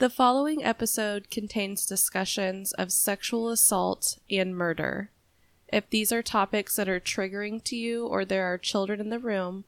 The 0.00 0.08
following 0.08 0.64
episode 0.64 1.30
contains 1.30 1.84
discussions 1.84 2.72
of 2.72 2.90
sexual 2.90 3.50
assault 3.50 4.16
and 4.30 4.56
murder. 4.56 5.10
If 5.68 5.90
these 5.90 6.10
are 6.10 6.22
topics 6.22 6.76
that 6.76 6.88
are 6.88 6.98
triggering 6.98 7.62
to 7.64 7.76
you 7.76 8.06
or 8.06 8.24
there 8.24 8.46
are 8.46 8.56
children 8.56 8.98
in 8.98 9.10
the 9.10 9.18
room, 9.18 9.64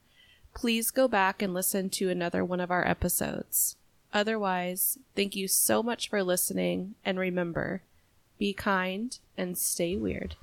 please 0.55 0.91
go 0.91 1.07
back 1.07 1.43
and 1.43 1.53
listen 1.53 1.91
to 1.91 2.09
another 2.09 2.43
one 2.47 2.61
of 2.61 2.71
our 2.71 2.89
episodes. 2.89 3.77
Otherwise, 4.15 4.97
thank 5.15 5.37
you 5.37 5.49
so 5.49 5.83
much 5.83 6.09
for 6.09 6.23
listening 6.23 6.95
and 7.05 7.19
remember, 7.19 7.83
be 8.39 8.55
kind 8.55 9.19
and 9.37 9.59
stay 9.59 9.99
weird. 9.99 10.37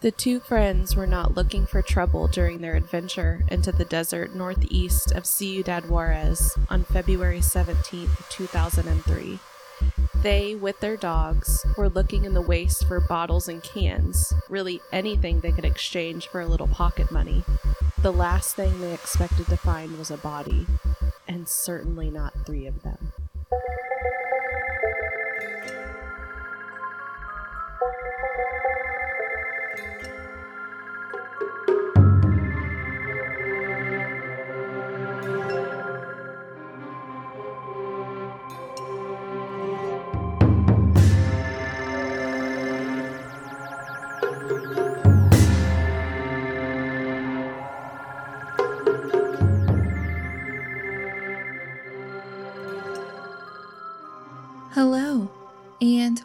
The 0.00 0.10
two 0.10 0.40
friends 0.40 0.96
were 0.96 1.06
not 1.06 1.34
looking 1.34 1.66
for 1.66 1.82
trouble 1.82 2.26
during 2.26 2.62
their 2.62 2.74
adventure 2.74 3.44
into 3.48 3.70
the 3.70 3.84
desert 3.84 4.34
northeast 4.34 5.12
of 5.12 5.26
Ciudad 5.26 5.90
Juarez 5.90 6.56
on 6.70 6.84
February 6.84 7.42
17, 7.42 8.08
2003. 8.30 9.38
They, 10.22 10.54
with 10.54 10.80
their 10.80 10.96
dogs, 10.96 11.66
were 11.76 11.90
looking 11.90 12.24
in 12.24 12.32
the 12.32 12.40
waste 12.40 12.88
for 12.88 12.98
bottles 12.98 13.46
and 13.46 13.62
cans, 13.62 14.32
really 14.48 14.80
anything 14.90 15.40
they 15.40 15.52
could 15.52 15.66
exchange 15.66 16.28
for 16.28 16.40
a 16.40 16.46
little 16.46 16.68
pocket 16.68 17.12
money. 17.12 17.44
The 18.00 18.10
last 18.10 18.56
thing 18.56 18.80
they 18.80 18.94
expected 18.94 19.48
to 19.48 19.56
find 19.58 19.98
was 19.98 20.10
a 20.10 20.16
body, 20.16 20.66
and 21.28 21.46
certainly 21.46 22.08
not 22.08 22.32
three 22.46 22.66
of 22.66 22.82
them. 22.82 23.12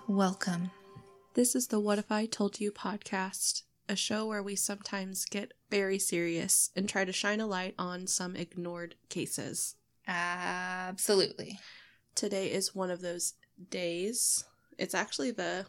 Welcome. 0.08 0.72
This 1.34 1.56
is 1.56 1.67
the 1.67 1.80
What 1.80 2.00
If 2.00 2.11
I 2.11 2.25
Told 2.25 2.59
You 2.59 2.72
podcast, 2.72 3.64
a 3.89 3.95
show 3.95 4.25
where 4.25 4.44
we 4.44 4.56
sometimes 4.56 5.25
get 5.25 5.53
very 5.70 6.00
serious 6.00 6.70
and 6.75 6.88
try 6.88 7.06
to 7.06 7.11
shine 7.11 7.42
a 7.42 7.48
light 7.48 7.75
on 7.78 8.08
some 8.08 8.36
ignored 8.36 8.95
cases. 9.09 9.76
Absolutely. 10.08 11.59
Today 12.14 12.52
is 12.52 12.76
one 12.76 12.92
of 12.92 13.02
those 13.02 13.33
days. 13.70 14.44
It's 14.78 14.94
actually 14.94 15.31
the 15.31 15.66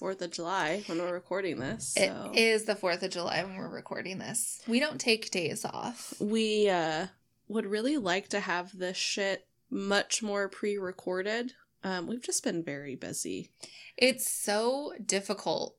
4th 0.00 0.22
of 0.22 0.30
July 0.30 0.82
when 0.86 0.98
we're 0.98 1.12
recording 1.12 1.58
this. 1.58 1.94
So 1.96 2.30
It 2.32 2.38
is 2.38 2.64
the 2.64 2.74
4th 2.74 3.02
of 3.02 3.10
July 3.10 3.42
when 3.44 3.56
we're 3.56 3.68
recording 3.68 4.18
this. 4.18 4.60
We 4.66 4.80
don't 4.80 5.00
take 5.00 5.30
days 5.30 5.64
off. 5.64 6.14
we 6.20 6.68
uh, 6.68 7.08
would 7.48 7.66
really 7.66 7.98
like 7.98 8.28
to 8.28 8.40
have 8.40 8.76
this 8.76 8.96
shit 8.96 9.46
much 9.70 10.22
more 10.22 10.48
pre 10.48 10.78
recorded. 10.78 11.52
Um, 11.84 12.06
we've 12.06 12.22
just 12.22 12.42
been 12.42 12.64
very 12.64 12.96
busy. 12.96 13.50
It's 13.96 14.28
so 14.28 14.94
difficult. 15.04 15.76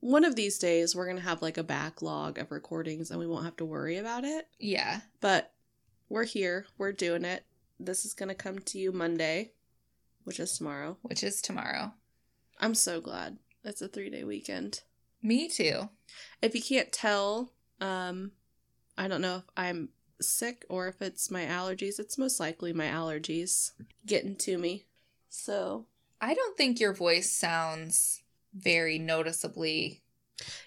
One 0.00 0.24
of 0.24 0.36
these 0.36 0.58
days, 0.58 0.94
we're 0.94 1.06
going 1.06 1.16
to 1.16 1.22
have 1.22 1.42
like 1.42 1.56
a 1.56 1.64
backlog 1.64 2.38
of 2.38 2.52
recordings 2.52 3.10
and 3.10 3.18
we 3.18 3.26
won't 3.26 3.46
have 3.46 3.56
to 3.56 3.64
worry 3.64 3.96
about 3.96 4.24
it. 4.24 4.46
Yeah. 4.60 5.00
But 5.20 5.52
we're 6.08 6.24
here. 6.24 6.66
We're 6.76 6.92
doing 6.92 7.24
it. 7.24 7.44
This 7.80 8.04
is 8.04 8.14
going 8.14 8.28
to 8.28 8.34
come 8.34 8.58
to 8.58 8.78
you 8.78 8.92
Monday, 8.92 9.52
which 10.24 10.38
is 10.38 10.56
tomorrow. 10.56 10.98
Which 11.02 11.24
is 11.24 11.40
tomorrow. 11.40 11.94
I'm 12.60 12.74
so 12.74 13.00
glad. 13.00 13.38
It's 13.64 13.82
a 13.82 13.88
three 13.88 14.10
day 14.10 14.24
weekend. 14.24 14.82
Me 15.22 15.48
too. 15.48 15.88
If 16.42 16.54
you 16.54 16.62
can't 16.62 16.92
tell, 16.92 17.52
um, 17.80 18.32
I 18.96 19.08
don't 19.08 19.20
know 19.20 19.36
if 19.36 19.44
I'm 19.56 19.88
sick 20.20 20.64
or 20.68 20.88
if 20.88 21.00
it's 21.00 21.30
my 21.30 21.44
allergies. 21.44 21.98
It's 21.98 22.18
most 22.18 22.38
likely 22.38 22.72
my 22.72 22.86
allergies 22.86 23.72
getting 24.06 24.36
to 24.36 24.58
me. 24.58 24.87
So, 25.28 25.86
I 26.20 26.34
don't 26.34 26.56
think 26.56 26.80
your 26.80 26.92
voice 26.92 27.30
sounds 27.30 28.22
very 28.54 28.98
noticeably. 28.98 30.02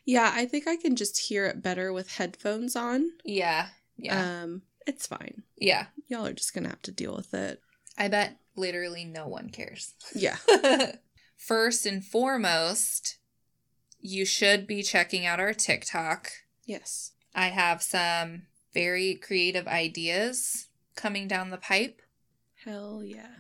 yeah, 0.06 0.32
I 0.34 0.46
think 0.46 0.68
I 0.68 0.76
can 0.76 0.96
just 0.96 1.20
hear 1.20 1.46
it 1.46 1.62
better 1.62 1.92
with 1.92 2.12
headphones 2.12 2.76
on. 2.76 3.10
Yeah. 3.26 3.68
Yeah. 3.98 4.42
Um, 4.44 4.62
it's 4.88 5.08
fine. 5.08 5.44
yeah. 5.58 5.88
Y'all 6.08 6.26
are 6.26 6.34
just 6.34 6.54
going 6.54 6.64
to 6.64 6.70
have 6.70 6.82
to 6.84 6.92
deal 6.92 7.16
with 7.16 7.34
it. 7.34 7.62
I 7.98 8.08
bet 8.08 8.38
literally 8.56 9.06
no 9.06 9.28
one 9.28 9.50
cares. 9.50 9.94
Yeah. 10.16 10.38
First 11.38 11.86
and 11.86 12.04
foremost, 12.04 13.18
you 14.00 14.26
should 14.26 14.68
be 14.68 14.84
checking 14.84 15.26
out 15.26 15.40
our 15.40 15.54
TikTok. 15.54 16.32
Yes. 16.66 17.12
I 17.34 17.48
have 17.48 17.82
some 17.82 18.44
very 18.74 19.16
creative 19.16 19.68
ideas 19.68 20.68
coming 20.96 21.28
down 21.28 21.50
the 21.50 21.58
pipe. 21.58 22.02
Hell 22.66 23.02
yeah. 23.04 23.36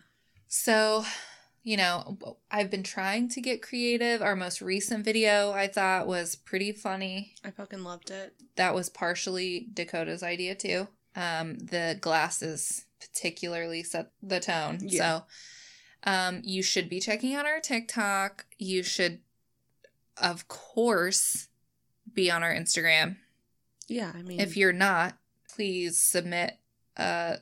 So, 0.53 1.05
you 1.63 1.77
know, 1.77 2.17
I've 2.51 2.69
been 2.69 2.83
trying 2.83 3.29
to 3.29 3.39
get 3.39 3.61
creative. 3.61 4.21
Our 4.21 4.35
most 4.35 4.61
recent 4.61 5.05
video 5.05 5.51
I 5.51 5.67
thought 5.67 6.07
was 6.07 6.35
pretty 6.35 6.73
funny. 6.73 7.35
I 7.41 7.51
fucking 7.51 7.85
loved 7.85 8.11
it. 8.11 8.35
That 8.57 8.75
was 8.75 8.89
partially 8.89 9.69
Dakota's 9.73 10.21
idea 10.21 10.53
too. 10.55 10.89
Um, 11.15 11.57
the 11.57 11.97
glasses 12.01 12.83
particularly 12.99 13.81
set 13.81 14.11
the 14.21 14.41
tone. 14.41 14.79
Yeah. 14.81 14.99
So, 14.99 15.23
um, 16.03 16.41
you 16.43 16.61
should 16.61 16.89
be 16.89 16.99
checking 16.99 17.33
out 17.33 17.45
our 17.45 17.61
TikTok. 17.61 18.45
You 18.59 18.83
should, 18.83 19.19
of 20.17 20.49
course, 20.49 21.47
be 22.13 22.29
on 22.29 22.43
our 22.43 22.53
Instagram. 22.53 23.15
Yeah, 23.87 24.11
I 24.13 24.21
mean, 24.21 24.41
If 24.41 24.57
you're 24.57 24.73
not, 24.73 25.17
please 25.47 25.97
submit 25.97 26.57
a 26.97 27.37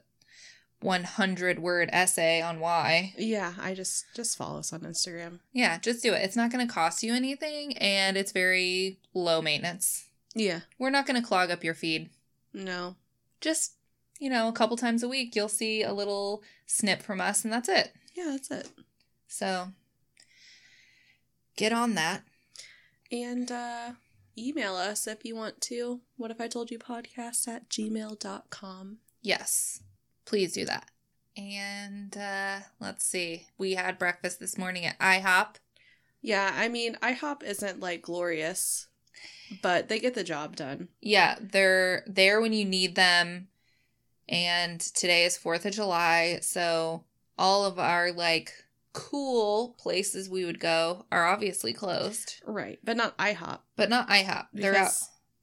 100 0.82 1.60
word 1.60 1.90
essay 1.92 2.42
on 2.42 2.60
why. 2.60 3.14
yeah, 3.18 3.54
I 3.60 3.74
just 3.74 4.06
just 4.16 4.38
follow 4.38 4.60
us 4.60 4.72
on 4.72 4.82
Instagram. 4.82 5.40
Yeah, 5.52 5.78
just 5.80 6.02
do 6.02 6.14
it. 6.14 6.22
It's 6.24 6.36
not 6.36 6.52
going 6.52 6.66
to 6.66 6.74
cost 6.74 7.04
you 7.04 7.14
anything 7.14 7.78
and 7.78 8.16
it's 8.16 8.32
very 8.32 9.00
low 9.14 9.42
maintenance. 9.42 10.06
Yeah. 10.36 10.62
We're 10.78 10.90
not 10.90 11.06
going 11.06 11.22
to 11.22 11.28
clog 11.28 11.52
up 11.52 11.64
your 11.64 11.74
feed. 11.74 12.10
No. 12.54 12.96
Just, 13.42 13.74
you 14.20 14.30
know, 14.30 14.48
a 14.48 14.54
couple 14.54 14.78
times 14.78 15.04
a 15.04 15.10
week, 15.10 15.36
you'll 15.36 15.50
see 15.50 15.84
a 15.84 15.94
little 15.94 16.44
snip 16.66 17.02
from 17.02 17.20
us 17.20 17.44
and 17.44 17.52
that's 17.52 17.70
it. 17.70 17.94
Yeah, 18.16 18.30
that's 18.32 18.52
it. 18.52 18.70
So 19.28 19.70
get 21.58 21.74
on 21.74 21.96
that. 21.96 22.24
And 23.12 23.52
uh 23.52 23.92
email 24.38 24.76
us 24.76 25.08
if 25.08 25.26
you 25.26 25.36
want 25.36 25.60
to. 25.62 26.00
What 26.18 26.32
if 26.32 26.40
I 26.40 26.48
told 26.48 26.72
you 26.72 26.80
podcast 26.80 27.48
at 27.48 27.70
gmail.com. 27.70 28.98
Yes, 29.22 29.82
please 30.30 30.54
do 30.54 30.66
that. 30.66 30.90
And 31.36 32.16
uh, 32.18 32.60
let's 32.80 33.06
see. 33.06 33.48
We 33.58 33.74
had 33.74 33.98
breakfast 33.98 34.40
this 34.40 34.58
morning 34.58 34.86
at 34.86 35.00
IHOP. 35.00 35.56
Yeah, 36.22 36.52
I 36.56 36.68
mean 36.68 36.96
IHOP 37.02 37.44
isn't 37.44 37.80
like 37.80 38.02
glorious, 38.02 38.88
but 39.62 39.88
they 39.90 40.00
get 40.00 40.14
the 40.16 40.24
job 40.24 40.56
done. 40.56 40.90
Yeah, 41.02 41.38
they're 41.40 42.04
there 42.08 42.42
when 42.42 42.54
you 42.54 42.66
need 42.66 42.96
them. 42.96 43.48
And 44.28 44.80
today 44.80 45.24
is 45.26 45.38
4th 45.38 45.66
of 45.66 45.74
July, 45.74 46.40
so 46.42 47.04
all 47.38 47.66
of 47.66 47.80
our 47.80 48.12
like 48.12 48.52
cool 48.94 49.76
places 49.80 50.30
we 50.30 50.46
would 50.46 50.60
go 50.60 51.06
are 51.12 51.26
obviously 51.26 51.74
closed, 51.74 52.42
Right. 52.46 52.80
But 52.84 52.98
not 52.98 53.18
IHOP. 53.18 53.60
but 53.76 53.90
not 53.90 54.10
IHOP. 54.10 54.48
They're 54.54 54.76
out 54.76 54.92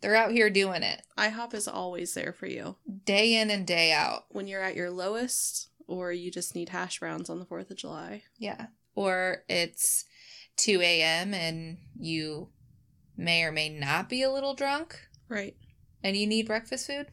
they're 0.00 0.16
out 0.16 0.32
here 0.32 0.50
doing 0.50 0.82
it 0.82 1.02
IHOP 1.18 1.54
is 1.54 1.66
always 1.68 2.14
there 2.14 2.32
for 2.32 2.46
you. 2.46 2.76
day 3.04 3.34
in 3.34 3.50
and 3.50 3.66
day 3.66 3.92
out. 3.92 4.24
When 4.28 4.46
you're 4.46 4.62
at 4.62 4.76
your 4.76 4.90
lowest 4.90 5.68
or 5.86 6.12
you 6.12 6.30
just 6.30 6.54
need 6.54 6.68
hash 6.70 6.98
browns 7.00 7.30
on 7.30 7.38
the 7.38 7.46
4th 7.46 7.70
of 7.70 7.76
July. 7.76 8.22
Yeah. 8.38 8.66
Or 8.94 9.44
it's 9.48 10.04
2 10.56 10.80
a.m. 10.82 11.32
and 11.34 11.78
you 11.98 12.48
may 13.16 13.42
or 13.44 13.52
may 13.52 13.68
not 13.68 14.08
be 14.08 14.22
a 14.22 14.30
little 14.32 14.54
drunk 14.54 14.98
Right. 15.28 15.56
and 16.02 16.16
you 16.16 16.26
need 16.26 16.46
breakfast 16.46 16.86
food. 16.86 17.06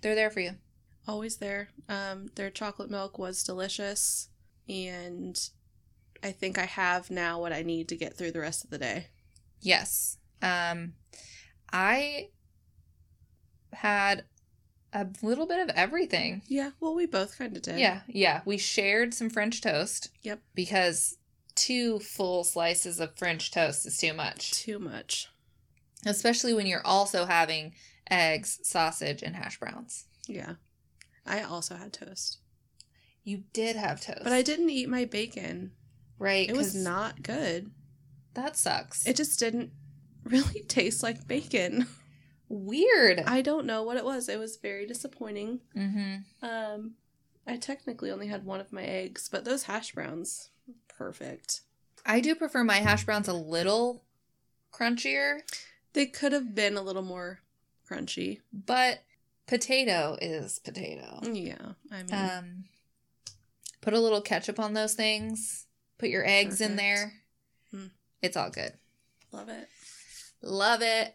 They're 0.00 0.14
there 0.14 0.30
for 0.30 0.40
you. 0.40 0.52
Always 1.06 1.36
there. 1.36 1.68
Um 1.88 2.28
their 2.36 2.50
chocolate 2.50 2.90
milk 2.90 3.18
was 3.18 3.42
delicious 3.44 4.28
and 4.68 5.38
I 6.22 6.32
think 6.32 6.58
I 6.58 6.66
have 6.66 7.10
now 7.10 7.40
what 7.40 7.52
I 7.52 7.62
need 7.62 7.88
to 7.88 7.96
get 7.96 8.16
through 8.16 8.32
the 8.32 8.40
rest 8.40 8.64
of 8.64 8.70
the 8.70 8.78
day. 8.78 9.06
Yes. 9.60 10.16
Um 10.40 10.94
I 11.72 12.28
had 13.72 14.24
a 14.92 15.06
little 15.22 15.46
bit 15.46 15.60
of 15.60 15.74
everything. 15.76 16.42
Yeah, 16.48 16.70
well 16.80 16.94
we 16.94 17.06
both 17.06 17.38
kind 17.38 17.56
of 17.56 17.62
did. 17.62 17.78
Yeah, 17.78 18.00
yeah. 18.08 18.40
We 18.44 18.58
shared 18.58 19.14
some 19.14 19.30
French 19.30 19.60
toast. 19.60 20.10
Yep. 20.22 20.40
Because 20.54 21.16
two 21.54 21.98
full 22.00 22.42
slices 22.44 23.00
of 23.00 23.16
French 23.16 23.50
toast 23.50 23.86
is 23.86 23.98
too 23.98 24.12
much. 24.14 24.52
Too 24.52 24.78
much. 24.78 25.28
Especially 26.06 26.54
when 26.54 26.66
you're 26.66 26.86
also 26.86 27.26
having 27.26 27.74
eggs, 28.10 28.58
sausage, 28.62 29.22
and 29.22 29.36
hash 29.36 29.58
browns. 29.60 30.06
Yeah. 30.26 30.54
I 31.26 31.42
also 31.42 31.76
had 31.76 31.92
toast. 31.92 32.38
You 33.22 33.44
did 33.52 33.76
have 33.76 34.00
toast. 34.00 34.24
But 34.24 34.32
I 34.32 34.42
didn't 34.42 34.70
eat 34.70 34.88
my 34.88 35.04
bacon. 35.04 35.72
right. 36.18 36.48
It 36.48 36.56
was 36.56 36.74
not 36.74 37.22
good. 37.22 37.70
That 38.34 38.56
sucks. 38.56 39.06
It 39.06 39.16
just 39.16 39.38
didn't 39.38 39.70
really 40.24 40.62
taste 40.62 41.02
like 41.02 41.28
bacon. 41.28 41.86
weird. 42.50 43.20
I 43.20 43.40
don't 43.40 43.64
know 43.64 43.82
what 43.82 43.96
it 43.96 44.04
was. 44.04 44.28
It 44.28 44.38
was 44.38 44.56
very 44.58 44.84
disappointing. 44.86 45.60
mm-hmm. 45.74 46.16
Um, 46.44 46.92
I 47.46 47.56
technically 47.56 48.10
only 48.10 48.26
had 48.26 48.44
one 48.44 48.60
of 48.60 48.72
my 48.72 48.82
eggs, 48.82 49.28
but 49.30 49.44
those 49.46 49.62
hash 49.62 49.92
browns, 49.92 50.50
perfect. 50.88 51.62
I 52.04 52.20
do 52.20 52.34
prefer 52.34 52.62
my 52.64 52.76
hash 52.78 53.04
browns 53.04 53.28
a 53.28 53.32
little 53.32 54.02
crunchier, 54.72 55.40
They 55.94 56.06
could 56.06 56.32
have 56.32 56.54
been 56.54 56.76
a 56.76 56.82
little 56.82 57.02
more 57.02 57.40
crunchy. 57.88 58.40
but 58.52 59.00
potato 59.46 60.16
is 60.20 60.58
potato. 60.60 61.20
Yeah, 61.24 61.72
I 61.90 62.02
mean, 62.04 62.14
Um, 62.14 62.64
put 63.80 63.94
a 63.94 64.00
little 64.00 64.20
ketchup 64.20 64.60
on 64.60 64.74
those 64.74 64.94
things. 64.94 65.66
Put 65.98 66.08
your 66.10 66.24
eggs 66.26 66.60
in 66.60 66.76
there. 66.76 67.14
Hmm. 67.72 67.86
It's 68.22 68.36
all 68.36 68.50
good. 68.50 68.74
love 69.32 69.48
it. 69.48 69.68
Love 70.42 70.82
it. 70.82 71.14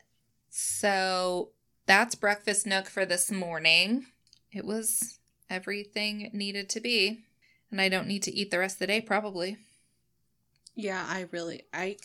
So 0.57 1.49
that's 1.85 2.15
breakfast 2.15 2.65
nook 2.65 2.87
for 2.87 3.05
this 3.05 3.29
morning. 3.29 4.05
It 4.53 4.63
was 4.63 5.19
everything 5.49 6.21
it 6.21 6.33
needed 6.33 6.69
to 6.69 6.79
be. 6.79 7.25
And 7.69 7.81
I 7.81 7.89
don't 7.89 8.07
need 8.07 8.23
to 8.23 8.33
eat 8.33 8.51
the 8.51 8.59
rest 8.59 8.75
of 8.75 8.79
the 8.79 8.87
day, 8.87 9.01
probably. 9.01 9.57
Yeah, 10.73 11.05
I 11.09 11.27
really, 11.31 11.63
I, 11.73 11.97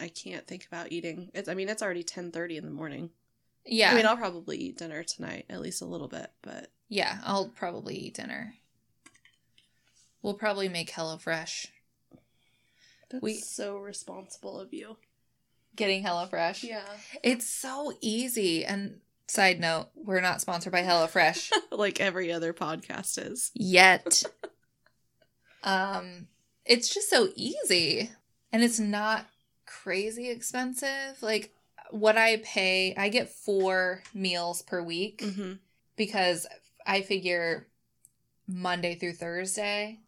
I 0.00 0.08
can't 0.08 0.46
think 0.46 0.66
about 0.66 0.92
eating. 0.92 1.30
It's, 1.34 1.46
I 1.46 1.52
mean, 1.52 1.68
it's 1.68 1.82
already 1.82 2.02
ten 2.02 2.32
thirty 2.32 2.56
in 2.56 2.64
the 2.64 2.70
morning. 2.70 3.10
Yeah. 3.66 3.90
I 3.92 3.96
mean, 3.96 4.06
I'll 4.06 4.16
probably 4.16 4.56
eat 4.56 4.78
dinner 4.78 5.02
tonight, 5.02 5.44
at 5.50 5.60
least 5.60 5.82
a 5.82 5.86
little 5.86 6.08
bit, 6.08 6.30
but 6.40 6.70
yeah, 6.88 7.18
I'll 7.22 7.48
probably 7.48 7.96
eat 7.96 8.14
dinner. 8.14 8.54
We'll 10.22 10.32
probably 10.34 10.70
make 10.70 10.90
HelloFresh. 10.92 11.66
that's 13.10 13.22
We- 13.22 13.34
so 13.34 13.76
responsible 13.76 14.58
of 14.58 14.72
you. 14.72 14.96
Getting 15.78 16.04
HelloFresh. 16.04 16.62
Yeah, 16.64 16.82
It's 17.22 17.48
so 17.48 17.92
easy. 18.02 18.64
And 18.64 18.98
side 19.28 19.60
note, 19.60 19.88
we're 19.94 20.20
not 20.20 20.40
sponsored 20.42 20.72
by 20.72 20.82
HelloFresh 20.82 21.50
like 21.70 22.00
every 22.00 22.30
other 22.32 22.52
podcast 22.52 23.16
is. 23.30 23.50
yet. 23.54 24.22
um, 25.62 26.26
it's 26.64 26.92
just 26.92 27.08
so 27.10 27.28
easy. 27.34 28.10
And 28.52 28.62
it's 28.62 28.78
not 28.80 29.26
crazy 29.66 30.30
expensive. 30.30 31.16
Like 31.22 31.52
what 31.90 32.16
I 32.16 32.38
pay, 32.38 32.94
I 32.96 33.08
get 33.08 33.28
four 33.30 34.02
meals 34.14 34.62
per 34.62 34.82
week 34.82 35.20
Mm-hmm. 35.22 35.52
because 35.96 36.46
I 36.86 37.02
figure 37.02 37.66
Monday 38.46 38.94
through 38.94 39.12
Thursday 39.12 40.00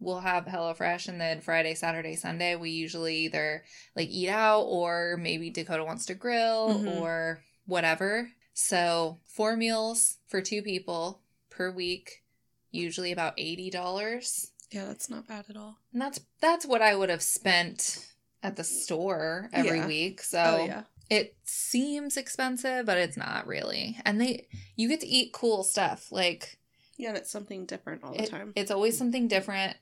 we'll 0.00 0.20
have 0.20 0.44
HelloFresh 0.46 1.08
and 1.08 1.20
then 1.20 1.40
Friday, 1.40 1.74
Saturday, 1.74 2.14
Sunday 2.16 2.54
we 2.56 2.70
usually 2.70 3.16
either 3.24 3.64
like 3.96 4.08
eat 4.08 4.28
out 4.28 4.62
or 4.62 5.16
maybe 5.18 5.50
Dakota 5.50 5.84
wants 5.84 6.06
to 6.06 6.14
grill 6.14 6.74
Mhm. 6.80 7.00
or 7.00 7.42
whatever. 7.66 8.30
So, 8.54 9.20
four 9.24 9.56
meals 9.56 10.18
for 10.26 10.40
two 10.40 10.62
people 10.62 11.22
per 11.50 11.70
week, 11.70 12.22
usually 12.70 13.12
about 13.12 13.36
$80. 13.38 14.50
Yeah, 14.70 14.84
that's 14.86 15.08
not 15.08 15.26
bad 15.26 15.46
at 15.48 15.56
all. 15.56 15.78
And 15.92 16.00
that's 16.02 16.20
that's 16.40 16.66
what 16.66 16.82
I 16.82 16.94
would 16.94 17.08
have 17.08 17.22
spent 17.22 18.06
at 18.42 18.56
the 18.56 18.64
store 18.64 19.48
every 19.52 19.78
Yeah. 19.78 19.86
week. 19.86 20.22
So, 20.22 20.58
oh 20.60 20.64
yeah, 20.66 20.82
it 21.10 21.36
seems 21.44 22.16
expensive, 22.16 22.84
but 22.86 22.98
it's 22.98 23.16
not 23.16 23.46
really. 23.46 23.98
And 24.04 24.20
they 24.20 24.46
you 24.76 24.88
get 24.88 25.00
to 25.00 25.06
eat 25.06 25.32
cool 25.32 25.62
stuff. 25.64 26.12
Like 26.12 26.58
yeah, 26.96 27.08
and 27.10 27.16
it's 27.16 27.30
something 27.30 27.64
different 27.64 28.02
all 28.04 28.12
the 28.12 28.22
it- 28.24 28.30
time. 28.30 28.52
it's 28.56 28.70
always 28.70 28.98
something 28.98 29.28
different. 29.28 29.76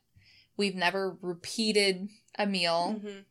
We've 0.57 0.75
never 0.75 1.17
repeated 1.21 2.09
a 2.39 2.47
meal 2.47 3.01
Mhm. 3.03 3.25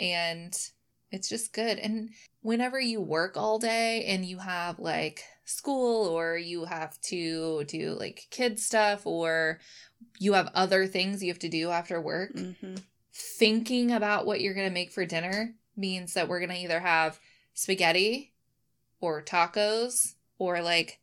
and 0.00 0.70
it's 1.10 1.28
just 1.28 1.52
good. 1.52 1.78
And 1.78 2.10
whenever 2.42 2.78
you 2.78 3.00
work 3.00 3.36
all 3.36 3.58
day 3.58 4.04
and 4.04 4.24
you 4.24 4.38
have 4.38 4.78
like 4.78 5.24
school 5.44 6.06
or 6.06 6.36
you 6.36 6.66
have 6.66 7.00
to 7.02 7.64
do 7.64 7.92
like 7.98 8.26
kid 8.30 8.60
stuff 8.60 9.06
or 9.06 9.60
you 10.18 10.34
have 10.34 10.50
other 10.54 10.86
things 10.86 11.22
you 11.22 11.30
have 11.32 11.38
to 11.40 11.48
do 11.48 11.70
after 11.70 12.00
work, 12.00 12.34
Mhm. 12.34 12.82
thinking 13.12 13.90
about 13.90 14.26
what 14.26 14.40
you're 14.40 14.54
going 14.54 14.68
to 14.68 14.74
make 14.74 14.92
for 14.92 15.04
dinner 15.06 15.54
means 15.76 16.12
that 16.14 16.28
we're 16.28 16.40
going 16.40 16.50
to 16.50 16.56
either 16.62 16.80
have 16.80 17.18
spaghetti 17.54 18.32
or 19.00 19.22
tacos 19.22 20.14
or 20.38 20.60
like 20.60 21.00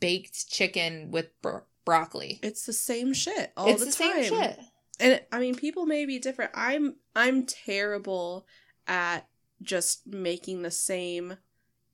baked 0.00 0.48
chicken 0.48 1.10
with 1.10 1.28
bro- 1.42 1.64
broccoli. 1.84 2.40
It's 2.42 2.64
the 2.64 2.72
same 2.72 3.12
shit 3.12 3.52
all 3.56 3.68
it's 3.68 3.80
the, 3.80 3.86
the, 4.04 4.28
time. 4.30 4.66
And 5.00 5.20
I 5.32 5.38
mean, 5.38 5.54
people 5.54 5.86
may 5.86 6.04
be 6.06 6.18
different. 6.18 6.52
I'm 6.54 6.96
I'm 7.16 7.44
terrible 7.46 8.46
at 8.86 9.26
just 9.62 10.06
making 10.06 10.62
the 10.62 10.70
same 10.70 11.36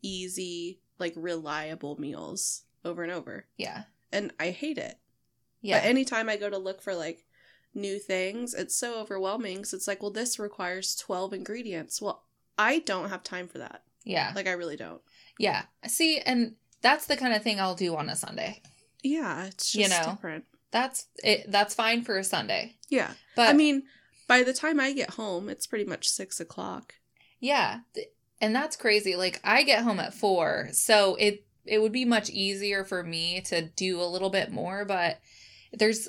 easy, 0.02 0.80
like 0.98 1.12
reliable 1.16 1.98
meals 2.00 2.62
over 2.84 3.02
and 3.02 3.12
over. 3.12 3.46
Yeah. 3.56 3.84
And 4.12 4.32
I 4.38 4.50
hate 4.50 4.78
it. 4.78 4.98
Yeah. 5.60 5.80
But 5.80 5.86
anytime 5.86 6.28
I 6.28 6.36
go 6.36 6.48
to 6.50 6.58
look 6.58 6.80
for 6.82 6.94
like 6.94 7.24
new 7.74 7.98
things, 7.98 8.54
it's 8.54 8.74
so 8.74 9.00
overwhelming. 9.00 9.64
So 9.64 9.76
it's 9.76 9.88
like, 9.88 10.02
well, 10.02 10.10
this 10.10 10.38
requires 10.38 10.94
12 10.96 11.32
ingredients. 11.34 12.00
Well, 12.00 12.24
I 12.56 12.80
don't 12.80 13.10
have 13.10 13.22
time 13.22 13.48
for 13.48 13.58
that. 13.58 13.82
yeah. 14.04 14.32
Like, 14.34 14.46
I 14.48 14.52
really 14.52 14.76
don't. 14.76 15.00
Yeah. 15.38 15.64
See, 15.86 16.18
and 16.20 16.54
that's 16.80 17.06
the 17.06 17.16
kind 17.16 17.34
of 17.34 17.42
thing 17.42 17.60
I'll 17.60 17.74
do 17.74 17.94
on 17.96 18.08
a 18.08 18.16
Sunday. 18.16 18.62
Yeah, 19.02 19.44
it's 19.46 19.70
just 19.72 19.74
You 19.74 19.88
know. 19.88 20.10
different. 20.12 20.44
That's 20.70 21.06
it 21.24 21.50
that's 21.50 21.74
fine 21.74 22.02
for 22.04 22.18
a 22.18 22.24
Sunday. 22.24 22.76
Yeah. 22.88 23.12
But 23.36 23.48
I 23.48 23.52
mean, 23.52 23.84
by 24.26 24.42
the 24.42 24.52
time 24.52 24.78
I 24.80 24.92
get 24.92 25.10
home, 25.10 25.48
it's 25.48 25.66
pretty 25.66 25.84
much 25.84 26.08
six 26.08 26.40
o'clock. 26.40 26.94
yeah. 27.40 27.80
And 28.40 28.54
that's 28.54 28.76
crazy. 28.76 29.16
Like 29.16 29.40
I 29.42 29.64
get 29.64 29.82
home 29.82 29.98
at 29.98 30.14
4, 30.14 30.68
so 30.72 31.16
it 31.16 31.44
it 31.66 31.82
would 31.82 31.92
be 31.92 32.04
much 32.04 32.30
easier 32.30 32.84
for 32.84 33.02
me 33.02 33.40
to 33.42 33.62
do 33.62 34.00
a 34.00 34.06
little 34.06 34.30
bit 34.30 34.52
more, 34.52 34.84
but 34.84 35.20
there's 35.72 36.08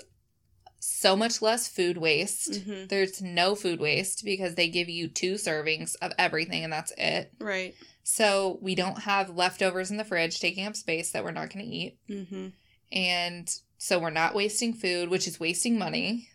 so 0.79 1.15
much 1.15 1.41
less 1.41 1.67
food 1.67 1.97
waste. 1.97 2.51
Mm-hmm. 2.51 2.87
There's 2.87 3.21
no 3.21 3.55
food 3.55 3.79
waste 3.79 4.23
because 4.23 4.55
they 4.55 4.69
give 4.69 4.87
you 4.89 5.07
two 5.07 5.33
servings 5.33 5.95
of 6.01 6.13
everything 6.17 6.63
and 6.63 6.71
that's 6.71 6.93
it. 6.97 7.33
Right. 7.39 7.75
So 8.03 8.57
we 8.61 8.75
don't 8.75 8.99
have 8.99 9.35
leftovers 9.35 9.91
in 9.91 9.97
the 9.97 10.05
fridge 10.05 10.39
taking 10.39 10.65
up 10.65 10.75
space 10.75 11.11
that 11.11 11.23
we're 11.23 11.31
not 11.31 11.53
going 11.53 11.65
to 11.65 11.71
eat. 11.71 11.97
Mm-hmm. 12.09 12.47
And 12.91 13.55
so 13.79 13.97
we're 13.97 14.09
not 14.11 14.35
wasting 14.35 14.73
food, 14.73 15.09
which 15.09 15.27
is 15.27 15.39
wasting 15.39 15.79
money. 15.79 16.27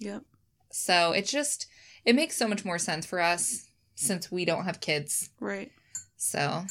Yep. 0.00 0.22
So 0.70 1.12
it 1.12 1.26
just 1.26 1.66
it 2.04 2.16
makes 2.16 2.36
so 2.36 2.48
much 2.48 2.64
more 2.64 2.78
sense 2.78 3.06
for 3.06 3.20
us 3.20 3.68
since 3.94 4.32
we 4.32 4.44
don't 4.44 4.64
have 4.64 4.80
kids. 4.80 5.30
Right. 5.38 5.70
So 6.16 6.64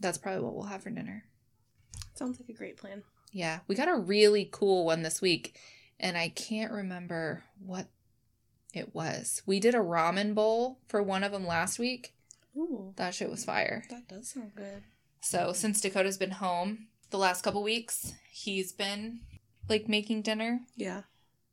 that's 0.00 0.16
probably 0.18 0.42
what 0.42 0.54
we'll 0.54 0.64
have 0.64 0.82
for 0.82 0.90
dinner. 0.90 1.24
Sounds 2.14 2.38
like 2.40 2.48
a 2.48 2.52
great 2.54 2.76
plan. 2.76 3.02
Yeah, 3.32 3.60
we 3.66 3.74
got 3.74 3.88
a 3.88 3.96
really 3.96 4.48
cool 4.50 4.84
one 4.84 5.02
this 5.02 5.20
week 5.20 5.58
and 5.98 6.16
I 6.16 6.28
can't 6.28 6.72
remember 6.72 7.44
what 7.64 7.86
it 8.74 8.94
was. 8.94 9.42
We 9.46 9.58
did 9.60 9.74
a 9.74 9.78
ramen 9.78 10.34
bowl 10.34 10.78
for 10.88 11.02
one 11.02 11.24
of 11.24 11.32
them 11.32 11.46
last 11.46 11.78
week. 11.78 12.14
Ooh, 12.56 12.92
That 12.96 13.14
shit 13.14 13.30
was 13.30 13.44
fire. 13.44 13.84
that 13.90 14.08
does 14.08 14.28
sound 14.28 14.52
good. 14.54 14.82
So 15.20 15.52
since 15.52 15.80
Dakota's 15.80 16.18
been 16.18 16.32
home 16.32 16.88
the 17.12 17.18
last 17.18 17.42
couple 17.42 17.62
weeks, 17.62 18.14
he's 18.30 18.72
been 18.72 19.20
like 19.68 19.88
making 19.88 20.22
dinner. 20.22 20.60
Yeah. 20.76 21.02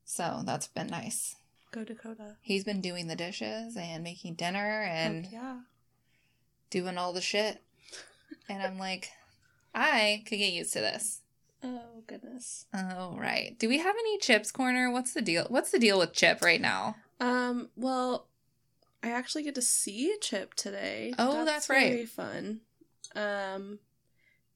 So 0.06 0.42
that's 0.44 0.68
been 0.68 0.88
nice. 0.88 1.36
Go 1.72 1.84
Dakota. 1.84 2.38
He's 2.42 2.64
been 2.64 2.82
doing 2.82 3.08
the 3.08 3.16
dishes 3.16 3.78
and 3.78 4.04
making 4.04 4.34
dinner 4.34 4.82
and 4.82 5.26
Heck 5.26 5.34
yeah. 5.34 5.58
doing 6.72 6.98
all 6.98 7.14
the 7.14 7.22
shit. 7.22 7.62
And 8.48 8.64
I'm 8.64 8.80
like, 8.80 9.12
I 9.76 10.24
could 10.26 10.40
get 10.40 10.52
used 10.52 10.74
to 10.74 10.80
this. 10.80 11.22
Oh 11.64 12.04
goodness. 12.08 12.66
Oh 12.74 13.16
right. 13.18 13.56
Do 13.60 13.70
we 13.70 13.78
have 13.78 13.96
any 14.00 14.18
chips 14.18 14.52
corner? 14.52 14.90
What's 14.90 15.14
the 15.14 15.22
deal? 15.22 15.46
What's 15.50 15.72
the 15.72 15.80
deal 15.80 16.00
with 16.00 16.14
Chip 16.14 16.42
right 16.42 16.62
now? 16.62 16.96
Um. 17.20 17.70
Well, 17.76 18.28
I 19.04 19.12
actually 19.12 19.44
get 19.44 19.56
to 19.56 19.62
see 19.62 20.16
Chip 20.22 20.54
today. 20.56 21.14
Oh, 21.20 21.46
that's 21.46 21.70
right. 21.70 21.92
Very 21.92 22.06
fun. 22.06 22.62
Um, 23.16 23.80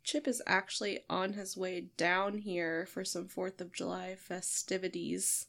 Chip 0.03 0.27
is 0.27 0.41
actually 0.45 0.99
on 1.09 1.33
his 1.33 1.55
way 1.55 1.85
down 1.97 2.39
here 2.39 2.85
for 2.85 3.05
some 3.05 3.27
Fourth 3.27 3.61
of 3.61 3.71
July 3.71 4.15
festivities. 4.15 5.47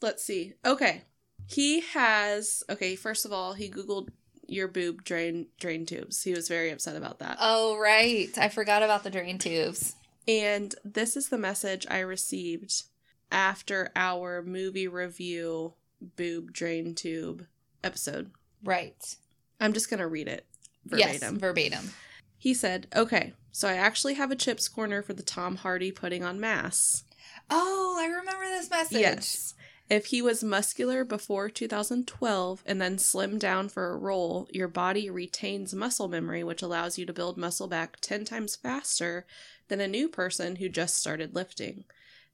Let's 0.00 0.24
see. 0.24 0.54
Okay, 0.64 1.02
he 1.46 1.80
has. 1.80 2.64
Okay, 2.68 2.96
first 2.96 3.24
of 3.24 3.32
all, 3.32 3.52
he 3.54 3.70
googled 3.70 4.08
your 4.46 4.68
boob 4.68 5.04
drain 5.04 5.46
drain 5.58 5.86
tubes. 5.86 6.22
He 6.22 6.32
was 6.32 6.48
very 6.48 6.70
upset 6.70 6.96
about 6.96 7.20
that. 7.20 7.38
Oh 7.40 7.78
right. 7.78 8.36
I 8.36 8.48
forgot 8.48 8.82
about 8.82 9.04
the 9.04 9.10
drain 9.10 9.38
tubes. 9.38 9.94
And 10.28 10.74
this 10.84 11.16
is 11.16 11.28
the 11.28 11.38
message 11.38 11.86
I 11.90 12.00
received 12.00 12.84
after 13.30 13.90
our 13.96 14.42
movie 14.42 14.88
review 14.88 15.74
boob 16.16 16.52
drain 16.52 16.94
tube 16.94 17.46
episode. 17.82 18.30
Right. 18.62 19.16
I'm 19.60 19.72
just 19.72 19.90
going 19.90 20.00
to 20.00 20.06
read 20.06 20.28
it 20.28 20.46
verbatim. 20.84 21.34
Yes, 21.34 21.40
verbatim. 21.40 21.90
He 22.42 22.54
said, 22.54 22.88
Okay, 22.96 23.34
so 23.52 23.68
I 23.68 23.74
actually 23.74 24.14
have 24.14 24.32
a 24.32 24.34
chips 24.34 24.66
corner 24.66 25.00
for 25.00 25.12
the 25.12 25.22
Tom 25.22 25.54
Hardy 25.54 25.92
putting 25.92 26.24
on 26.24 26.40
mass. 26.40 27.04
Oh, 27.48 27.96
I 28.00 28.06
remember 28.06 28.44
this 28.46 28.68
message. 28.68 28.98
Yes. 28.98 29.54
If 29.88 30.06
he 30.06 30.20
was 30.20 30.42
muscular 30.42 31.04
before 31.04 31.48
2012 31.48 32.64
and 32.66 32.82
then 32.82 32.96
slimmed 32.96 33.38
down 33.38 33.68
for 33.68 33.90
a 33.90 33.96
role, 33.96 34.48
your 34.50 34.66
body 34.66 35.08
retains 35.08 35.72
muscle 35.72 36.08
memory, 36.08 36.42
which 36.42 36.62
allows 36.62 36.98
you 36.98 37.06
to 37.06 37.12
build 37.12 37.38
muscle 37.38 37.68
back 37.68 37.98
10 38.00 38.24
times 38.24 38.56
faster 38.56 39.24
than 39.68 39.80
a 39.80 39.86
new 39.86 40.08
person 40.08 40.56
who 40.56 40.68
just 40.68 40.96
started 40.96 41.36
lifting. 41.36 41.84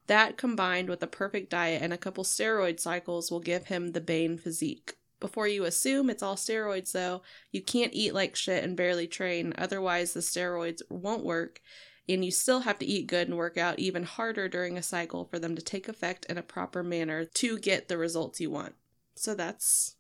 That 0.07 0.39
combined 0.39 0.89
with 0.89 1.03
a 1.03 1.07
perfect 1.07 1.51
diet 1.51 1.83
and 1.83 1.93
a 1.93 1.99
couple 1.99 2.25
steroid 2.25 2.81
cycles 2.81 3.31
will 3.31 3.41
give 3.41 3.67
him 3.67 3.93
the 3.93 4.01
Bane 4.01 4.39
physique. 4.39 4.98
Before 5.21 5.49
you 5.49 5.65
assume 5.65 6.11
it's 6.11 6.23
all 6.23 6.37
steroids, 6.37 6.93
though, 6.93 7.23
you 7.51 7.61
can't 7.63 7.95
eat 7.95 8.15
like 8.15 8.37
shit 8.37 8.63
and 8.63 8.77
barely 8.77 9.07
train, 9.07 9.53
otherwise, 9.59 10.13
the 10.13 10.21
steroids 10.21 10.81
won't 10.89 11.25
work, 11.25 11.61
and 12.09 12.25
you 12.25 12.31
still 12.31 12.61
have 12.61 12.79
to 12.79 12.87
eat 12.87 13.09
good 13.09 13.29
and 13.29 13.37
work 13.37 13.59
out 13.59 13.79
even 13.79 14.05
harder 14.05 14.49
during 14.49 14.79
a 14.79 14.83
cycle 14.83 15.25
for 15.25 15.39
them 15.39 15.57
to 15.57 15.63
take 15.63 15.89
effect 15.89 16.25
in 16.27 16.39
a 16.39 16.43
proper 16.43 16.83
manner 16.83 17.25
to 17.25 17.59
get 17.59 17.89
the 17.89 17.99
results 17.99 18.41
you 18.41 18.51
want. 18.51 18.75
So 19.15 19.35
that's 19.35 19.97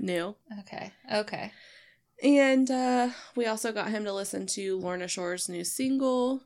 new. 0.00 0.36
Okay. 0.60 0.92
Okay. 1.12 1.52
And 2.22 2.70
uh, 2.70 3.10
we 3.34 3.46
also 3.46 3.72
got 3.72 3.90
him 3.90 4.04
to 4.04 4.12
listen 4.12 4.46
to 4.48 4.78
Lorna 4.78 5.08
Shore's 5.08 5.48
new 5.48 5.64
single. 5.64 6.42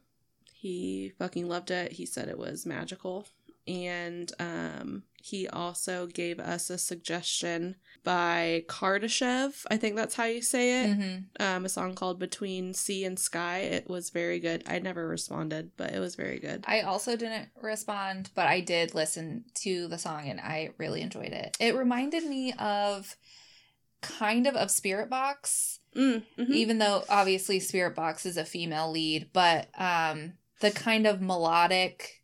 He 0.52 1.12
fucking 1.18 1.49
loved 1.49 1.71
it. 1.71 1.92
He 1.92 2.06
said 2.06 2.28
it 2.28 2.38
was 2.38 2.64
magical. 2.64 3.26
And 3.66 4.30
um, 4.38 5.04
he 5.23 5.49
also 5.49 6.06
gave 6.06 6.38
us 6.38 6.68
a 6.68 6.76
suggestion 6.76 7.76
by 8.02 8.64
Kardashev. 8.68 9.64
I 9.71 9.78
think 9.78 9.97
that's 9.97 10.14
how 10.14 10.25
you 10.25 10.42
say 10.42 10.85
it. 10.85 10.94
hmm 10.94 11.16
Um, 11.40 11.64
a 11.64 11.68
song 11.71 11.94
called 11.94 12.18
Between 12.18 12.75
Sea 12.75 13.06
and 13.06 13.18
Sky. 13.18 13.61
It 13.61 13.88
was 13.88 14.11
very 14.11 14.38
good. 14.40 14.62
I 14.66 14.78
never 14.80 15.09
responded, 15.09 15.71
but 15.78 15.92
it 15.94 15.99
was 16.00 16.14
very 16.14 16.38
good. 16.38 16.64
I 16.68 16.83
also 16.83 17.16
didn't 17.16 17.49
respond, 17.62 18.30
but 18.35 18.47
I 18.47 18.61
did 18.61 18.94
listen 18.94 19.44
to 19.62 19.88
the 19.88 19.97
song 19.99 20.28
and 20.28 20.40
I 20.40 20.71
really 20.76 21.00
enjoyed 21.00 21.33
it. 21.33 21.56
It 21.59 21.75
reminded 21.75 22.25
me 22.25 22.52
of 22.59 23.16
kind 24.02 24.47
of 24.47 24.54
of 24.54 24.71
Spirit 24.71 25.09
Box, 25.09 25.80
Mm, 25.97 26.25
mhm. 26.37 26.50
even 26.50 26.78
though 26.78 27.04
obviously 27.09 27.61
Spirit 27.61 27.94
Box 27.94 28.26
is 28.26 28.37
a 28.37 28.44
female 28.44 28.90
lead, 28.90 29.30
but 29.33 29.68
um 29.80 30.35
the 30.61 30.71
kind 30.73 31.06
of 31.06 31.21
melodic 31.23 32.23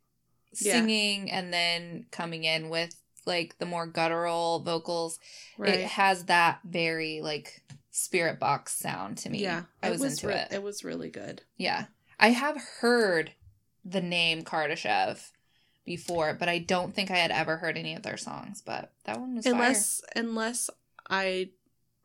Yeah. 0.59 0.73
singing 0.73 1.31
and 1.31 1.53
then 1.53 2.05
coming 2.11 2.43
in 2.43 2.69
with 2.69 2.95
like 3.25 3.57
the 3.59 3.65
more 3.65 3.85
guttural 3.85 4.59
vocals. 4.59 5.19
Right. 5.57 5.75
It 5.75 5.87
has 5.87 6.25
that 6.25 6.59
very 6.63 7.21
like 7.21 7.61
Spirit 7.91 8.39
Box 8.39 8.73
sound 8.73 9.17
to 9.19 9.29
me. 9.29 9.39
yeah, 9.39 9.63
I 9.83 9.91
was, 9.91 10.01
into 10.03 10.27
re- 10.27 10.35
it. 10.35 10.47
It 10.51 10.63
was 10.63 10.83
really 10.83 11.09
good. 11.09 11.41
Yeah. 11.57 11.85
I 12.19 12.29
have 12.29 12.57
heard 12.79 13.31
the 13.83 14.01
name 14.01 14.43
Kardashev 14.43 15.31
before, 15.85 16.33
but 16.33 16.47
I 16.47 16.59
don't 16.59 16.93
think 16.93 17.11
I 17.11 17.17
had 17.17 17.31
ever 17.31 17.57
heard 17.57 17.77
any 17.77 17.95
of 17.95 18.03
their 18.03 18.17
songs. 18.17 18.61
But 18.65 18.91
that 19.05 19.19
one 19.19 19.35
was 19.35 19.45
unless 19.45 20.01
unless 20.15 20.69
I 21.09 21.49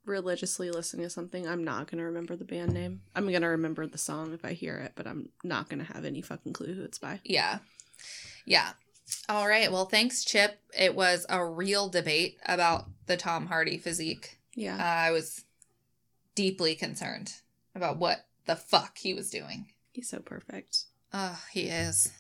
religiously 0.04 0.70
listen 0.70 1.00
to 1.00 1.10
something, 1.10 1.46
I'm 1.46 1.64
not 1.64 1.90
gonna 1.90 2.04
remember 2.04 2.36
the 2.36 2.44
band 2.44 2.72
name. 2.72 3.02
I'm 3.14 3.30
gonna 3.30 3.50
remember 3.50 3.86
the 3.86 3.98
song 3.98 4.32
if 4.32 4.44
I 4.44 4.52
hear 4.52 4.76
it, 4.76 4.92
but 4.94 5.06
I'm 5.06 5.28
not 5.44 5.68
gonna 5.68 5.84
have 5.84 6.04
any 6.04 6.22
fucking 6.22 6.52
clue 6.52 6.74
who 6.74 6.82
it's 6.82 6.98
by. 6.98 7.20
Yeah. 7.24 7.58
Yeah. 8.46 8.70
All 9.28 9.46
right. 9.46 9.70
Well, 9.70 9.84
thanks, 9.86 10.24
Chip. 10.24 10.58
It 10.76 10.94
was 10.94 11.26
a 11.28 11.44
real 11.44 11.88
debate 11.88 12.38
about 12.46 12.86
the 13.06 13.16
Tom 13.16 13.46
Hardy 13.46 13.76
physique. 13.76 14.38
Uh, 14.56 14.60
Yeah. 14.60 14.76
I 15.06 15.10
was 15.10 15.44
deeply 16.34 16.74
concerned 16.74 17.34
about 17.74 17.98
what 17.98 18.24
the 18.46 18.56
fuck 18.56 18.96
he 18.98 19.12
was 19.12 19.28
doing. 19.30 19.66
He's 19.92 20.08
so 20.08 20.20
perfect. 20.20 20.84
Oh, 21.12 21.38
he 21.52 21.62
is. 21.68 22.12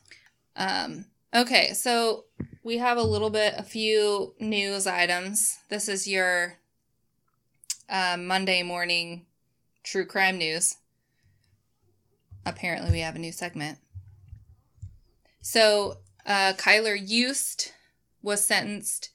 Um, 0.56 1.06
okay, 1.34 1.72
so 1.74 2.24
we 2.62 2.78
have 2.78 2.98
a 2.98 3.02
little 3.02 3.30
bit, 3.30 3.54
a 3.56 3.62
few 3.62 4.34
news 4.40 4.86
items. 4.86 5.58
This 5.68 5.88
is 5.88 6.06
your 6.08 6.56
uh, 7.88 8.16
Monday 8.18 8.62
morning 8.62 9.26
true 9.82 10.06
crime 10.06 10.38
news. 10.38 10.76
Apparently, 12.44 12.90
we 12.90 13.00
have 13.00 13.16
a 13.16 13.20
new 13.20 13.32
segment. 13.32 13.78
So, 15.40 15.98
uh, 16.26 16.52
Kylr 16.56 16.96
Yust 17.00 17.72
was 18.22 18.44
sentenced, 18.44 19.10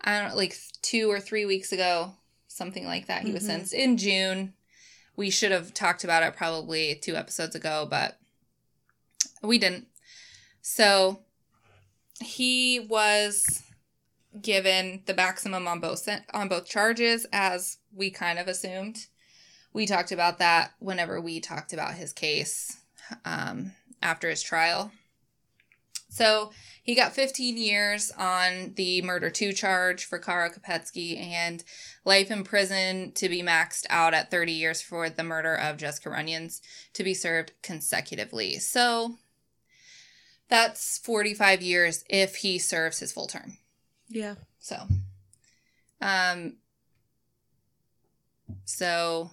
I 0.00 0.18
don't 0.20 0.30
know, 0.30 0.36
like 0.36 0.56
two 0.82 1.10
or 1.10 1.20
three 1.20 1.44
weeks 1.46 1.72
ago, 1.72 2.14
something 2.48 2.84
like 2.84 3.06
that. 3.06 3.22
He 3.22 3.32
was 3.32 3.44
Mhm. 3.44 3.46
sentenced 3.46 3.74
in 3.74 3.96
June. 3.96 4.54
We 5.16 5.30
should 5.30 5.52
have 5.52 5.72
talked 5.74 6.02
about 6.04 6.22
it 6.22 6.36
probably 6.36 6.94
two 6.96 7.16
episodes 7.16 7.54
ago, 7.54 7.86
but 7.88 8.18
we 9.42 9.58
didn't. 9.58 9.86
So 10.62 11.22
he 12.20 12.80
was 12.80 13.62
given 14.40 15.02
the 15.06 15.14
maximum 15.14 15.66
on 15.66 15.80
both 15.80 16.08
on 16.32 16.48
both 16.48 16.66
charges, 16.68 17.26
as 17.32 17.78
we 17.92 18.10
kind 18.10 18.38
of 18.38 18.48
assumed. 18.48 19.06
We 19.72 19.86
talked 19.86 20.12
about 20.12 20.38
that 20.38 20.72
whenever 20.78 21.20
we 21.20 21.40
talked 21.40 21.72
about 21.72 21.94
his 21.94 22.12
case 22.12 22.76
um, 23.24 23.72
after 24.02 24.28
his 24.30 24.42
trial. 24.42 24.92
So 26.10 26.50
he 26.82 26.94
got 26.94 27.14
15 27.14 27.56
years 27.56 28.10
on 28.18 28.74
the 28.74 29.00
murder 29.02 29.30
two 29.30 29.52
charge 29.52 30.04
for 30.04 30.18
Kara 30.18 30.50
Kopetsky 30.50 31.18
and 31.18 31.62
life 32.04 32.30
in 32.30 32.42
prison 32.44 33.12
to 33.12 33.28
be 33.28 33.42
maxed 33.42 33.86
out 33.88 34.12
at 34.12 34.30
30 34.30 34.52
years 34.52 34.82
for 34.82 35.08
the 35.08 35.22
murder 35.22 35.54
of 35.54 35.76
Jessica 35.76 36.10
Runions 36.10 36.60
to 36.94 37.04
be 37.04 37.14
served 37.14 37.52
consecutively. 37.62 38.58
So 38.58 39.18
that's 40.48 40.98
45 40.98 41.62
years 41.62 42.04
if 42.10 42.36
he 42.36 42.58
serves 42.58 42.98
his 42.98 43.12
full 43.12 43.28
term. 43.28 43.58
Yeah. 44.08 44.34
So, 44.58 44.76
um, 46.00 46.56
so 48.64 49.30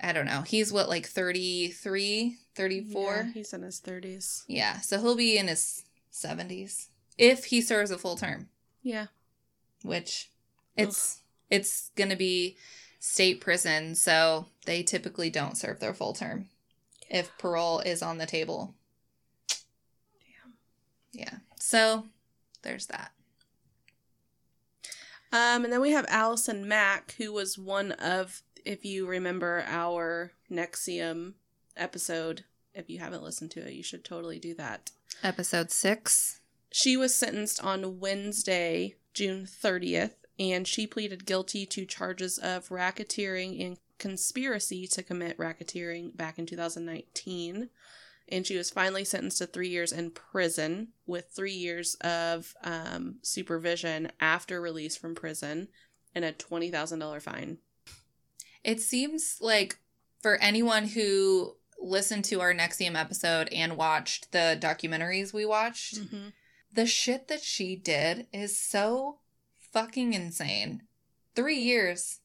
I 0.00 0.12
don't 0.12 0.26
know. 0.26 0.42
He's 0.42 0.72
what, 0.72 0.88
like 0.88 1.06
33, 1.06 2.36
34? 2.54 3.14
Yeah, 3.14 3.32
he's 3.32 3.52
in 3.52 3.62
his 3.62 3.78
thirties. 3.78 4.44
Yeah. 4.46 4.80
So 4.80 5.00
he'll 5.00 5.16
be 5.16 5.38
in 5.38 5.48
his 5.48 5.84
70s 6.12 6.88
if 7.18 7.46
he 7.46 7.60
serves 7.62 7.90
a 7.90 7.98
full 7.98 8.16
term, 8.16 8.48
Yeah. 8.82 9.06
which 9.82 10.30
it's 10.76 11.20
it's 11.50 11.90
going 11.96 12.10
to 12.10 12.16
be 12.16 12.56
state 13.00 13.40
prison, 13.40 13.94
so 13.94 14.46
they 14.66 14.82
typically 14.82 15.30
don't 15.30 15.56
serve 15.56 15.80
their 15.80 15.94
full 15.94 16.12
term 16.12 16.48
if 17.08 17.30
parole 17.38 17.78
is 17.80 18.02
on 18.02 18.18
the 18.18 18.26
table. 18.26 18.74
Yeah. 21.12 21.36
So 21.58 22.04
there's 22.62 22.86
that. 22.86 23.12
Um, 25.32 25.64
and 25.64 25.72
then 25.72 25.80
we 25.80 25.92
have 25.92 26.06
Allison 26.08 26.68
Mack, 26.68 27.14
who 27.18 27.32
was 27.32 27.58
one 27.58 27.92
of, 27.92 28.42
if 28.66 28.84
you 28.84 29.06
remember 29.06 29.64
our 29.66 30.32
NXIVM 30.50 31.34
episode. 31.76 32.44
If 32.74 32.90
you 32.90 32.98
haven't 32.98 33.22
listened 33.22 33.52
to 33.52 33.66
it, 33.66 33.72
you 33.72 33.82
should 33.82 34.04
totally 34.04 34.38
do 34.38 34.54
that. 34.54 34.90
Episode 35.22 35.70
6. 35.70 36.40
She 36.70 36.96
was 36.96 37.14
sentenced 37.14 37.62
on 37.64 38.00
Wednesday, 38.00 38.96
June 39.14 39.46
30th, 39.46 40.14
and 40.38 40.66
she 40.66 40.86
pleaded 40.86 41.24
guilty 41.24 41.64
to 41.66 41.86
charges 41.86 42.38
of 42.38 42.68
racketeering 42.68 43.64
and 43.64 43.78
conspiracy 43.98 44.86
to 44.88 45.02
commit 45.02 45.38
racketeering 45.38 46.14
back 46.14 46.38
in 46.38 46.44
2019. 46.44 47.70
And 48.28 48.46
she 48.46 48.56
was 48.56 48.70
finally 48.70 49.04
sentenced 49.04 49.38
to 49.38 49.46
three 49.46 49.68
years 49.68 49.92
in 49.92 50.10
prison 50.10 50.88
with 51.06 51.30
three 51.30 51.54
years 51.54 51.94
of 52.00 52.54
um, 52.62 53.16
supervision 53.22 54.10
after 54.20 54.60
release 54.60 54.96
from 54.96 55.14
prison 55.14 55.68
and 56.14 56.24
a 56.24 56.32
$20,000 56.32 57.22
fine. 57.22 57.58
It 58.66 58.80
seems 58.80 59.38
like 59.40 59.78
for 60.20 60.36
anyone 60.38 60.86
who 60.88 61.54
listened 61.80 62.24
to 62.26 62.40
our 62.40 62.52
NXIVM 62.52 62.96
episode 63.00 63.48
and 63.52 63.76
watched 63.76 64.32
the 64.32 64.58
documentaries 64.60 65.32
we 65.32 65.46
watched, 65.46 66.00
Mm-hmm. 66.00 66.28
the 66.72 66.84
shit 66.86 67.28
that 67.28 67.42
she 67.42 67.76
did 67.76 68.26
is 68.32 68.58
so 68.58 69.18
fucking 69.72 70.12
insane. 70.14 70.82
Three 71.36 71.58
years. 71.60 72.18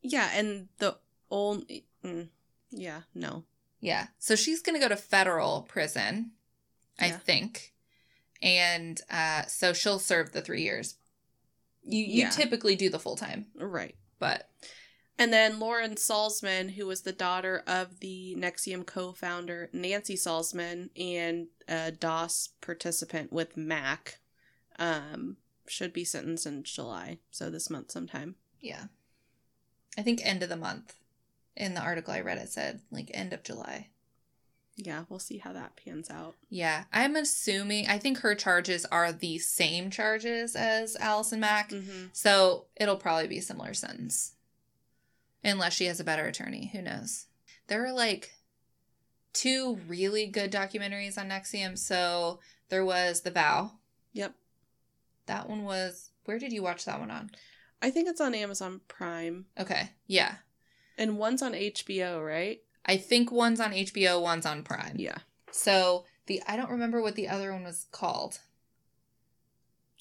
Yeah, 0.00 0.30
and 0.32 0.68
the 0.78 0.96
only. 1.30 1.84
Mm, 2.02 2.28
yeah, 2.70 3.02
no. 3.14 3.44
Yeah. 3.80 4.06
So 4.18 4.36
she's 4.36 4.62
going 4.62 4.80
to 4.80 4.80
go 4.80 4.88
to 4.88 4.96
federal 4.96 5.62
prison, 5.68 6.30
I 6.98 7.08
Yeah. 7.08 7.18
think. 7.18 7.74
And 8.40 9.00
uh, 9.10 9.42
so 9.46 9.72
she'll 9.74 9.98
serve 9.98 10.32
the 10.32 10.40
three 10.40 10.62
years. 10.62 10.94
You, 11.82 12.02
you 12.02 12.22
Yeah. 12.22 12.30
typically 12.30 12.76
do 12.76 12.88
the 12.88 12.98
full 12.98 13.16
time, 13.16 13.46
Right. 13.54 13.94
but 14.18 14.48
And 15.18 15.32
then 15.32 15.60
Lauren 15.60 15.94
Salzman, 15.94 16.72
who 16.72 16.86
was 16.86 17.02
the 17.02 17.12
daughter 17.12 17.62
of 17.66 18.00
the 18.00 18.34
NXIVM 18.36 18.84
co 18.86 19.12
founder 19.12 19.70
Nancy 19.72 20.16
Salzman 20.16 20.90
and 21.00 21.46
a 21.68 21.92
DOS 21.92 22.50
participant 22.60 23.32
with 23.32 23.56
Mack, 23.56 24.18
um, 24.78 25.36
should 25.68 25.92
be 25.92 26.04
sentenced 26.04 26.46
in 26.46 26.64
July. 26.64 27.18
So 27.30 27.48
this 27.48 27.70
month 27.70 27.90
sometime. 27.92 28.36
yeah. 28.60 28.84
I 29.96 30.02
think 30.02 30.20
end 30.24 30.42
of 30.42 30.48
the 30.48 30.56
month. 30.56 30.96
In 31.56 31.74
the 31.74 31.80
article 31.80 32.12
I 32.12 32.20
read, 32.20 32.38
it 32.38 32.48
said 32.48 32.80
like 32.90 33.12
end 33.14 33.32
of 33.32 33.44
July. 33.44 33.90
Yeah, 34.76 35.04
we'll 35.08 35.20
see 35.20 35.38
how 35.38 35.52
that 35.52 35.76
pans 35.76 36.10
out. 36.10 36.34
Yeah, 36.50 36.84
I'm 36.92 37.14
assuming, 37.14 37.86
I 37.86 37.98
think 37.98 38.18
her 38.18 38.34
charges 38.34 38.84
are 38.86 39.12
the 39.12 39.38
same 39.38 39.88
charges 39.90 40.56
as 40.56 40.96
Allison 40.96 41.38
Mack. 41.38 41.70
Mm-hmm. 41.70 42.06
So 42.12 42.64
it'll 42.74 42.96
probably 42.96 43.28
be 43.28 43.38
a 43.38 43.42
similar 43.42 43.72
sentence. 43.72 44.32
Unless 45.44 45.74
she 45.74 45.84
has 45.86 46.00
a 46.00 46.04
better 46.04 46.24
attorney. 46.24 46.70
Who 46.72 46.82
knows? 46.82 47.26
There 47.66 47.84
are 47.84 47.92
like 47.92 48.32
two 49.32 49.78
really 49.86 50.26
good 50.26 50.50
documentaries 50.50 51.18
on 51.18 51.28
NXIVM. 51.28 51.78
So 51.78 52.40
there 52.70 52.84
was 52.84 53.20
The 53.20 53.30
Vow. 53.30 53.72
Yep. 54.14 54.34
That 55.26 55.48
one 55.48 55.64
was. 55.64 56.10
Where 56.24 56.38
did 56.38 56.52
you 56.52 56.62
watch 56.62 56.86
that 56.86 57.00
one 57.00 57.10
on? 57.10 57.30
I 57.82 57.90
think 57.90 58.08
it's 58.08 58.20
on 58.20 58.34
Amazon 58.34 58.80
Prime. 58.88 59.46
Okay. 59.58 59.90
Yeah. 60.06 60.36
And 60.96 61.18
one's 61.18 61.42
on 61.42 61.52
HBO, 61.52 62.24
right? 62.24 62.60
I 62.86 62.96
think 62.96 63.30
one's 63.30 63.60
on 63.60 63.72
HBO, 63.72 64.22
one's 64.22 64.46
on 64.46 64.62
Prime. 64.62 64.96
Yeah. 64.96 65.18
So 65.50 66.04
the 66.26 66.42
I 66.46 66.56
don't 66.56 66.70
remember 66.70 67.02
what 67.02 67.14
the 67.14 67.28
other 67.28 67.52
one 67.52 67.64
was 67.64 67.86
called. 67.92 68.40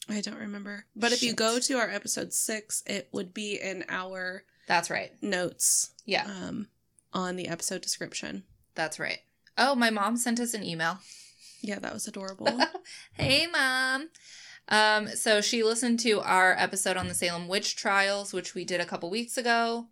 I 0.10 0.22
don't 0.22 0.40
remember. 0.40 0.86
But 0.96 1.14
if 1.14 1.24
you 1.24 1.34
go 1.34 1.60
to 1.60 1.78
our 1.78 1.90
episode 1.90 2.34
six, 2.34 2.84
it 2.86 3.08
would 3.12 3.34
be 3.34 3.60
in 3.62 3.86
our 3.88 4.44
That's 4.68 4.90
right. 4.90 5.12
notes 5.22 5.92
Yeah, 6.06 6.26
um, 6.26 6.68
on 7.14 7.36
the 7.36 7.48
episode 7.48 7.82
description. 7.82 8.44
that's 8.76 9.00
right. 9.00 9.20
Oh, 9.58 9.76
my 9.76 9.90
mom 9.92 10.18
sent 10.18 10.40
us 10.40 10.54
an 10.54 10.64
email. 10.64 10.98
Yeah, 11.62 11.80
that 11.80 11.94
was 11.94 12.08
adorable. 12.08 12.60
hey, 13.14 13.46
mom. 13.48 14.10
Um, 14.68 15.08
so 15.10 15.42
she 15.42 15.62
listened 15.64 16.00
to 16.02 16.20
our 16.22 16.56
episode 16.58 16.98
on 16.98 17.08
the 17.08 17.14
Salem 17.14 17.48
witch 17.48 17.76
trials, 17.76 18.34
which 18.34 18.56
we 18.56 18.66
did 18.66 18.82
a 18.82 18.86
couple 18.86 19.10
weeks 19.10 19.38
ago. 19.38 19.88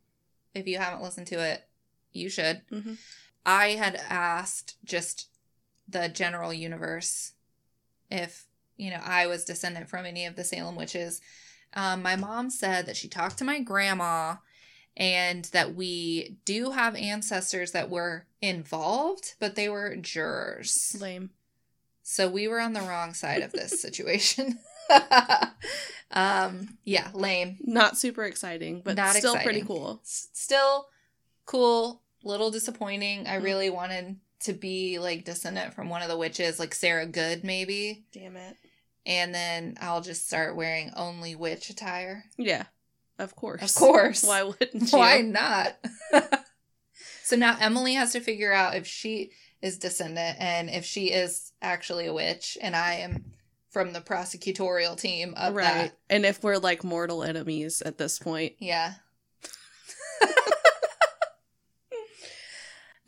If 0.56 0.68
you 0.68 0.78
haven't 0.80 1.04
listened 1.04 1.28
to 1.28 1.40
it, 1.40 1.68
you 2.12 2.28
should. 2.30 2.62
Mhm. 2.72 2.98
I 3.46 3.70
had 3.72 4.02
asked 4.10 4.78
just 4.84 5.28
the 5.88 6.08
general 6.10 6.54
universe 6.54 7.34
if, 8.10 8.46
you 8.78 8.90
know, 8.90 9.02
I 9.04 9.28
was 9.28 9.46
descendant 9.46 9.90
from 9.90 10.06
any 10.06 10.26
of 10.26 10.36
the 10.36 10.44
Salem 10.44 10.76
witches. 10.76 11.22
Um, 11.74 12.02
my 12.02 12.16
mom 12.16 12.50
said 12.50 12.86
that 12.86 12.98
she 12.98 13.08
talked 13.08 13.38
to 13.38 13.44
my 13.46 13.60
grandma 13.60 14.36
and 14.98 15.46
that 15.46 15.74
we 15.76 16.38
do 16.46 16.72
have 16.72 16.96
ancestors 16.96 17.72
that 17.72 17.90
were 17.90 18.26
involved, 18.42 19.36
but 19.40 19.56
they 19.56 19.70
were 19.70 19.96
jurors. 19.96 20.96
Lame. 21.00 21.30
So 22.04 22.28
we 22.30 22.48
were 22.48 22.60
on 22.60 22.74
the 22.74 22.82
wrong 22.82 23.14
side 23.14 23.42
of 23.42 23.52
this 23.52 23.82
situation. 23.82 24.60
um, 26.12 26.78
yeah, 26.84 27.10
lame. 27.14 27.58
Not 27.62 27.98
super 27.98 28.24
exciting, 28.24 28.82
but 28.84 28.98
Not 28.98 29.16
still 29.16 29.36
pretty 29.38 29.62
cool. 29.62 30.02
S- 30.04 30.28
Still 30.34 30.88
cool, 31.46 32.02
little 32.24 32.52
disappointing. 32.52 33.28
I 33.28 33.38
Mhm. 33.38 33.44
really 33.44 33.70
wanted 33.70 34.20
to 34.42 34.54
be 34.54 35.00
like 35.00 35.24
descendant 35.24 35.74
from 35.74 35.90
one 35.90 36.02
of 36.02 36.10
the 36.10 36.18
witches, 36.18 36.60
like 36.60 36.74
Sarah 36.74 37.06
Good 37.06 37.44
maybe. 37.44 38.06
Damn 38.12 38.36
it. 38.38 38.58
And 39.06 39.34
then 39.34 39.78
I'll 39.82 40.02
just 40.02 40.28
start 40.28 40.56
wearing 40.56 40.92
only 40.96 41.36
witch 41.36 41.70
attire. 41.70 42.26
Yeah, 42.38 42.66
of 43.22 43.36
course. 43.36 43.62
Of 43.62 43.76
course. 43.76 44.24
Why 44.24 44.44
wouldn't 44.44 44.74
you? 44.92 44.98
Why 44.98 45.22
not? 45.22 45.78
so 47.24 47.36
now 47.36 47.58
Emily 47.60 47.94
has 47.94 48.12
to 48.14 48.20
figure 48.20 48.54
out 48.54 48.76
if 48.76 48.86
she 48.86 49.32
is 49.62 49.78
descendant 49.78 50.38
and 50.40 50.70
if 50.70 50.86
she 50.86 51.12
is 51.12 51.52
actually 51.62 52.08
a 52.08 52.14
witch, 52.14 52.58
and 52.62 52.76
I 52.76 52.96
am 52.96 53.26
from 53.70 53.94
the 53.94 54.02
prosecutorial 54.02 55.00
team 55.00 55.34
of 55.38 55.56
right. 55.56 55.64
that. 55.64 55.98
And 56.10 56.26
if 56.26 56.44
we're 56.44 56.58
like 56.58 56.84
mortal 56.84 57.24
enemies 57.24 57.82
at 57.82 57.98
this 57.98 58.20
point. 58.20 58.54
Yeah. 58.60 58.96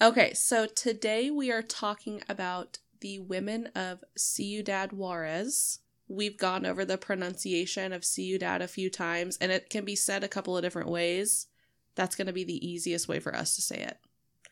Okay, 0.04 0.34
so 0.34 0.66
today 0.66 1.32
we 1.32 1.50
are 1.50 1.62
talking 1.62 2.22
about 2.28 2.80
the 3.00 3.20
women 3.20 3.68
of 3.68 4.04
Ciudad 4.18 4.92
Juarez. 4.92 5.80
We've 6.14 6.38
gone 6.38 6.66
over 6.66 6.86
the 6.86 6.98
pronunciation 6.98 7.92
of 7.92 8.06
Ciudad 8.06 8.62
a 8.62 8.68
few 8.68 8.92
times, 8.92 9.38
and 9.42 9.52
it 9.52 9.72
can 9.72 9.84
be 9.84 9.96
said 9.96 10.24
a 10.24 10.28
couple 10.28 10.56
of 10.56 10.64
different 10.64 10.90
ways. 10.90 11.48
That's 11.96 12.16
going 12.16 12.28
to 12.28 12.34
be 12.34 12.44
the 12.44 12.68
easiest 12.68 13.08
way 13.08 13.20
for 13.20 13.36
us 13.36 13.56
to 13.56 13.62
say 13.62 13.78
it. 13.78 13.98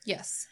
Yes. 0.03 0.47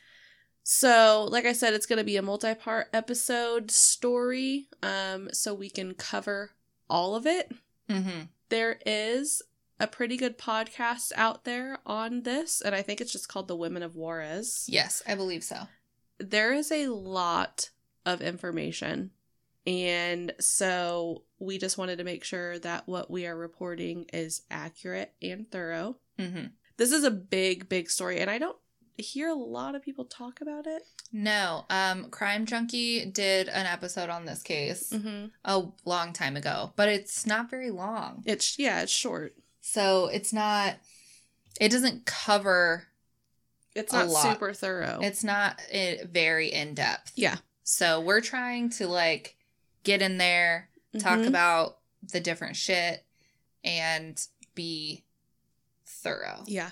So, 0.63 1.27
like 1.31 1.45
I 1.45 1.53
said, 1.53 1.73
it's 1.73 1.87
going 1.87 1.97
to 1.97 2.03
be 2.03 2.17
a 2.17 2.21
multi 2.21 2.53
part 2.53 2.89
episode 2.93 3.71
story, 3.71 4.67
um, 4.83 5.29
so 5.33 5.53
we 5.53 5.69
can 5.69 5.95
cover 5.95 6.51
all 6.87 7.15
of 7.15 7.25
it. 7.25 7.51
Mm-hmm. 7.89 8.25
There 8.49 8.77
is 8.85 9.41
a 9.79 9.87
pretty 9.87 10.15
good 10.15 10.37
podcast 10.37 11.11
out 11.15 11.43
there 11.43 11.79
on 11.87 12.21
this, 12.21 12.61
and 12.61 12.75
I 12.75 12.83
think 12.83 13.01
it's 13.01 13.11
just 13.11 13.29
called 13.29 13.47
The 13.47 13.55
Women 13.55 13.81
of 13.81 13.95
Juarez. 13.95 14.65
Yes, 14.67 15.01
I 15.07 15.15
believe 15.15 15.43
so. 15.43 15.67
There 16.19 16.53
is 16.53 16.71
a 16.71 16.89
lot 16.89 17.71
of 18.05 18.21
information, 18.21 19.11
and 19.69 20.33
so 20.39 21.23
we 21.37 21.57
just 21.59 21.77
wanted 21.77 21.99
to 21.99 22.03
make 22.03 22.23
sure 22.23 22.57
that 22.59 22.87
what 22.87 23.11
we 23.11 23.27
are 23.27 23.35
reporting 23.35 24.05
is 24.11 24.41
accurate 24.49 25.13
and 25.21 25.49
thorough. 25.51 25.97
Mm-hmm. 26.17 26.47
This 26.77 26.91
is 26.91 27.03
a 27.03 27.11
big, 27.11 27.69
big 27.69 27.89
story, 27.89 28.19
and 28.19 28.29
I 28.31 28.39
don't 28.39 28.57
hear 28.97 29.29
a 29.29 29.33
lot 29.35 29.75
of 29.75 29.83
people 29.83 30.05
talk 30.05 30.41
about 30.41 30.65
it. 30.65 30.81
No, 31.13 31.65
um, 31.69 32.09
Crime 32.09 32.45
Junkie 32.45 33.05
did 33.05 33.47
an 33.47 33.65
episode 33.65 34.09
on 34.09 34.25
this 34.25 34.41
case 34.41 34.91
Mm-hmm. 34.91 35.27
a 35.45 35.63
long 35.85 36.13
time 36.13 36.35
ago, 36.35 36.73
but 36.75 36.89
it's 36.89 37.25
not 37.25 37.49
very 37.49 37.69
long. 37.69 38.23
It's 38.25 38.57
yeah, 38.57 38.81
it's 38.81 38.91
short. 38.91 39.35
So 39.61 40.07
it's 40.07 40.33
not, 40.33 40.75
it 41.61 41.69
doesn't 41.69 42.05
cover, 42.05 42.87
It's 43.75 43.93
not 43.93 44.07
lot. 44.07 44.23
super 44.23 44.51
thorough. 44.53 44.99
it's 45.03 45.23
not 45.23 45.61
eh, 45.71 45.97
very 46.09 46.47
in 46.51 46.73
depth. 46.73 47.11
yeah. 47.15 47.37
So 47.63 48.01
we're 48.01 48.21
trying 48.21 48.71
to 48.71 48.87
like 48.87 49.35
get 49.83 50.01
in 50.01 50.17
there, 50.17 50.69
talk 50.99 51.19
Mhm. 51.19 51.27
about 51.27 51.79
the 52.01 52.19
different 52.19 52.55
shit, 52.55 53.05
and 53.63 54.25
be 54.55 55.03
thorough. 55.85 56.43
Yeah. 56.47 56.71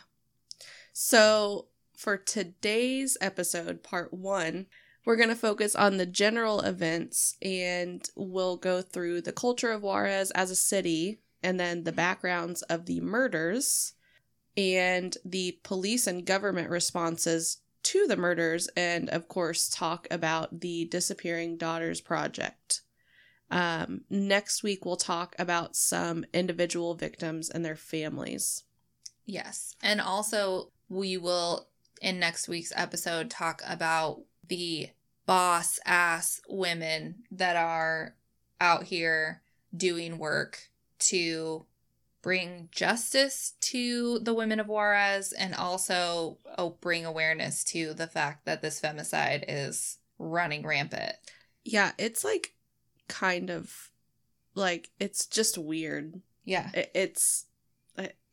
So 0.94 1.68
for 1.96 2.18
today's 2.18 3.18
episode, 3.22 3.84
part 3.84 4.14
one, 4.14 4.68
we're 5.06 5.16
going 5.16 5.30
to 5.30 5.36
focus 5.36 5.76
on 5.76 5.98
the 5.98 6.06
general 6.06 6.62
events 6.62 7.36
and 7.42 8.08
we'll 8.16 8.58
go 8.58 8.82
through 8.82 9.22
the 9.22 9.32
culture 9.32 9.72
of 9.72 9.82
Juarez 9.82 10.32
as 10.32 10.52
a 10.52 10.56
city 10.56 11.22
and 11.42 11.60
then 11.60 11.84
the 11.84 11.92
backgrounds 11.92 12.62
of 12.64 12.86
the 12.86 13.00
murders 13.00 13.94
and 14.58 15.16
the 15.24 15.60
police 15.64 16.08
and 16.08 16.26
government 16.26 16.70
responses 16.70 17.60
to 17.84 18.06
the 18.08 18.18
murders 18.18 18.68
and 18.76 19.08
of 19.10 19.28
course 19.30 19.70
talk 19.70 20.08
about 20.12 20.60
the 20.60 20.86
disappearing 20.86 21.58
daughters 21.58 22.02
project 22.02 22.82
um, 23.50 24.02
next 24.10 24.64
week 24.64 24.86
we'll 24.86 24.98
talk 24.98 25.36
about 25.40 25.76
some 25.76 26.26
individual 26.34 26.96
victims 26.96 27.50
and 27.50 27.64
their 27.64 27.76
families 27.76 28.64
Yes. 29.28 29.76
And 29.84 30.02
also, 30.02 30.72
we 30.90 31.18
will, 31.18 31.68
in 32.02 32.18
next 32.18 32.48
week's 32.48 32.72
episode, 32.76 33.30
talk 33.30 33.62
about 33.68 34.22
the 34.48 34.90
boss 35.28 35.80
ass 35.86 36.42
women 36.48 37.24
that 37.30 37.58
are 37.58 38.16
out 38.62 38.84
here 38.86 39.42
doing 39.76 40.18
work 40.18 40.70
to 41.00 41.66
bring 42.22 42.70
justice 42.72 43.54
to 43.60 44.20
the 44.20 44.34
women 44.34 44.60
of 44.62 44.68
Juarez 44.68 45.34
and 45.34 45.54
also 45.54 46.38
oh, 46.58 46.78
bring 46.82 47.06
awareness 47.06 47.64
to 47.66 47.94
the 47.94 48.08
fact 48.08 48.46
that 48.46 48.62
this 48.62 48.80
femicide 48.80 49.44
is 49.48 49.98
running 50.18 50.66
rampant. 50.66 51.14
Yeah, 51.66 51.92
it's 51.98 52.24
like 52.24 52.54
kind 53.08 53.50
of 53.50 53.92
like 54.56 54.90
it's 55.00 55.26
just 55.26 55.58
weird. 55.58 56.22
Yeah. 56.44 56.70
It, 56.74 56.92
it's 56.94 57.46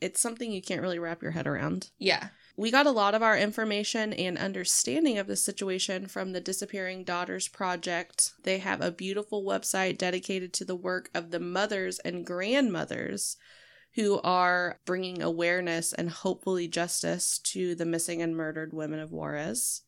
it's 0.01 0.21
something 0.21 0.53
you 0.53 0.61
can't 0.61 0.83
really 0.83 0.99
wrap 0.99 1.23
your 1.23 1.31
head 1.31 1.47
around. 1.47 1.91
Yeah. 1.99 2.29
We 2.57 2.71
got 2.71 2.87
a 2.87 2.91
lot 2.93 3.15
of 3.15 3.23
our 3.23 3.39
information 3.39 4.13
and 4.13 4.37
understanding 4.37 5.17
of 5.17 5.27
the 5.27 5.37
situation 5.37 6.07
from 6.07 6.33
the 6.33 6.43
Disappearing 6.43 7.05
Daughters 7.05 7.49
Project. 7.49 8.33
They 8.43 8.59
have 8.59 8.83
a 8.83 8.93
beautiful 8.93 9.43
website 9.43 9.97
dedicated 9.97 10.53
to 10.55 10.65
the 10.65 10.77
work 10.77 11.09
of 11.15 11.31
the 11.31 11.41
mothers 11.41 11.99
and 12.01 12.27
grandmothers 12.27 13.39
who 13.95 14.21
are 14.23 14.79
bringing 14.85 15.23
awareness 15.23 15.93
and 15.93 16.11
hopefully 16.11 16.69
justice 16.69 17.39
to 17.39 17.75
the 17.75 17.87
missing 17.87 18.21
and 18.21 18.37
murdered 18.37 18.75
women 18.75 19.01
of 19.01 19.11
Juarez. 19.11 19.83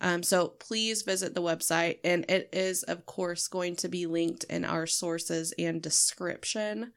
Um, 0.00 0.22
so 0.22 0.48
please 0.48 1.02
visit 1.02 1.34
the 1.34 1.42
website, 1.42 1.98
and 2.04 2.24
it 2.30 2.48
is, 2.52 2.82
of 2.84 3.06
course, 3.06 3.48
going 3.48 3.76
to 3.76 3.88
be 3.88 4.06
linked 4.06 4.44
in 4.44 4.64
our 4.64 4.86
sources 4.86 5.52
and 5.58 5.82
description 5.82 6.92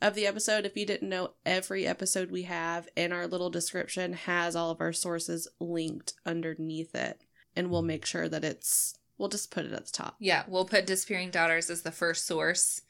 of 0.00 0.14
the 0.14 0.26
episode. 0.26 0.66
If 0.66 0.76
you 0.76 0.86
didn't 0.86 1.08
know, 1.08 1.32
every 1.44 1.86
episode 1.86 2.30
we 2.30 2.42
have 2.42 2.88
in 2.94 3.12
our 3.12 3.26
little 3.26 3.50
description 3.50 4.12
has 4.12 4.54
all 4.54 4.70
of 4.70 4.80
our 4.80 4.92
sources 4.92 5.48
linked 5.58 6.14
underneath 6.26 6.94
it. 6.94 7.20
And 7.56 7.70
we'll 7.70 7.82
make 7.82 8.04
sure 8.04 8.28
that 8.28 8.44
it's, 8.44 8.98
we'll 9.16 9.28
just 9.28 9.50
put 9.50 9.64
it 9.64 9.72
at 9.72 9.86
the 9.86 9.92
top. 9.92 10.16
Yeah, 10.18 10.44
we'll 10.48 10.64
put 10.64 10.86
Disappearing 10.86 11.30
Daughters 11.30 11.70
as 11.70 11.82
the 11.82 11.92
first 11.92 12.26
source 12.26 12.82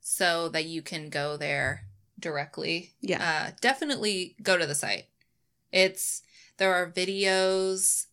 so 0.00 0.48
that 0.48 0.64
you 0.64 0.82
can 0.82 1.10
go 1.10 1.36
there 1.36 1.84
directly. 2.18 2.94
Yeah. 3.00 3.22
Uh, 3.22 3.50
definitely 3.60 4.34
go 4.42 4.56
to 4.56 4.66
the 4.66 4.74
site. 4.74 5.04
It's 5.70 6.22
there 6.56 6.74
are 6.74 6.90
videos, 6.90 8.06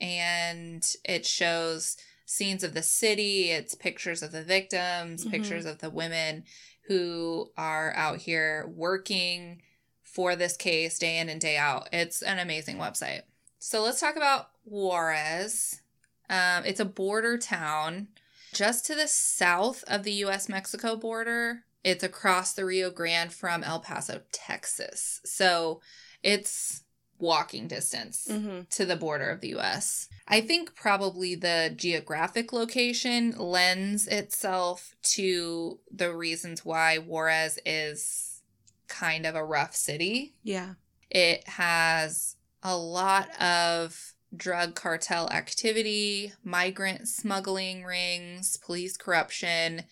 and 0.00 0.86
it 1.04 1.24
shows 1.26 1.96
scenes 2.24 2.64
of 2.64 2.74
the 2.74 2.82
city, 2.82 3.50
it's 3.50 3.74
pictures 3.74 4.22
of 4.22 4.32
the 4.32 4.42
victims, 4.42 5.24
Mhm. 5.24 5.30
pictures 5.30 5.64
of 5.64 5.78
the 5.78 5.90
women 5.90 6.44
who 6.88 7.52
are 7.56 7.92
out 7.94 8.18
here 8.18 8.66
working 8.68 9.62
for 10.02 10.34
this 10.36 10.56
case 10.56 10.98
day 10.98 11.18
in 11.18 11.28
and 11.28 11.40
day 11.40 11.56
out. 11.56 11.88
It's 11.92 12.22
an 12.22 12.38
amazing 12.38 12.78
website. 12.78 13.22
So 13.58 13.82
let's 13.82 14.00
talk 14.00 14.16
about 14.16 14.50
Juarez. 14.64 15.82
Um, 16.28 16.64
it's 16.64 16.80
a 16.80 16.84
border 16.84 17.38
town 17.38 18.08
just 18.52 18.86
to 18.86 18.94
the 18.94 19.08
south 19.08 19.84
of 19.86 20.02
the 20.02 20.12
US 20.24 20.48
Mexico 20.48 20.96
border. 20.96 21.64
It's 21.84 22.02
across 22.02 22.52
the 22.52 22.64
Rio 22.64 22.90
Grande 22.90 23.32
from 23.32 23.62
El 23.62 23.80
Paso, 23.80 24.22
Texas. 24.32 25.20
So 25.24 25.80
it's 26.22 26.82
walking 27.18 27.66
distance 27.68 28.28
Mm-hmm. 28.30 28.62
to 28.70 28.84
the 28.84 28.96
border 28.96 29.28
of 29.30 29.40
the 29.40 29.56
US. 29.56 30.08
I 30.28 30.40
think 30.40 30.74
probably 30.74 31.34
the 31.34 31.72
geographic 31.74 32.52
location 32.52 33.32
lends 33.38 34.06
itself 34.06 34.94
to 35.14 35.78
the 35.90 36.14
reasons 36.14 36.64
why 36.64 36.98
Juarez 36.98 37.58
is 37.64 38.42
kind 38.88 39.26
of 39.26 39.34
a 39.34 39.44
rough 39.44 39.74
city. 39.74 40.34
Yeah. 40.42 40.74
It 41.10 41.46
has 41.48 42.36
a 42.62 42.76
lot 42.76 43.28
of 43.40 44.12
drug 44.36 44.74
cartel 44.74 45.30
activity, 45.30 46.32
migrant 46.44 47.08
smuggling 47.08 47.84
rings, 47.84 48.56
police 48.56 48.96
corruption, 48.96 49.84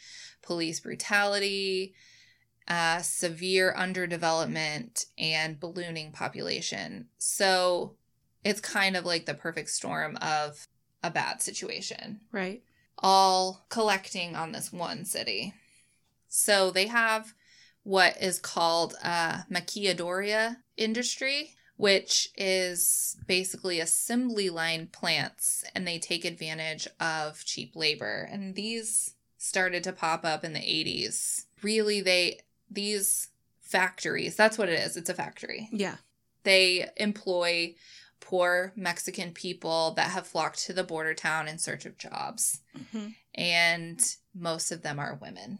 police 0.43 0.81
brutality, 0.81 1.95
uh, 2.69 3.01
severe 3.01 3.75
underdevelopment, 3.77 5.07
and 5.19 5.61
ballooning 5.61 6.13
population. 6.13 7.09
So 7.19 7.95
it's 8.45 8.61
kind 8.61 8.97
of 8.97 9.05
like 9.05 9.27
the 9.27 9.35
perfect 9.35 9.71
storm 9.71 10.17
of 10.21 10.67
a 11.03 11.11
bad 11.11 11.43
situation 11.43 12.21
Right. 12.33 12.63
all 12.99 13.67
collecting 13.69 14.35
on 14.35 14.53
this 14.53 14.73
one 14.73 15.05
city. 15.05 15.53
So 16.29 16.71
they 16.71 16.87
have 16.87 17.35
what 17.83 18.17
is 18.21 18.39
called 18.39 18.95
a 19.03 19.45
maquiladoria 19.51 20.57
industry, 20.77 21.51
which 21.77 22.31
is 22.37 23.17
basically 23.27 23.81
assembly 23.81 24.49
line 24.49 24.87
plants, 24.87 25.65
and 25.75 25.87
they 25.87 25.99
take 25.99 26.25
advantage 26.25 26.89
of 26.99 27.45
cheap 27.45 27.77
labor. 27.77 28.27
And 28.31 28.55
these 28.55 29.15
started 29.37 29.85
to 29.85 29.93
pop 29.93 30.25
up 30.25 30.45
in 30.45 30.55
the 30.55 30.61
80s. 30.61 31.45
Really, 31.63 32.01
they 32.01 32.41
these 32.75 33.29
factories, 33.61 34.37
that's 34.37 34.59
what 34.59 34.69
it 34.69 34.79
is. 34.79 34.97
It's 34.97 35.09
a 35.11 35.15
factory 35.15 35.69
Yeah. 35.73 35.97
they 36.45 36.89
employ 36.97 37.75
poor 38.21 38.73
Mexican 38.77 39.33
people 39.33 39.93
that 39.93 40.11
have 40.13 40.27
flocked 40.27 40.65
to 40.67 40.73
the 40.73 40.85
border 40.85 41.13
town 41.15 41.47
in 41.49 41.59
search 41.59 41.85
of 41.85 41.99
jobs. 41.99 42.61
Mm-hmm. 42.79 43.09
And 43.35 44.17
most 44.35 44.71
of 44.73 44.83
them 44.83 44.99
are 44.99 45.19
women. 45.21 45.59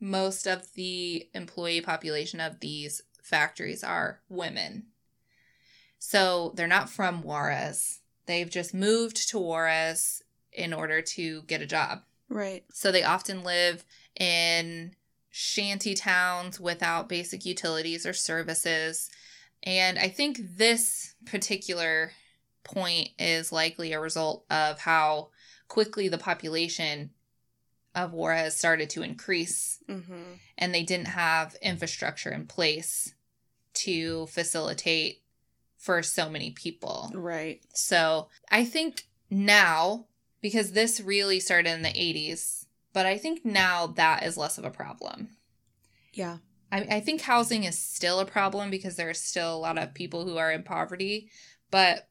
Most 0.00 0.46
of 0.46 0.72
the 0.74 1.28
employee 1.34 1.80
population 1.80 2.40
of 2.40 2.60
these 2.60 3.02
factories 3.22 3.82
are 3.84 4.20
women. 4.28 4.84
So 5.98 6.52
they're 6.54 6.66
not 6.66 6.88
from 6.88 7.22
Juarez. 7.22 8.00
They've 8.26 8.48
just 8.48 8.72
moved 8.72 9.28
to 9.30 9.38
Juarez 9.38 10.22
in 10.52 10.72
order 10.72 11.02
to 11.02 11.42
get 11.42 11.60
a 11.62 11.66
job. 11.66 12.02
Right. 12.28 12.64
So 12.72 12.92
they 12.92 13.02
often 13.02 13.42
live 13.42 13.84
in 14.18 14.94
shanty 15.30 15.94
towns 15.94 16.58
without 16.58 17.08
basic 17.08 17.44
utilities 17.44 18.06
or 18.06 18.12
services. 18.12 19.10
And 19.62 19.98
I 19.98 20.08
think 20.08 20.38
this 20.56 21.14
particular 21.26 22.12
point 22.64 23.10
is 23.18 23.52
likely 23.52 23.92
a 23.92 24.00
result 24.00 24.44
of 24.50 24.80
how 24.80 25.28
quickly 25.68 26.08
the 26.08 26.18
population 26.18 27.10
of 27.94 28.12
Juarez 28.12 28.56
started 28.56 28.90
to 28.90 29.02
increase 29.02 29.78
Mm-hmm. 29.88 30.34
and 30.58 30.74
they 30.74 30.82
didn't 30.82 31.08
have 31.08 31.56
infrastructure 31.62 32.30
in 32.30 32.46
place 32.46 33.14
to 33.74 34.26
facilitate 34.26 35.22
for 35.78 36.02
so 36.02 36.28
many 36.28 36.50
people. 36.50 37.10
Right. 37.14 37.62
So 37.72 38.28
I 38.50 38.64
think 38.64 39.04
now, 39.30 40.06
because 40.42 40.72
this 40.72 41.00
really 41.00 41.40
started 41.40 41.70
in 41.72 41.82
the 41.82 41.88
80s, 41.88 42.57
but 42.98 43.06
I 43.06 43.16
think 43.16 43.44
now 43.44 43.86
that 43.94 44.24
is 44.24 44.36
less 44.36 44.58
of 44.58 44.64
a 44.64 44.72
problem. 44.72 45.28
Yeah. 46.12 46.38
I, 46.72 46.80
I 46.80 47.00
think 47.00 47.20
housing 47.20 47.62
is 47.62 47.78
still 47.78 48.18
a 48.18 48.26
problem 48.26 48.70
because 48.70 48.96
there 48.96 49.08
are 49.08 49.14
still 49.14 49.54
a 49.54 49.56
lot 49.56 49.78
of 49.78 49.94
people 49.94 50.24
who 50.24 50.36
are 50.36 50.50
in 50.50 50.64
poverty, 50.64 51.30
but 51.70 52.08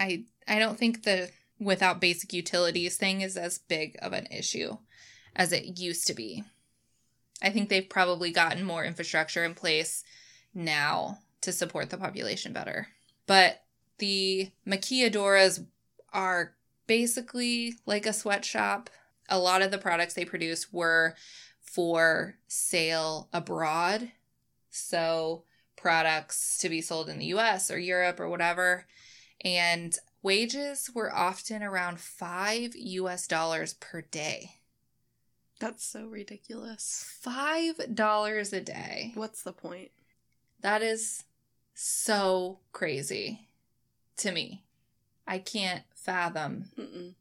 I 0.00 0.24
I 0.48 0.58
don't 0.58 0.76
think 0.76 1.04
the 1.04 1.30
without 1.60 2.00
basic 2.00 2.32
utilities 2.32 2.96
thing 2.96 3.20
is 3.20 3.36
as 3.36 3.58
big 3.58 3.94
of 4.02 4.12
an 4.12 4.26
issue 4.26 4.78
as 5.36 5.52
it 5.52 5.78
used 5.78 6.08
to 6.08 6.14
be. 6.14 6.42
I 7.40 7.50
think 7.50 7.68
they've 7.68 7.88
probably 7.88 8.32
gotten 8.32 8.64
more 8.64 8.84
infrastructure 8.84 9.44
in 9.44 9.54
place 9.54 10.02
now 10.52 11.18
to 11.42 11.52
support 11.52 11.90
the 11.90 11.98
population 11.98 12.52
better. 12.52 12.88
But 13.28 13.62
the 13.98 14.50
maquiladoras 14.66 15.64
are 16.12 16.56
basically 16.88 17.74
like 17.86 18.06
a 18.06 18.12
sweatshop. 18.12 18.90
A 19.28 19.38
lot 19.38 19.62
of 19.62 19.70
the 19.70 19.78
products 19.78 20.14
they 20.14 20.24
produce 20.24 20.72
were 20.72 21.14
for 21.60 22.36
sale 22.46 23.28
abroad. 23.32 24.12
So, 24.70 25.44
products 25.76 26.58
to 26.58 26.68
be 26.68 26.80
sold 26.80 27.08
in 27.08 27.18
the 27.18 27.26
US 27.26 27.70
or 27.70 27.78
Europe 27.78 28.20
or 28.20 28.28
whatever. 28.28 28.86
And 29.44 29.96
wages 30.22 30.90
were 30.94 31.14
often 31.14 31.62
around 31.62 32.00
5 32.00 32.74
US 32.76 33.26
dollars 33.26 33.74
per 33.74 34.02
day. 34.02 34.52
That's 35.58 35.84
so 35.84 36.06
ridiculous. 36.06 37.08
$5 37.24 38.52
a 38.52 38.60
day. 38.60 39.12
What's 39.14 39.42
the 39.42 39.52
point? 39.52 39.90
That 40.60 40.82
is 40.82 41.24
so 41.74 42.58
crazy 42.72 43.48
to 44.18 44.32
me. 44.32 44.64
I 45.26 45.38
can't 45.38 45.84
fathom 45.94 46.70
Mm-mm. 46.78 47.14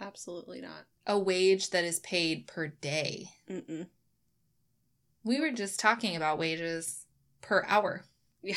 Absolutely 0.00 0.60
not. 0.60 0.86
a 1.06 1.18
wage 1.18 1.70
that 1.70 1.84
is 1.84 2.00
paid 2.00 2.46
per 2.46 2.66
day. 2.68 3.28
Mm-mm. 3.50 3.86
We 5.22 5.40
were 5.40 5.52
just 5.52 5.78
talking 5.80 6.16
about 6.16 6.38
wages 6.38 7.06
per 7.40 7.64
hour. 7.66 8.04
Yeah. 8.42 8.56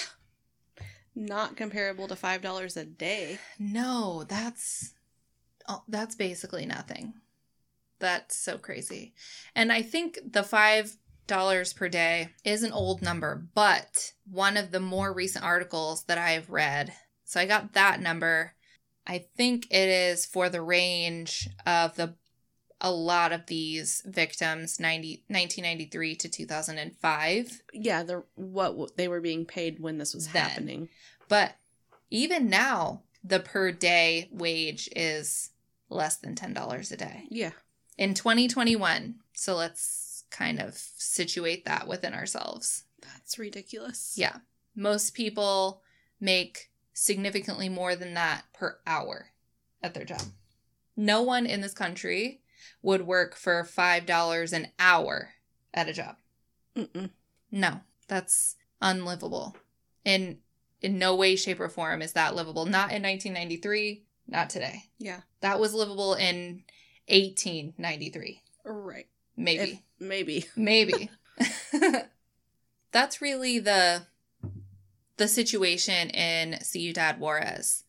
Not 1.16 1.56
comparable 1.58 2.08
to 2.10 2.16
five 2.16 2.42
dollars 2.42 2.78
a 2.78 2.86
day. 2.86 3.40
No, 3.58 4.24
that's 4.28 4.94
oh, 5.68 5.84
that's 5.88 6.16
basically 6.16 6.66
nothing. 6.66 7.14
That's 8.00 8.36
so 8.36 8.58
crazy. 8.58 9.14
And 9.56 9.72
I 9.72 9.82
think 9.82 10.20
the 10.30 10.44
five 10.44 10.96
dollars 11.26 11.74
per 11.74 11.90
day 11.90 12.30
is 12.44 12.64
an 12.64 12.72
old 12.72 13.02
number, 13.02 13.48
but 13.56 14.14
one 14.30 14.58
of 14.58 14.72
the 14.72 14.80
more 14.80 15.12
recent 15.14 15.44
articles 15.44 16.04
that 16.04 16.18
I've 16.18 16.50
read, 16.50 16.94
so 17.24 17.40
I 17.40 17.46
got 17.46 17.74
that 17.74 18.00
number. 18.00 18.54
I 19.08 19.26
think 19.38 19.68
it 19.72 19.88
is 19.90 20.26
for 20.26 20.50
the 20.50 20.62
range 20.62 21.50
of 21.66 21.96
the 21.96 22.16
a 22.80 22.92
lot 22.92 23.32
of 23.32 23.48
these 23.48 24.04
victims 24.06 24.80
90, 24.80 25.24
1993 25.30 26.16
to 26.16 26.30
2005 26.30 27.62
Yeah, 27.74 28.04
the 28.04 28.24
what 28.36 28.98
they 28.98 29.08
were 29.08 29.22
being 29.22 29.46
paid 29.46 29.80
when 29.80 29.98
this 29.98 30.14
was 30.14 30.28
Then. 30.28 30.44
happening. 30.44 30.90
But 31.28 31.56
even 32.12 32.50
now, 32.50 33.02
the 33.24 33.40
per 33.40 33.72
day 33.72 34.30
wage 34.32 34.90
is 34.96 35.50
less 35.90 36.18
than 36.18 36.36
$10 36.36 36.92
a 36.92 36.98
day 36.98 37.24
Yeah. 37.30 37.52
in 37.98 38.14
2021. 38.14 39.16
So 39.34 39.56
let's 39.56 40.26
kind 40.30 40.60
of 40.60 40.78
situate 40.98 41.66
that 41.66 41.88
within 41.88 42.14
ourselves. 42.14 42.84
That's 43.02 43.40
ridiculous. 43.40 44.14
Yeah. 44.18 44.38
Most 44.76 45.14
people 45.16 45.82
make 46.20 46.70
significantly 46.98 47.70
more 47.70 47.96
than 47.96 48.16
that 48.16 48.44
per 48.54 48.80
hour 48.88 49.28
at 49.84 49.94
their 49.94 50.04
job. 50.04 50.24
No 50.96 51.22
one 51.22 51.46
in 51.46 51.62
this 51.62 51.74
country 51.74 52.42
would 52.82 53.06
work 53.06 53.36
for 53.36 53.64
$5 53.64 54.54
an 54.54 54.70
hour 54.80 55.30
at 55.76 55.88
a 55.88 55.94
job. 55.94 56.16
Mm-mm. 56.76 57.12
No, 57.52 57.82
that's 58.08 58.56
unlivable. 58.82 59.56
In 60.04 60.40
in 60.80 61.00
no 61.00 61.16
way, 61.16 61.36
shape, 61.36 61.60
or 61.60 61.70
form 61.70 62.02
is 62.04 62.14
that 62.14 62.36
livable. 62.36 62.66
Not 62.66 62.92
in 62.92 63.02
1993, 63.02 64.04
not 64.28 64.50
today. 64.50 64.84
Yeah. 65.00 65.22
That 65.42 65.60
was 65.60 65.74
livable 65.74 66.14
in 66.14 66.64
1893. 67.10 68.42
Right. 68.64 69.08
Maybe. 69.36 69.62
If- 69.64 69.80
maybe. 70.00 70.46
Maybe. 70.56 71.10
that's 72.92 73.22
really 73.22 73.60
the 73.60 74.04
the 75.18 75.28
situation 75.28 76.10
in 76.10 76.60
Ciudad 76.62 77.20
Juarez. 77.20 77.84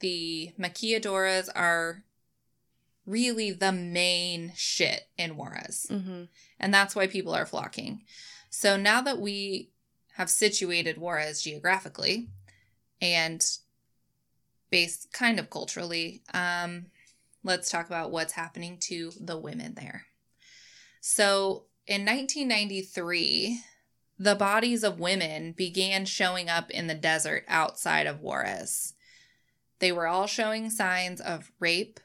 The 0.00 0.52
maquiladoras 0.58 1.48
are 1.54 2.04
really 3.04 3.50
the 3.50 3.72
main 3.72 4.52
shit 4.56 5.08
in 5.18 5.36
Juarez. 5.36 5.86
Mm-hmm. 5.90 6.24
And 6.58 6.74
that's 6.74 6.94
why 6.94 7.06
people 7.06 7.34
are 7.34 7.46
flocking. 7.46 8.02
So 8.48 8.76
now 8.76 9.00
that 9.02 9.18
we 9.18 9.70
have 10.14 10.30
situated 10.30 10.98
Juarez 10.98 11.42
geographically 11.42 12.28
and 13.00 13.44
base 14.70 15.06
kind 15.12 15.38
of 15.38 15.50
culturally. 15.50 16.22
Um, 16.32 16.86
let's 17.42 17.70
talk 17.70 17.86
about 17.86 18.10
what's 18.10 18.32
happening 18.32 18.78
to 18.82 19.12
the 19.20 19.38
women 19.38 19.74
there. 19.74 20.06
So 21.00 21.64
in 21.86 22.04
1993, 22.04 23.60
the 24.20 24.34
bodies 24.34 24.84
of 24.84 25.00
women 25.00 25.52
began 25.52 26.04
showing 26.04 26.50
up 26.50 26.70
in 26.70 26.88
the 26.88 26.94
desert 26.94 27.42
outside 27.48 28.06
of 28.06 28.20
Juarez. 28.20 28.92
They 29.78 29.90
were 29.90 30.06
all 30.06 30.26
showing 30.26 30.68
signs 30.68 31.22
of 31.22 31.50
rape, 31.58 31.98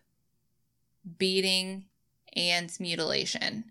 beating, 1.17 1.87
and 2.33 2.71
mutilation. 2.79 3.65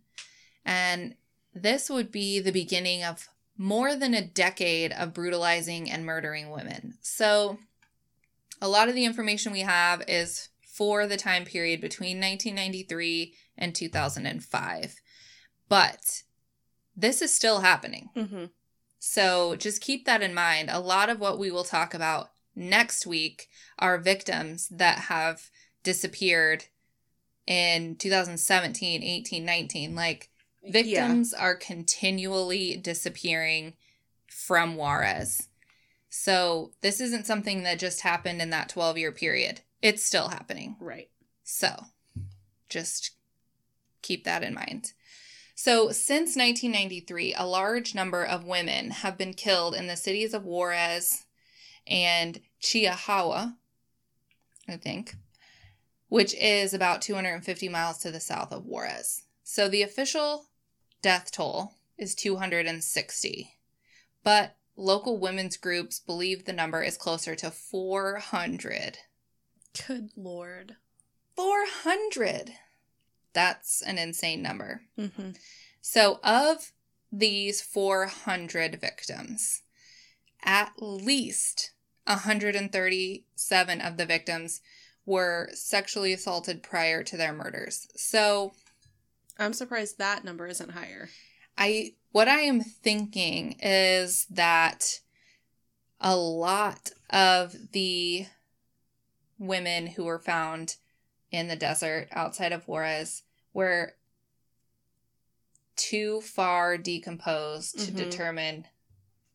And 0.62 1.14
this 1.54 1.88
would 1.88 2.12
be 2.12 2.38
the 2.38 2.52
beginning 2.52 3.02
of 3.02 3.30
more 3.57 3.96
than 3.96 4.12
a 4.12 4.26
decade 4.26 4.92
of 4.92 5.14
brutalizing 5.14 5.90
and 5.90 6.04
murdering 6.04 6.50
women. 6.50 6.98
So, 7.00 7.59
a 8.61 8.68
lot 8.68 8.90
of 8.90 8.94
the 8.94 9.07
information 9.07 9.52
we 9.52 9.61
have 9.61 10.02
is 10.07 10.50
for 10.61 11.07
the 11.07 11.16
time 11.16 11.46
period 11.46 11.80
between 11.80 12.18
1993 12.18 13.33
and 13.57 13.74
2005. 13.74 14.96
But 15.66 16.23
this 16.96 17.22
is 17.22 17.35
still 17.35 17.61
happening. 17.61 18.11
Mm-hmm. 18.16 18.44
So 18.98 19.57
just 19.57 19.83
keep 19.83 20.07
that 20.07 20.22
in 20.22 20.35
mind. 20.35 20.70
A 20.70 20.80
lot 20.80 21.11
of 21.11 21.20
what 21.20 21.38
we 21.38 21.50
will 21.50 21.64
talk 21.64 21.94
about 21.94 22.30
next 22.57 23.07
week 23.07 23.48
are 23.78 23.98
victims 23.98 24.68
that 24.68 24.98
have 25.00 25.50
disappeared 25.83 26.64
in 27.46 27.96
2017, 27.96 29.02
18, 29.02 29.44
19. 29.44 29.94
Like 29.94 30.30
victims 30.66 31.35
are 31.35 31.54
continually 31.54 32.76
disappearing 32.76 33.74
from 34.26 34.76
Juarez. 34.76 35.48
So 36.09 36.72
this 36.80 37.00
isn't 37.00 37.26
something 37.26 37.64
that 37.64 37.78
just 37.78 38.02
happened 38.02 38.40
in 38.40 38.50
that 38.50 38.68
12 38.68 38.98
year 38.98 39.12
period. 39.12 39.61
It's 39.83 40.02
still 40.02 40.28
happening. 40.28 40.76
Right. 40.80 41.11
So 41.42 41.68
just 42.68 43.11
keep 44.00 44.24
that 44.24 44.42
in 44.42 44.54
mind. 44.54 44.92
So, 45.54 45.90
since 45.92 46.36
1993, 46.36 47.34
a 47.36 47.46
large 47.46 47.94
number 47.94 48.24
of 48.24 48.44
women 48.44 48.90
have 48.90 49.16
been 49.16 49.34
killed 49.34 49.74
in 49.74 49.86
the 49.86 49.96
cities 49.96 50.34
of 50.34 50.44
Juarez 50.44 51.26
and 51.86 52.40
Chihuahua, 52.60 53.52
I 54.68 54.76
think, 54.76 55.14
which 56.08 56.34
is 56.34 56.74
about 56.74 57.02
250 57.02 57.68
miles 57.68 57.98
to 57.98 58.10
the 58.10 58.18
south 58.18 58.52
of 58.52 58.66
Juarez. 58.66 59.22
So, 59.44 59.68
the 59.68 59.82
official 59.82 60.46
death 61.02 61.30
toll 61.30 61.74
is 61.96 62.16
260, 62.16 63.50
but 64.24 64.56
local 64.76 65.18
women's 65.18 65.56
groups 65.56 66.00
believe 66.00 66.44
the 66.44 66.52
number 66.52 66.82
is 66.82 66.96
closer 66.96 67.36
to 67.36 67.52
400. 67.52 68.98
Good 69.86 70.10
lord. 70.16 70.76
400! 71.36 72.54
That's 73.34 73.82
an 73.82 73.98
insane 73.98 74.42
number. 74.42 74.82
Mm-hmm. 74.98 75.30
So, 75.80 76.20
of 76.24 76.72
these 77.12 77.60
400 77.60 78.80
victims, 78.80 79.62
at 80.42 80.72
least 80.78 81.72
137 82.06 83.80
of 83.80 83.96
the 83.96 84.06
victims 84.06 84.60
were 85.04 85.50
sexually 85.52 86.12
assaulted 86.12 86.62
prior 86.62 87.02
to 87.02 87.16
their 87.16 87.32
murders. 87.32 87.88
So, 87.96 88.52
I'm 89.38 89.52
surprised 89.52 89.98
that 89.98 90.24
number 90.24 90.46
isn't 90.46 90.70
higher. 90.70 91.10
I 91.58 91.94
what 92.12 92.28
I 92.28 92.40
am 92.40 92.60
thinking 92.60 93.56
is 93.60 94.26
that 94.30 95.00
a 96.00 96.16
lot 96.16 96.90
of 97.10 97.72
the 97.72 98.26
women 99.38 99.88
who 99.88 100.04
were 100.04 100.18
found 100.18 100.76
in 101.34 101.48
the 101.48 101.56
desert 101.56 102.08
outside 102.12 102.52
of 102.52 102.66
Juarez 102.68 103.22
were 103.52 103.94
too 105.76 106.20
far 106.20 106.78
decomposed 106.78 107.78
to 107.80 107.90
Mhm. 107.92 107.96
determine 107.96 108.68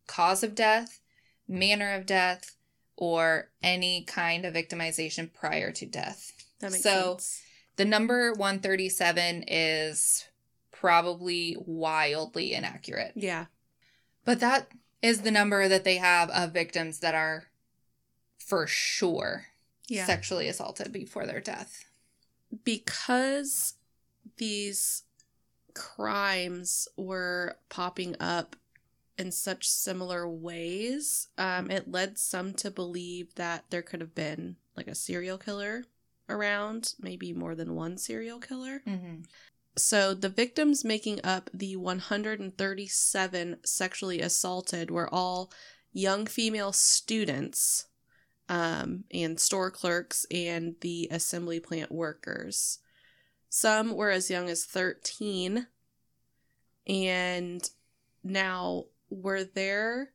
cause 0.07 0.41
of 0.43 0.55
death, 0.55 1.01
manner 1.47 1.91
of 1.93 2.05
death, 2.05 2.55
or 2.95 3.49
any 3.61 4.03
kind 4.03 4.45
of 4.45 4.53
victimization 4.53 5.31
prior 5.33 5.71
to 5.71 5.85
death. 5.85 6.31
That 6.59 6.71
makes 6.71 6.83
So- 6.83 7.17
sense. 7.17 7.41
The 7.75 7.85
number 7.85 8.33
137 8.33 9.43
is 9.47 10.25
probably 10.71 11.55
wildly 11.59 12.53
inaccurate. 12.53 13.13
Yeah. 13.15 13.47
But 14.25 14.39
that 14.39 14.71
is 15.01 15.21
the 15.21 15.31
number 15.31 15.67
that 15.67 15.83
they 15.83 15.97
have 15.97 16.29
of 16.29 16.51
victims 16.51 16.99
that 16.99 17.15
are 17.15 17.49
for 18.37 18.67
sure 18.67 19.47
Yeah. 19.87 20.05
sexually 20.05 20.47
assaulted 20.47 20.91
before 20.91 21.25
their 21.25 21.39
death. 21.41 21.85
Because 22.63 23.75
these 24.37 25.03
crimes 25.73 26.87
were 26.97 27.57
popping 27.69 28.15
up 28.19 28.55
in 29.17 29.31
such 29.31 29.67
similar 29.67 30.27
ways, 30.27 31.27
um, 31.37 31.69
it 31.69 31.91
led 31.91 32.17
some 32.17 32.53
to 32.53 32.71
believe 32.71 33.35
that 33.35 33.65
there 33.69 33.81
could 33.81 34.01
have 34.01 34.15
been 34.15 34.55
like 34.77 34.87
a 34.87 34.95
serial 34.95 35.37
killer 35.37 35.83
around, 36.29 36.93
maybe 36.99 37.33
more 37.33 37.55
than 37.55 37.75
one 37.75 37.97
serial 37.97 38.39
killer. 38.39 38.81
Mm-hmm. 38.87 39.21
So 39.77 40.13
the 40.13 40.29
victims 40.29 40.85
making 40.85 41.19
up 41.23 41.49
the 41.53 41.75
137 41.75 43.57
sexually 43.63 44.21
assaulted 44.21 44.89
were 44.91 45.13
all 45.13 45.51
young 45.91 46.25
female 46.25 46.71
students 46.71 47.85
um, 48.49 49.03
and 49.11 49.39
store 49.39 49.69
clerks 49.69 50.25
and 50.31 50.75
the 50.81 51.07
assembly 51.11 51.59
plant 51.59 51.91
workers. 51.91 52.79
Some 53.47 53.95
were 53.95 54.09
as 54.09 54.29
young 54.29 54.49
as 54.49 54.65
13. 54.65 55.67
And 56.87 57.69
now, 58.23 58.85
were 59.09 59.43
there 59.43 60.11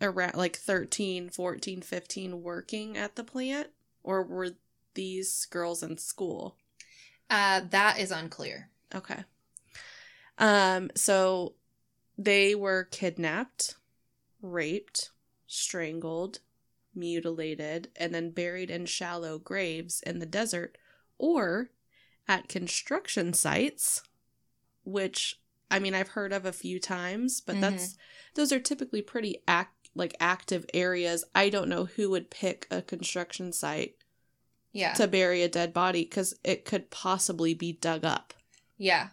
around 0.00 0.34
like 0.34 0.56
13, 0.56 1.30
14, 1.30 1.80
15 1.80 2.42
working 2.42 2.96
at 2.98 3.16
the 3.16 3.24
plant? 3.24 3.68
Or 4.02 4.22
were 4.22 4.50
these 4.92 5.46
girls 5.46 5.82
in 5.82 5.96
school? 5.96 6.56
Uh, 7.30 7.62
that 7.70 7.98
is 7.98 8.10
unclear. 8.10 8.68
Okay. 8.94 9.24
Um, 10.36 10.90
so 10.94 11.54
they 12.18 12.54
were 12.54 12.84
kidnapped, 12.84 13.76
raped, 14.42 15.10
strangled, 15.46 16.40
mutilated, 16.96 17.88
and 17.96 18.14
then 18.14 18.30
buried 18.30 18.70
in 18.70 18.86
shallow 18.86 19.38
graves 19.38 20.00
in 20.06 20.18
the 20.18 20.26
desert 20.26 20.76
or 21.18 21.70
at 22.28 22.48
construction 22.48 23.32
sites, 23.32 24.02
which 24.84 25.40
I 25.70 25.78
mean 25.78 25.94
I've 25.94 26.08
heard 26.08 26.32
of 26.32 26.44
a 26.46 26.52
few 26.52 26.78
times, 26.80 27.40
but 27.40 27.60
that's 27.60 27.96
those 28.34 28.52
are 28.52 28.60
typically 28.60 29.02
pretty 29.02 29.42
act 29.48 29.88
like 29.94 30.16
active 30.20 30.66
areas. 30.74 31.24
I 31.34 31.48
don't 31.50 31.68
know 31.68 31.84
who 31.84 32.10
would 32.10 32.30
pick 32.30 32.66
a 32.70 32.82
construction 32.82 33.52
site 33.52 33.94
Yeah. 34.72 34.92
to 34.94 35.06
bury 35.06 35.42
a 35.42 35.48
dead 35.48 35.72
body 35.72 36.02
because 36.04 36.34
it 36.42 36.64
could 36.64 36.90
possibly 36.90 37.54
be 37.54 37.72
dug 37.72 38.04
up. 38.04 38.34
yeah. 38.76 39.08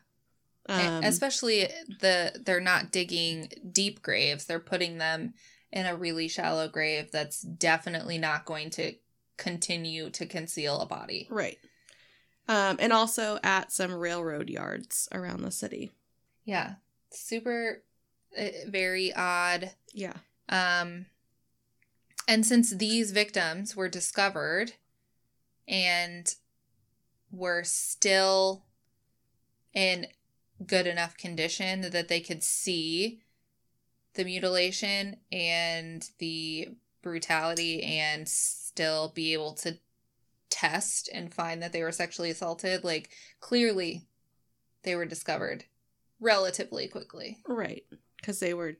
Um, 0.69 1.03
Especially 1.03 1.67
the 2.01 2.39
they're 2.45 2.59
not 2.61 2.91
digging 2.91 3.51
deep 3.71 4.01
graves. 4.03 4.45
They're 4.45 4.59
putting 4.59 4.99
them 4.99 5.33
in 5.71 5.85
a 5.85 5.95
really 5.95 6.27
shallow 6.27 6.67
grave 6.67 7.11
that's 7.11 7.41
definitely 7.41 8.17
not 8.17 8.45
going 8.45 8.69
to 8.71 8.93
continue 9.37 10.09
to 10.11 10.25
conceal 10.25 10.79
a 10.79 10.85
body. 10.85 11.27
right. 11.29 11.57
Um, 12.47 12.77
and 12.79 12.91
also 12.91 13.39
at 13.43 13.71
some 13.71 13.93
railroad 13.93 14.49
yards 14.49 15.07
around 15.13 15.41
the 15.41 15.51
city. 15.51 15.91
Yeah. 16.43 16.73
Super 17.11 17.83
uh, 18.37 18.47
very 18.67 19.13
odd. 19.13 19.71
Yeah. 19.93 20.13
Um 20.49 21.05
and 22.27 22.45
since 22.45 22.71
these 22.71 23.11
victims 23.11 23.75
were 23.75 23.89
discovered 23.89 24.73
and 25.67 26.33
were 27.31 27.63
still 27.63 28.63
in 29.73 30.07
good 30.65 30.87
enough 30.87 31.17
condition 31.17 31.81
that 31.81 32.07
they 32.07 32.19
could 32.19 32.43
see 32.43 33.21
the 34.13 34.23
mutilation 34.23 35.17
and 35.31 36.09
the 36.19 36.69
brutality 37.01 37.83
and 37.83 38.27
still 38.27 39.11
be 39.15 39.33
able 39.33 39.53
to 39.53 39.77
test 40.49 41.09
and 41.13 41.33
find 41.33 41.61
that 41.63 41.71
they 41.71 41.81
were 41.81 41.91
sexually 41.91 42.29
assaulted 42.29 42.83
like 42.83 43.09
clearly 43.39 44.03
they 44.83 44.95
were 44.95 45.05
discovered 45.05 45.65
relatively 46.19 46.87
quickly. 46.87 47.39
Right. 47.47 47.83
Because 48.17 48.39
they 48.39 48.53
were 48.53 48.77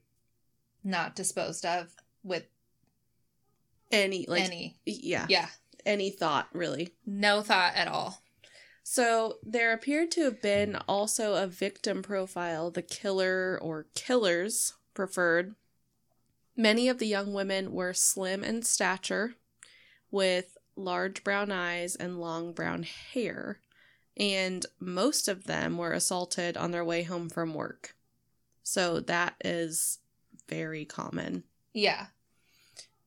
not 0.83 1.15
disposed 1.15 1.65
of 1.65 1.93
with 2.23 2.45
any 3.91 4.25
like 4.27 4.43
any. 4.43 4.77
yeah. 4.85 5.25
Yeah. 5.29 5.47
Any 5.85 6.11
thought 6.11 6.47
really. 6.53 6.93
no 7.05 7.41
thought 7.41 7.75
at 7.75 7.87
all. 7.87 8.21
So 8.83 9.37
there 9.43 9.73
appeared 9.73 10.11
to 10.11 10.23
have 10.23 10.41
been 10.41 10.77
also 10.87 11.35
a 11.35 11.47
victim 11.47 12.03
profile 12.03 12.71
the 12.71 12.81
killer 12.81 13.57
or 13.61 13.87
killers 13.95 14.73
preferred. 14.93 15.55
Many 16.55 16.89
of 16.89 16.99
the 16.99 17.07
young 17.07 17.33
women 17.33 17.71
were 17.71 17.93
slim 17.93 18.43
in 18.43 18.61
stature 18.61 19.35
with 20.11 20.57
large 20.75 21.23
brown 21.23 21.51
eyes, 21.51 21.95
and 21.95 22.19
long 22.19 22.53
brown 22.53 22.83
hair. 22.83 23.59
And 24.17 24.65
most 24.79 25.27
of 25.27 25.45
them 25.45 25.77
were 25.77 25.93
assaulted 25.93 26.57
on 26.57 26.71
their 26.71 26.85
way 26.85 27.03
home 27.03 27.29
from 27.29 27.53
work. 27.53 27.95
So 28.63 28.99
that 28.99 29.35
is 29.43 29.99
very 30.47 30.85
common. 30.85 31.43
Yeah. 31.73 32.07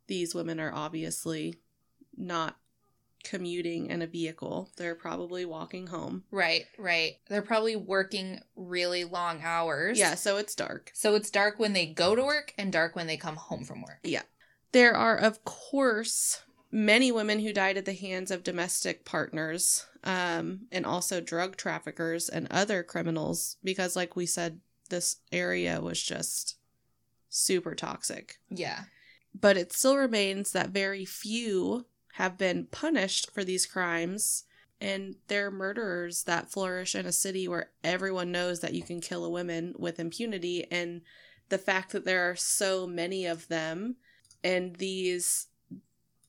These 0.06 0.34
women 0.34 0.60
are 0.60 0.72
obviously 0.72 1.56
not 2.16 2.56
commuting 3.24 3.86
in 3.86 4.02
a 4.02 4.06
vehicle, 4.06 4.70
they're 4.76 4.94
probably 4.94 5.44
walking 5.44 5.88
home. 5.88 6.24
Right, 6.30 6.66
right. 6.78 7.14
They're 7.28 7.42
probably 7.42 7.76
working 7.76 8.40
really 8.54 9.04
long 9.04 9.40
hours. 9.42 9.98
Yeah, 9.98 10.14
so 10.14 10.36
it's 10.36 10.54
dark. 10.54 10.90
So 10.94 11.14
it's 11.14 11.30
dark 11.30 11.58
when 11.58 11.72
they 11.72 11.86
go 11.86 12.14
to 12.14 12.22
work 12.22 12.54
and 12.56 12.72
dark 12.72 12.94
when 12.94 13.06
they 13.06 13.16
come 13.16 13.36
home 13.36 13.64
from 13.64 13.82
work. 13.82 14.00
Yeah. 14.02 14.22
There 14.72 14.94
are, 14.94 15.16
of 15.16 15.44
course, 15.44 16.42
many 16.70 17.10
women 17.12 17.38
who 17.38 17.52
died 17.52 17.76
at 17.76 17.84
the 17.84 17.92
hands 17.92 18.30
of 18.30 18.42
domestic 18.42 19.04
partners 19.04 19.86
um, 20.02 20.66
and 20.70 20.84
also 20.84 21.20
drug 21.20 21.56
traffickers 21.56 22.28
and 22.28 22.48
other 22.50 22.82
criminals 22.82 23.56
because, 23.64 23.96
like 23.96 24.16
we 24.16 24.26
said, 24.26 24.60
this 24.90 25.16
area 25.32 25.80
was 25.80 26.02
just 26.02 26.56
super 27.28 27.74
toxic. 27.74 28.38
Yeah. 28.50 28.80
But 29.38 29.56
it 29.56 29.72
still 29.72 29.96
remains 29.96 30.52
that 30.52 30.70
very 30.70 31.04
few 31.04 31.86
have 32.14 32.38
been 32.38 32.66
punished 32.66 33.30
for 33.32 33.42
these 33.42 33.66
crimes. 33.66 34.44
And 34.80 35.16
they're 35.28 35.50
murderers 35.50 36.24
that 36.24 36.50
flourish 36.50 36.94
in 36.94 37.06
a 37.06 37.12
city 37.12 37.48
where 37.48 37.70
everyone 37.82 38.30
knows 38.30 38.60
that 38.60 38.74
you 38.74 38.82
can 38.82 39.00
kill 39.00 39.24
a 39.24 39.30
woman 39.30 39.74
with 39.78 39.98
impunity. 39.98 40.66
And 40.70 41.00
the 41.48 41.58
fact 41.58 41.92
that 41.92 42.04
there 42.04 42.30
are 42.30 42.36
so 42.36 42.86
many 42.86 43.24
of 43.26 43.48
them 43.48 43.96
and 44.44 44.76
these 44.76 45.48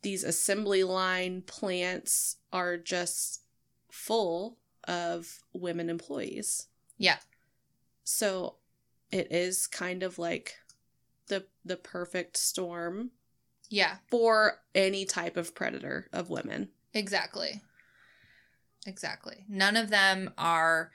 these 0.01 0.23
assembly 0.23 0.83
line 0.83 1.41
plants 1.41 2.37
are 2.53 2.77
just 2.77 3.41
full 3.89 4.57
of 4.87 5.43
women 5.53 5.89
employees. 5.89 6.67
Yeah. 6.97 7.17
So 8.03 8.55
it 9.11 9.31
is 9.31 9.67
kind 9.67 10.01
of 10.01 10.17
like 10.17 10.55
the 11.27 11.45
the 11.63 11.77
perfect 11.77 12.37
storm 12.37 13.11
Yeah. 13.69 13.97
for 14.09 14.59
any 14.73 15.05
type 15.05 15.37
of 15.37 15.55
predator 15.55 16.07
of 16.13 16.29
women. 16.29 16.69
Exactly. 16.93 17.61
Exactly. 18.85 19.45
None 19.49 19.75
of 19.75 19.89
them 19.89 20.31
are 20.37 20.91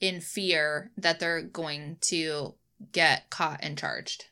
in 0.00 0.20
fear 0.20 0.90
that 0.96 1.18
they're 1.20 1.42
going 1.42 1.96
to 2.02 2.54
get 2.92 3.30
caught 3.30 3.60
and 3.62 3.76
charged. 3.76 4.26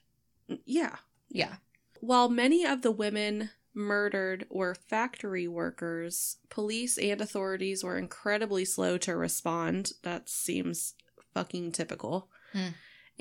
Yeah. 0.65 0.97
Yeah. 1.29 1.57
While 2.01 2.29
many 2.29 2.65
of 2.65 2.83
the 2.83 2.91
women 2.91 3.51
murdered 3.75 4.47
were 4.51 4.75
factory 4.75 5.49
workers, 5.49 6.37
police 6.51 6.99
and 6.99 7.21
authorities 7.21 7.83
were 7.83 7.97
incredibly 7.97 8.65
slow 8.65 8.99
to 8.99 9.17
respond. 9.17 9.93
That 10.03 10.29
seems 10.29 10.95
fucking 11.33 11.73
typical. 11.73 12.29
Hmm. 12.53 12.69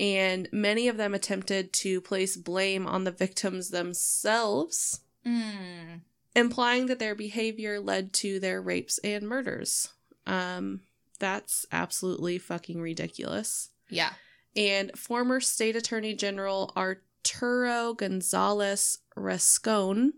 And 0.02 0.48
many 0.50 0.88
of 0.88 0.96
them 0.96 1.14
attempted 1.14 1.72
to 1.74 2.00
place 2.00 2.36
blame 2.36 2.86
on 2.88 3.04
the 3.04 3.12
victims 3.12 3.70
themselves, 3.70 5.00
Mm. 5.24 6.00
implying 6.34 6.86
that 6.86 6.98
their 6.98 7.14
behavior 7.14 7.78
led 7.78 8.12
to 8.14 8.40
their 8.40 8.60
rapes 8.60 8.98
and 9.04 9.28
murders. 9.28 9.90
Um, 10.26 10.80
that's 11.20 11.64
absolutely 11.70 12.38
fucking 12.38 12.80
ridiculous. 12.80 13.70
Yeah. 13.88 14.14
And 14.56 14.98
former 14.98 15.38
State 15.40 15.76
Attorney 15.76 16.14
General 16.14 16.72
Arturo 16.76 17.94
Gonzalez 17.94 18.98
Rascon 19.14 20.14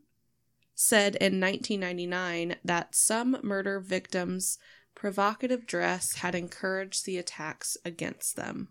said 0.75 1.16
in 1.16 1.38
1999 1.38 2.57
that 2.64 2.94
some 2.94 3.37
murder 3.42 3.81
victims' 3.81 4.57
provocative 4.94 5.66
dress 5.66 6.14
had 6.14 6.35
encouraged 6.35 7.05
the 7.05 7.18
attacks 7.18 7.77
against 7.85 8.37
them. 8.37 8.68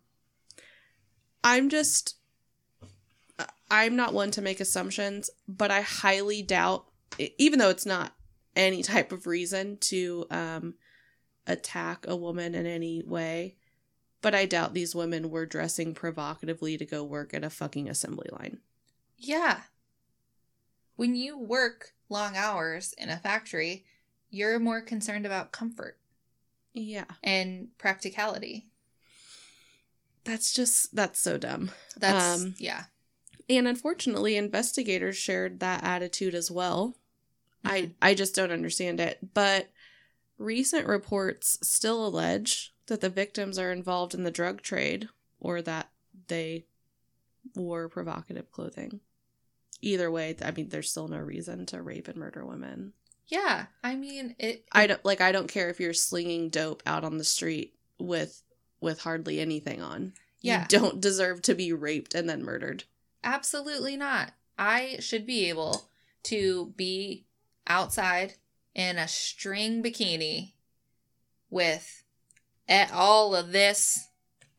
I'm 1.43 1.69
just. 1.69 2.15
I'm 3.71 3.95
not 3.95 4.13
one 4.13 4.29
to 4.31 4.41
make 4.41 4.59
assumptions, 4.59 5.31
but 5.47 5.71
I 5.71 5.81
highly 5.81 6.43
doubt, 6.43 6.85
even 7.39 7.57
though 7.57 7.69
it's 7.71 7.85
not 7.87 8.13
any 8.55 8.83
type 8.83 9.11
of 9.11 9.25
reason 9.25 9.77
to 9.81 10.25
um, 10.29 10.75
attack 11.47 12.05
a 12.07 12.15
woman 12.15 12.53
in 12.53 12.67
any 12.67 13.01
way, 13.03 13.55
but 14.21 14.35
I 14.35 14.45
doubt 14.45 14.75
these 14.75 14.93
women 14.93 15.31
were 15.31 15.47
dressing 15.47 15.95
provocatively 15.95 16.77
to 16.77 16.85
go 16.85 17.03
work 17.03 17.33
at 17.33 17.43
a 17.43 17.49
fucking 17.49 17.89
assembly 17.89 18.29
line. 18.31 18.59
Yeah. 19.17 19.61
When 20.95 21.15
you 21.15 21.35
work 21.39 21.93
long 22.09 22.37
hours 22.37 22.93
in 22.99 23.09
a 23.09 23.17
factory, 23.17 23.85
you're 24.29 24.59
more 24.59 24.81
concerned 24.81 25.25
about 25.25 25.51
comfort 25.51 25.97
Yeah. 26.73 27.05
and 27.23 27.69
practicality. 27.79 28.67
That's 30.23 30.53
just, 30.53 30.95
that's 30.95 31.19
so 31.19 31.37
dumb. 31.37 31.71
That's, 31.97 32.41
Um, 32.41 32.55
yeah. 32.57 32.85
And 33.49 33.67
unfortunately, 33.67 34.37
investigators 34.37 35.17
shared 35.17 35.59
that 35.59 35.83
attitude 35.83 36.33
as 36.33 36.49
well. 36.49 36.95
I, 37.65 37.81
Mhm. 37.81 37.93
I 38.01 38.13
just 38.13 38.35
don't 38.35 38.51
understand 38.51 38.99
it. 38.99 39.33
But 39.33 39.69
recent 40.37 40.87
reports 40.87 41.57
still 41.61 42.05
allege 42.05 42.73
that 42.87 43.01
the 43.01 43.09
victims 43.09 43.57
are 43.57 43.71
involved 43.71 44.13
in 44.13 44.23
the 44.23 44.31
drug 44.31 44.61
trade 44.61 45.09
or 45.39 45.61
that 45.61 45.89
they 46.27 46.65
wore 47.55 47.89
provocative 47.89 48.51
clothing. 48.51 49.01
Either 49.81 50.09
way, 50.09 50.35
I 50.41 50.51
mean, 50.51 50.69
there's 50.69 50.89
still 50.89 51.07
no 51.09 51.19
reason 51.19 51.65
to 51.67 51.81
rape 51.81 52.07
and 52.07 52.17
murder 52.17 52.45
women. 52.45 52.93
Yeah. 53.27 53.67
I 53.83 53.95
mean, 53.95 54.35
it. 54.39 54.65
I 54.71 54.87
don't 54.87 55.03
like. 55.03 55.19
I 55.21 55.31
don't 55.33 55.47
care 55.49 55.69
if 55.69 55.79
you're 55.79 55.93
slinging 55.93 56.49
dope 56.49 56.83
out 56.85 57.03
on 57.03 57.17
the 57.17 57.23
street 57.23 57.75
with 57.97 58.42
with 58.83 58.99
hardly 58.99 59.39
anything 59.39 59.81
on. 59.81 60.13
Yeah. 60.41 60.61
You 60.61 60.67
don't 60.67 61.01
deserve 61.01 61.41
to 61.43 61.55
be 61.55 61.73
raped 61.73 62.13
and 62.13 62.29
then 62.29 62.43
murdered. 62.43 62.83
Absolutely 63.23 63.97
not. 63.97 64.33
I 64.59 64.97
should 64.99 65.25
be 65.25 65.49
able 65.49 65.85
to 66.23 66.73
be 66.77 67.25
outside 67.65 68.33
in 68.75 68.97
a 68.97 69.07
string 69.07 69.81
bikini 69.81 70.51
with 71.49 72.03
all 72.91 73.35
of 73.35 73.51
this 73.51 74.09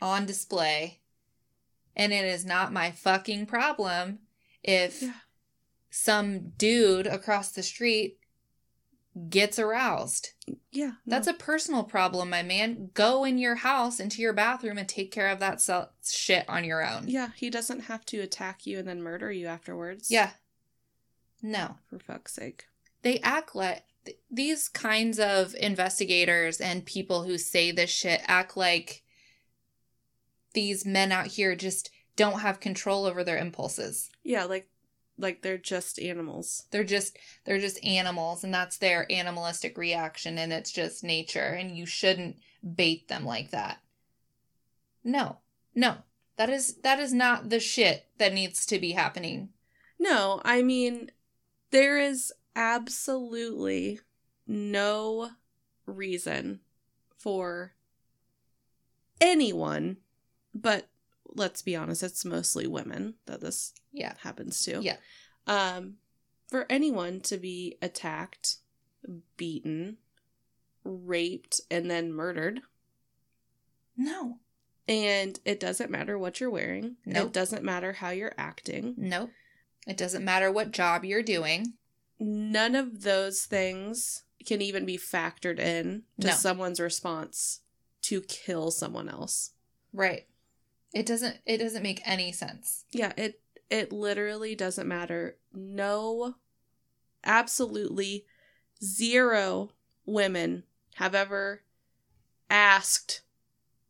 on 0.00 0.26
display. 0.26 1.00
And 1.94 2.12
it 2.12 2.24
is 2.24 2.44
not 2.44 2.72
my 2.72 2.90
fucking 2.90 3.46
problem 3.46 4.20
if 4.62 5.02
Yeah. 5.02 5.12
some 5.90 6.50
dude 6.56 7.06
across 7.06 7.52
the 7.52 7.62
street 7.62 8.18
gets 9.28 9.58
aroused. 9.58 10.30
Yeah, 10.72 10.92
That's 11.06 11.28
a 11.28 11.34
personal 11.34 11.84
problem, 11.84 12.30
my 12.30 12.42
man. 12.42 12.90
Go 12.94 13.24
in 13.24 13.38
your 13.38 13.54
house, 13.54 14.00
into 14.00 14.20
your 14.20 14.32
bathroom, 14.32 14.76
and 14.76 14.88
take 14.88 15.12
care 15.12 15.28
of 15.28 15.38
that 15.40 15.60
so- 15.60 15.88
shit 16.04 16.44
on 16.48 16.64
your 16.64 16.84
own. 16.84 17.04
yeah. 17.06 17.28
He 17.36 17.48
doesn't 17.48 17.80
have 17.80 18.04
to 18.06 18.18
attack 18.20 18.66
you 18.66 18.78
and 18.80 18.88
then 18.88 19.02
murder 19.02 19.30
you 19.30 19.46
afterwards. 19.46 20.10
Yeah. 20.10 20.30
No. 21.42 21.76
for 21.88 21.98
fuck's 21.98 22.34
sake. 22.34 22.64
they 23.02 23.20
act 23.20 23.54
like 23.54 23.84
th- 24.04 24.18
these 24.30 24.68
kinds 24.68 25.18
of 25.20 25.54
investigators 25.54 26.60
and 26.60 26.84
people 26.84 27.22
who 27.24 27.38
say 27.38 27.70
this 27.70 27.90
shit 27.90 28.20
act 28.26 28.56
like 28.56 29.02
these 30.54 30.84
men 30.86 31.12
out 31.12 31.26
here 31.26 31.54
just 31.54 31.90
don't 32.16 32.40
have 32.40 32.60
control 32.60 33.04
over 33.06 33.22
their 33.24 33.38
impulses. 33.38 34.08
Yeah, 34.22 34.44
like 34.44 34.68
like 35.18 35.42
they're 35.42 35.58
just 35.58 35.98
animals. 35.98 36.64
They're 36.70 36.84
just 36.84 37.18
they're 37.44 37.58
just 37.58 37.84
animals 37.84 38.44
and 38.44 38.52
that's 38.52 38.78
their 38.78 39.10
animalistic 39.10 39.78
reaction 39.78 40.38
and 40.38 40.52
it's 40.52 40.72
just 40.72 41.04
nature 41.04 41.40
and 41.40 41.76
you 41.76 41.86
shouldn't 41.86 42.36
bait 42.74 43.08
them 43.08 43.24
like 43.24 43.50
that. 43.50 43.78
No. 45.02 45.38
No. 45.74 45.98
That 46.36 46.50
is 46.50 46.76
that 46.82 46.98
is 46.98 47.12
not 47.12 47.50
the 47.50 47.60
shit 47.60 48.06
that 48.18 48.34
needs 48.34 48.66
to 48.66 48.78
be 48.78 48.92
happening. 48.92 49.50
No, 49.98 50.40
I 50.44 50.62
mean 50.62 51.10
there 51.70 51.98
is 51.98 52.32
absolutely 52.56 54.00
no 54.46 55.30
reason 55.86 56.60
for 57.16 57.72
anyone, 59.20 59.98
but 60.54 60.88
let's 61.34 61.62
be 61.62 61.76
honest, 61.76 62.02
it's 62.02 62.24
mostly 62.24 62.66
women 62.66 63.14
that 63.26 63.40
this 63.40 63.72
Yeah. 63.92 64.14
happens 64.20 64.62
to. 64.64 64.80
Yeah. 64.82 64.96
Um, 65.46 65.98
for 66.48 66.66
anyone 66.70 67.20
to 67.22 67.36
be 67.38 67.76
attacked, 67.82 68.56
beaten, 69.36 69.98
raped, 70.84 71.60
and 71.70 71.90
then 71.90 72.12
murdered. 72.12 72.60
No. 73.96 74.38
And 74.86 75.38
it 75.44 75.60
doesn't 75.60 75.90
matter 75.90 76.18
what 76.18 76.40
you're 76.40 76.50
wearing. 76.50 76.96
Nope. 77.06 77.26
It 77.28 77.32
doesn't 77.32 77.64
matter 77.64 77.94
how 77.94 78.10
you're 78.10 78.34
acting. 78.36 78.94
Nope. 78.96 79.30
It 79.86 79.96
doesn't 79.96 80.24
matter 80.24 80.50
what 80.52 80.70
job 80.72 81.04
you're 81.04 81.22
doing. 81.22 81.74
None 82.18 82.74
of 82.74 83.02
those 83.02 83.44
things 83.44 84.24
can 84.46 84.60
even 84.60 84.84
be 84.84 84.98
factored 84.98 85.58
in 85.58 86.04
to 86.20 86.28
No. 86.28 86.32
someone's 86.34 86.80
response 86.80 87.60
to 88.02 88.20
kill 88.22 88.70
someone 88.70 89.08
else. 89.08 89.52
Right. 89.92 90.26
It 90.94 91.06
doesn't 91.06 91.38
it 91.44 91.58
doesn't 91.58 91.82
make 91.82 92.00
any 92.06 92.32
sense. 92.32 92.84
Yeah, 92.92 93.12
it 93.16 93.40
it 93.68 93.92
literally 93.92 94.54
doesn't 94.54 94.88
matter. 94.88 95.36
No 95.52 96.36
absolutely 97.24 98.26
zero 98.82 99.70
women 100.06 100.62
have 100.96 101.14
ever 101.14 101.62
asked 102.48 103.22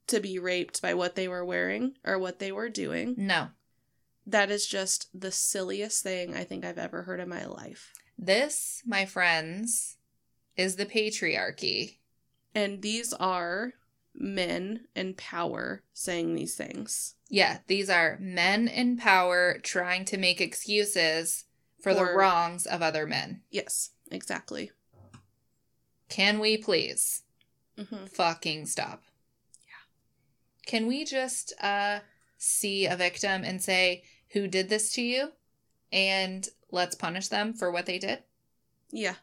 to 0.07 0.21
be 0.21 0.39
raped 0.39 0.81
by 0.81 0.95
what 0.95 1.15
they 1.15 1.29
were 1.29 1.45
wearing 1.45 1.97
or 2.05 2.19
what 2.19 2.39
they 2.39 2.51
were 2.51 2.69
doing. 2.69 3.15
No. 3.19 3.49
That 4.27 4.51
is 4.51 4.67
just 4.67 5.09
the 5.19 5.33
silliest 5.33 6.03
thing 6.03 6.35
I 6.35 6.45
think 6.45 6.65
I've 6.65 6.79
ever 6.79 7.03
heard 7.03 7.21
in 7.21 7.29
my 7.29 7.45
life. 7.45 7.93
This, 8.17 8.83
my 8.87 9.05
friends, 9.05 9.97
is 10.57 10.77
the 10.77 10.87
patriarchy. 10.87 11.99
And 12.55 12.81
these 12.81 13.13
are 13.15 13.75
men 14.15 14.87
in 14.95 15.15
power 15.15 15.83
saying 15.93 16.35
these 16.35 16.55
things. 16.55 17.15
Yeah, 17.29 17.59
these 17.67 17.91
are 17.91 18.19
men 18.21 18.69
in 18.69 18.97
power 18.97 19.59
trying 19.63 20.05
to 20.07 20.17
make 20.19 20.41
excuses 20.41 21.45
for 21.83 21.95
the 21.95 22.05
wrongs 22.05 22.67
of 22.67 22.81
other 22.83 23.07
men. 23.07 23.43
Yes, 23.51 23.91
exactly. 24.11 24.71
Can 26.09 26.39
we 26.39 26.57
please 26.57 27.23
hmm 27.77 28.07
fucking 28.07 28.67
stop? 28.67 29.03
Yeah. 29.67 30.65
Can 30.67 30.87
we 30.87 31.05
just 31.05 31.53
uh 31.61 32.01
see 32.39 32.87
a 32.87 32.97
victim 32.97 33.43
and 33.43 33.61
say 33.63 34.05
who 34.31 34.47
did 34.47 34.69
this 34.69 34.93
to 34.93 35.03
you 35.03 35.33
and 35.91 36.49
let's 36.71 36.95
punish 36.95 37.29
them 37.29 37.55
for 37.55 37.71
what 37.71 37.87
they 37.87 37.99
did 37.99 38.23
Yeah. 38.91 39.15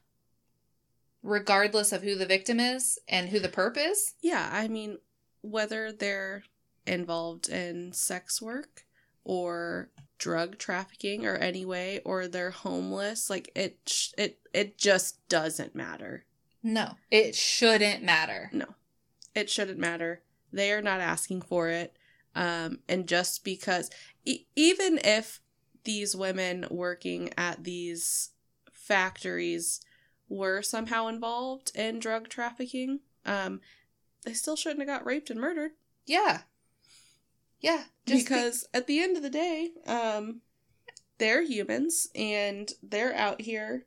Regardless 1.24 1.92
of 1.92 2.04
who 2.04 2.16
the 2.16 2.26
victim 2.26 2.60
is 2.60 2.98
and 3.08 3.30
who 3.30 3.40
the 3.40 3.50
perp 3.50 3.78
is? 3.78 4.14
Yeah, 4.22 4.50
I 4.52 4.68
mean, 4.68 4.98
whether 5.42 5.92
they're 5.92 6.44
involved 6.86 7.50
in 7.50 7.94
sex 7.94 8.42
work 8.42 8.86
or 9.24 9.90
drug 10.18 10.58
trafficking 10.58 11.26
or 11.26 11.36
any 11.36 11.66
way 11.66 12.00
or 12.06 12.28
they're 12.28 12.52
homeless, 12.52 13.30
like 13.30 13.52
it 13.56 13.78
sh- 13.86 14.12
it 14.18 14.40
it 14.54 14.78
just 14.78 15.28
doesn't 15.30 15.76
matter. 15.76 16.26
No. 16.64 16.94
It 17.10 17.36
shouldn't 17.36 18.04
matter. 18.04 18.50
No. 18.54 18.76
It 19.34 19.50
shouldn't 19.50 19.80
matter. 19.80 20.22
They 20.52 20.72
are 20.72 20.82
not 20.82 21.02
asking 21.02 21.42
for 21.42 21.70
it. 21.70 21.96
Um 22.36 22.80
and 22.88 23.08
just 23.08 23.44
because 23.44 23.90
e- 24.26 24.46
even 24.56 25.00
if 25.04 25.42
these 25.84 26.16
women 26.16 26.68
working 26.70 27.32
at 27.38 27.64
these 27.64 28.30
factories 28.72 29.82
were 30.32 30.62
somehow 30.62 31.08
involved 31.08 31.72
in 31.76 32.00
drug 32.00 32.30
trafficking, 32.30 33.02
um 33.26 33.60
they 34.24 34.34
still 34.34 34.56
shouldn't 34.56 34.80
have 34.80 34.88
got 34.88 35.06
raped 35.06 35.30
and 35.30 35.40
murdered. 35.40 35.72
Yeah. 36.06 36.42
Yeah. 37.60 37.84
Because 38.06 38.68
at 38.74 38.88
the 38.88 39.00
end 39.00 39.18
of 39.18 39.24
the 39.24 39.30
day, 39.30 39.72
um, 39.88 40.42
they're 41.18 41.44
humans 41.44 42.08
and 42.16 42.72
they're 42.84 43.16
out 43.16 43.42
here 43.42 43.86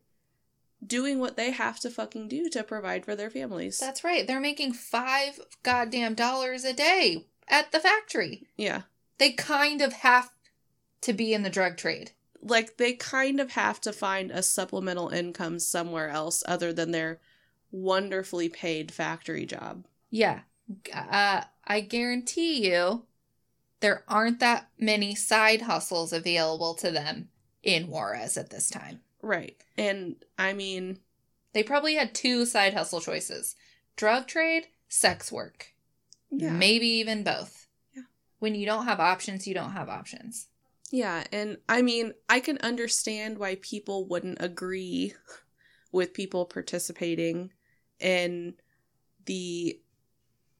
doing 0.84 1.18
what 1.18 1.36
they 1.36 1.50
have 1.52 1.78
to 1.80 1.90
fucking 1.90 2.28
do 2.28 2.48
to 2.50 2.62
provide 2.64 3.04
for 3.04 3.14
their 3.16 3.30
families. 3.30 3.78
That's 3.78 4.02
right. 4.04 4.26
They're 4.26 4.40
making 4.40 4.72
five 4.74 5.40
goddamn 5.62 6.14
dollars 6.14 6.64
a 6.64 6.72
day 6.72 7.26
at 7.48 7.72
the 7.72 7.80
factory. 7.80 8.46
yeah. 8.56 8.82
They 9.18 9.30
kind 9.32 9.80
of 9.80 9.92
have 9.92 10.30
to 11.02 11.12
be 11.12 11.32
in 11.32 11.44
the 11.44 11.50
drug 11.50 11.76
trade. 11.76 12.10
Like 12.46 12.76
they 12.76 12.92
kind 12.92 13.40
of 13.40 13.52
have 13.52 13.80
to 13.82 13.92
find 13.92 14.30
a 14.30 14.42
supplemental 14.42 15.08
income 15.08 15.58
somewhere 15.58 16.10
else 16.10 16.42
other 16.46 16.72
than 16.72 16.90
their 16.90 17.18
wonderfully 17.72 18.48
paid 18.48 18.92
factory 18.92 19.46
job. 19.46 19.86
Yeah. 20.10 20.40
Uh, 20.92 21.44
I 21.66 21.80
guarantee 21.80 22.70
you 22.70 23.04
there 23.80 24.04
aren't 24.08 24.40
that 24.40 24.68
many 24.78 25.14
side 25.14 25.62
hustles 25.62 26.12
available 26.12 26.74
to 26.74 26.90
them 26.90 27.28
in 27.62 27.88
Juarez 27.88 28.36
at 28.36 28.50
this 28.50 28.68
time. 28.70 29.00
Right. 29.22 29.56
And 29.78 30.16
I 30.38 30.52
mean, 30.52 30.98
They 31.54 31.62
probably 31.62 31.94
had 31.94 32.14
two 32.14 32.44
side 32.46 32.74
hustle 32.74 33.00
choices 33.00 33.56
drug 33.96 34.26
trade, 34.26 34.66
sex 34.88 35.30
work. 35.32 35.72
yeah. 36.30 36.50
Maybe 36.50 36.86
even 36.88 37.22
both. 37.24 37.66
Yeah. 37.94 38.02
When 38.38 38.54
you 38.54 38.66
don't 38.66 38.84
have 38.86 39.00
options, 39.00 39.46
you 39.46 39.54
don't 39.54 39.72
have 39.72 39.88
options. 39.88 40.48
Yeah, 40.94 41.24
and 41.32 41.58
I 41.68 41.82
mean, 41.82 42.12
I 42.28 42.38
can 42.38 42.56
understand 42.58 43.36
why 43.38 43.56
people 43.56 44.06
wouldn't 44.06 44.40
agree 44.40 45.12
with 45.90 46.14
people 46.14 46.44
participating 46.44 47.50
in 47.98 48.54
the 49.26 49.80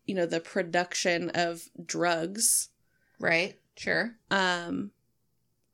you 0.07 0.15
know, 0.17 0.27
the 0.27 0.41
production 0.41 1.31
of 1.31 1.63
drugs 1.87 2.71
Right? 3.21 3.61
Sure. 3.77 4.17
um 4.33 4.91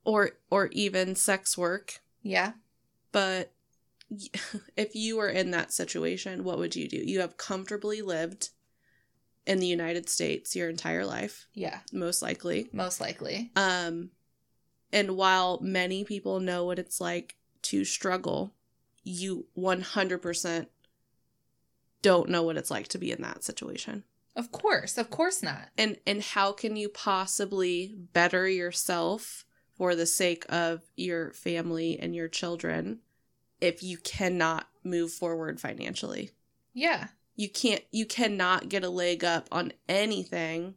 or 0.05 0.33
or 0.51 0.67
even 0.73 1.17
sex 1.17 1.57
work, 1.57 2.01
Yeah. 2.23 2.53
but 3.13 3.55
if 4.77 4.95
you 4.95 5.17
were 5.17 5.31
in 5.31 5.53
that 5.53 5.73
situation, 5.73 6.45
what 6.45 6.59
would 6.59 6.77
you 6.77 6.87
do? 6.87 6.99
You 6.99 7.21
have 7.21 7.39
comfortably 7.39 8.03
lived 8.03 8.51
in 9.47 9.59
the 9.59 9.67
United 9.67 10.11
States 10.11 10.55
your 10.55 10.69
entire 10.69 11.07
life, 11.07 11.47
Yeah. 11.55 11.81
most 11.95 12.21
likely. 12.21 12.69
Most 12.75 13.01
likely. 13.01 13.53
Um, 13.57 14.11
and 14.93 15.17
while 15.17 15.59
many 15.61 16.05
people 16.05 16.41
know 16.41 16.65
what 16.65 16.79
it's 16.79 17.01
like 17.01 17.37
to 17.63 17.85
struggle, 17.85 18.53
you 19.03 19.47
100% 19.57 20.67
don't 22.03 22.29
know 22.29 22.43
what 22.43 22.57
it's 22.57 22.71
like 22.71 22.89
to 22.89 22.99
be 22.99 23.13
in 23.13 23.23
that 23.23 23.45
situation. 23.45 24.05
Of 24.37 24.53
course. 24.53 24.97
Of 24.97 25.11
course 25.11 25.43
not. 25.43 25.69
And 25.77 25.99
and 26.07 26.23
how 26.23 26.53
can 26.53 26.77
you 26.77 26.89
possibly 26.89 27.95
better 28.13 28.49
yourself 28.49 29.45
for 29.77 29.95
the 29.95 30.07
sake 30.07 30.47
of 30.49 30.83
your 30.97 31.33
family 31.33 31.99
and 31.99 32.15
your 32.15 32.29
children 32.29 33.01
if 33.61 33.83
you 33.83 33.99
cannot 33.99 34.69
move 34.85 35.13
forward 35.13 35.61
financially? 35.61 36.31
Yeah. 36.73 37.09
You 37.37 37.49
can't 37.49 37.83
you 37.91 38.07
cannot 38.07 38.69
get 38.69 38.85
a 38.85 38.89
leg 38.89 39.25
up 39.25 39.49
on 39.51 39.73
anything 39.89 40.75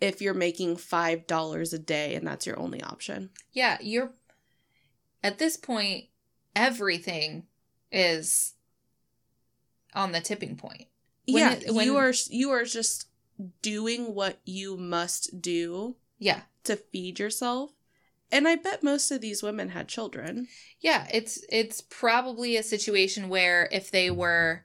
if 0.00 0.20
you're 0.22 0.34
making 0.34 0.76
$5 0.76 1.72
a 1.72 1.78
day 1.78 2.14
and 2.14 2.26
that's 2.26 2.46
your 2.46 2.58
only 2.58 2.82
option. 2.82 3.30
Yeah. 3.52 3.78
You're 3.80 4.12
at 5.22 5.38
this 5.38 5.56
point, 5.56 6.06
everything 6.54 7.46
is 7.90 8.54
on 9.94 10.12
the 10.12 10.20
tipping 10.20 10.56
point. 10.56 10.86
When 11.26 11.38
yeah, 11.42 11.52
it- 11.54 11.74
when- 11.74 11.86
you 11.86 11.96
are 11.96 12.12
you 12.30 12.50
are 12.50 12.64
just 12.64 13.06
doing 13.62 14.14
what 14.14 14.40
you 14.44 14.76
must 14.76 15.40
do 15.40 15.96
Yeah. 16.18 16.42
to 16.64 16.76
feed 16.76 17.18
yourself. 17.18 17.72
And 18.30 18.46
I 18.46 18.56
bet 18.56 18.82
most 18.82 19.10
of 19.10 19.20
these 19.22 19.42
women 19.42 19.70
had 19.70 19.88
children. 19.88 20.48
Yeah, 20.80 21.08
it's 21.12 21.42
it's 21.48 21.80
probably 21.80 22.56
a 22.56 22.62
situation 22.62 23.28
where 23.28 23.68
if 23.72 23.90
they 23.90 24.10
were 24.10 24.64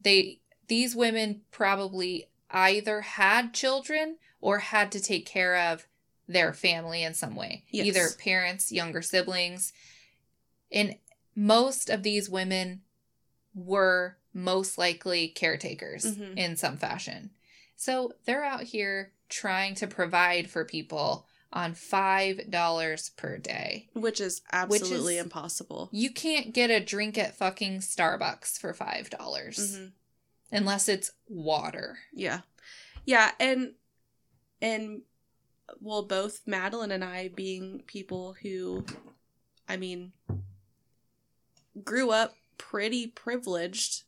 they 0.00 0.40
these 0.68 0.94
women 0.96 1.42
probably 1.52 2.28
either 2.50 3.00
had 3.02 3.52
children 3.54 4.16
or 4.40 4.58
had 4.58 4.92
to 4.92 5.00
take 5.00 5.26
care 5.26 5.56
of 5.56 5.86
their 6.28 6.52
family 6.52 7.02
in 7.02 7.14
some 7.14 7.34
way. 7.36 7.64
Yes. 7.70 7.86
Either 7.86 8.08
parents, 8.18 8.72
younger 8.72 9.02
siblings. 9.02 9.72
And 10.72 10.96
most 11.34 11.88
of 11.90 12.02
these 12.02 12.28
women 12.28 12.82
were 13.54 14.16
most 14.34 14.76
likely 14.76 15.28
caretakers 15.28 16.04
Mhm. 16.04 16.36
in 16.36 16.56
some 16.56 16.76
fashion. 16.76 17.30
So 17.76 18.12
they're 18.24 18.44
out 18.44 18.64
here 18.64 19.12
trying 19.28 19.74
to 19.76 19.86
provide 19.86 20.50
for 20.50 20.64
people 20.64 21.26
on 21.52 21.74
$5 21.74 23.10
per 23.16 23.38
day. 23.38 23.88
Which 23.92 24.20
is 24.20 24.42
absolutely 24.52 25.16
is- 25.16 25.24
impossible. 25.24 25.88
You 25.92 26.10
can't 26.10 26.52
get 26.52 26.70
a 26.70 26.80
drink 26.80 27.16
at 27.16 27.36
fucking 27.36 27.78
Starbucks 27.80 28.58
for 28.58 28.74
five 28.74 29.08
dollars 29.10 29.56
Mhm. 29.78 29.92
Unless 30.52 30.88
it's 30.88 31.12
water. 31.28 31.98
Yeah. 32.12 32.40
Yeah, 33.04 33.32
and 33.38 33.72
and 34.60 35.02
well 35.80 36.02
both 36.02 36.42
Madeline 36.46 36.90
and 36.90 37.04
I 37.04 37.28
being 37.28 37.82
people 37.86 38.36
who 38.42 38.84
I 39.68 39.76
mean 39.76 40.12
grew 41.82 42.10
up 42.10 42.34
pretty 42.58 43.06
privileged 43.06 44.04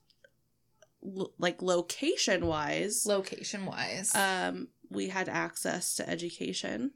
like 1.38 1.62
location 1.62 2.46
wise. 2.46 3.06
Location 3.06 3.66
wise, 3.66 4.14
um 4.14 4.68
we 4.90 5.08
had 5.08 5.28
access 5.28 5.94
to 5.96 6.08
education. 6.08 6.92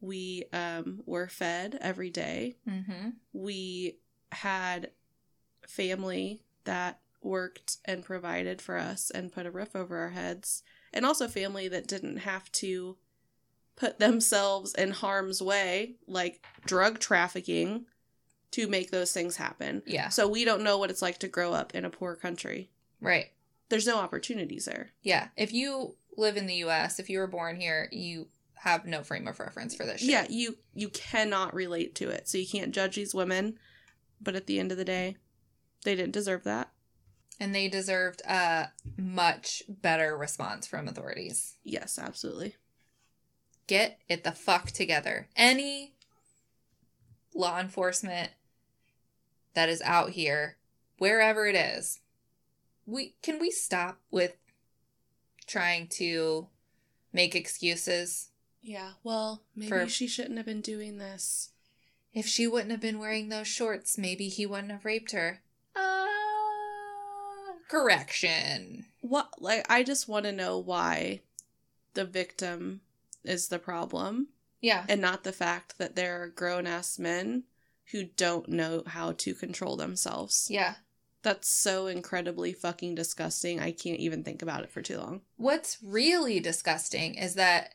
We 0.00 0.44
um 0.52 1.02
were 1.06 1.28
fed 1.28 1.78
every 1.80 2.10
day. 2.10 2.56
mm-hmm. 2.68 3.10
we 3.32 3.98
had 4.32 4.90
family 5.68 6.42
that 6.64 7.01
worked 7.24 7.76
and 7.84 8.04
provided 8.04 8.60
for 8.60 8.76
us 8.78 9.10
and 9.10 9.32
put 9.32 9.46
a 9.46 9.50
roof 9.50 9.74
over 9.74 9.98
our 9.98 10.10
heads 10.10 10.62
and 10.92 11.04
also 11.06 11.28
family 11.28 11.68
that 11.68 11.86
didn't 11.86 12.18
have 12.18 12.50
to 12.52 12.96
put 13.76 13.98
themselves 13.98 14.74
in 14.74 14.90
harm's 14.90 15.40
way 15.42 15.94
like 16.06 16.44
drug 16.66 16.98
trafficking 16.98 17.86
to 18.50 18.68
make 18.68 18.90
those 18.90 19.12
things 19.12 19.36
happen 19.36 19.82
yeah, 19.86 20.08
so 20.08 20.28
we 20.28 20.44
don't 20.44 20.62
know 20.62 20.76
what 20.76 20.90
it's 20.90 21.02
like 21.02 21.18
to 21.18 21.28
grow 21.28 21.52
up 21.52 21.74
in 21.74 21.84
a 21.84 21.90
poor 21.90 22.14
country 22.14 22.70
right, 23.00 23.30
there's 23.68 23.86
no 23.86 23.98
opportunities 23.98 24.66
there 24.66 24.92
yeah. 25.02 25.28
If 25.36 25.52
you 25.52 25.96
live 26.16 26.36
in 26.36 26.46
the 26.46 26.56
U.S., 26.56 26.98
if 26.98 27.08
you 27.08 27.18
were 27.18 27.26
born 27.26 27.56
here, 27.56 27.88
you 27.90 28.28
have 28.54 28.84
no 28.84 29.02
frame 29.02 29.26
of 29.26 29.40
reference 29.40 29.74
for 29.74 29.84
this. 29.86 30.00
Shit. 30.00 30.10
yeah 30.10 30.26
you 30.28 30.58
you 30.74 30.88
cannot 30.90 31.54
relate 31.54 31.94
to 31.96 32.10
it 32.10 32.28
so 32.28 32.38
you 32.38 32.46
can't 32.46 32.72
judge 32.74 32.96
these 32.96 33.14
women 33.14 33.58
but 34.20 34.36
at 34.36 34.46
the 34.46 34.60
end 34.60 34.70
of 34.70 34.78
the 34.78 34.84
day 34.84 35.16
They 35.84 35.96
didn't 35.96 36.12
deserve 36.12 36.44
that. 36.44 36.70
And 37.40 37.54
they 37.54 37.68
deserved 37.68 38.22
a 38.28 38.68
much 38.96 39.62
better 39.68 40.16
response 40.16 40.66
from 40.66 40.86
authorities. 40.86 41.56
Yes, 41.64 41.98
absolutely. 41.98 42.56
Get 43.66 43.98
it 44.08 44.22
the 44.22 44.32
fuck 44.32 44.70
together. 44.70 45.28
Any 45.34 45.94
law 47.34 47.58
enforcement 47.58 48.30
that 49.54 49.68
is 49.68 49.82
out 49.82 50.10
here, 50.10 50.56
wherever 50.98 51.46
it 51.46 51.56
is, 51.56 52.00
we 52.86 53.14
can 53.22 53.38
we 53.38 53.50
stop 53.50 53.98
with 54.10 54.36
trying 55.46 55.86
to 55.88 56.48
make 57.12 57.34
excuses 57.34 58.28
Yeah, 58.62 58.92
well, 59.02 59.42
maybe 59.56 59.68
For- 59.68 59.88
she 59.88 60.06
shouldn't 60.06 60.36
have 60.36 60.46
been 60.46 60.60
doing 60.60 60.98
this. 60.98 61.50
If 62.14 62.26
she 62.26 62.46
wouldn't 62.46 62.70
have 62.70 62.80
been 62.80 62.98
wearing 62.98 63.28
those 63.28 63.48
shorts, 63.48 63.96
maybe 63.98 64.28
he 64.28 64.44
wouldn't 64.46 64.70
have 64.70 64.84
raped 64.84 65.12
her. 65.12 65.40
Correction. 67.72 68.84
What 69.00 69.30
like 69.40 69.64
I 69.70 69.82
just 69.82 70.06
want 70.06 70.26
to 70.26 70.32
know 70.32 70.58
why 70.58 71.20
the 71.94 72.04
victim 72.04 72.82
is 73.24 73.48
the 73.48 73.58
problem 73.58 74.28
Yeah. 74.60 74.84
and 74.90 75.00
not 75.00 75.24
the 75.24 75.32
fact 75.32 75.78
that 75.78 75.96
there 75.96 76.22
are 76.22 76.28
grown-ass 76.28 76.98
men 76.98 77.44
who 77.92 78.04
don't 78.04 78.48
know 78.48 78.82
how 78.86 79.12
to 79.12 79.34
control 79.34 79.76
themselves. 79.76 80.48
Yeah. 80.50 80.74
That's 81.22 81.48
so 81.48 81.86
incredibly 81.86 82.52
fucking 82.52 82.94
disgusting. 82.94 83.58
I 83.60 83.72
can't 83.72 84.00
even 84.00 84.22
think 84.22 84.42
about 84.42 84.64
it 84.64 84.70
for 84.70 84.82
too 84.82 84.98
long. 84.98 85.22
What's 85.36 85.78
really 85.82 86.40
disgusting 86.40 87.14
is 87.14 87.34
that 87.34 87.74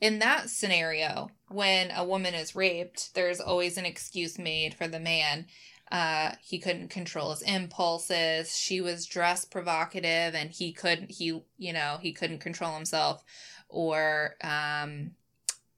in 0.00 0.18
that 0.20 0.48
scenario, 0.50 1.30
when 1.48 1.90
a 1.90 2.04
woman 2.04 2.34
is 2.34 2.54
raped, 2.54 3.14
there's 3.14 3.40
always 3.40 3.76
an 3.76 3.86
excuse 3.86 4.38
made 4.38 4.74
for 4.74 4.86
the 4.88 5.00
man. 5.00 5.46
Uh, 5.90 6.32
he 6.42 6.58
couldn't 6.58 6.88
control 6.88 7.30
his 7.30 7.42
impulses. 7.42 8.56
She 8.56 8.80
was 8.80 9.06
dressed 9.06 9.50
provocative, 9.50 10.34
and 10.34 10.50
he 10.50 10.72
couldn't. 10.72 11.12
He, 11.12 11.42
you 11.58 11.72
know, 11.72 11.98
he 12.00 12.12
couldn't 12.12 12.40
control 12.40 12.74
himself, 12.74 13.22
or 13.68 14.34
um, 14.42 15.12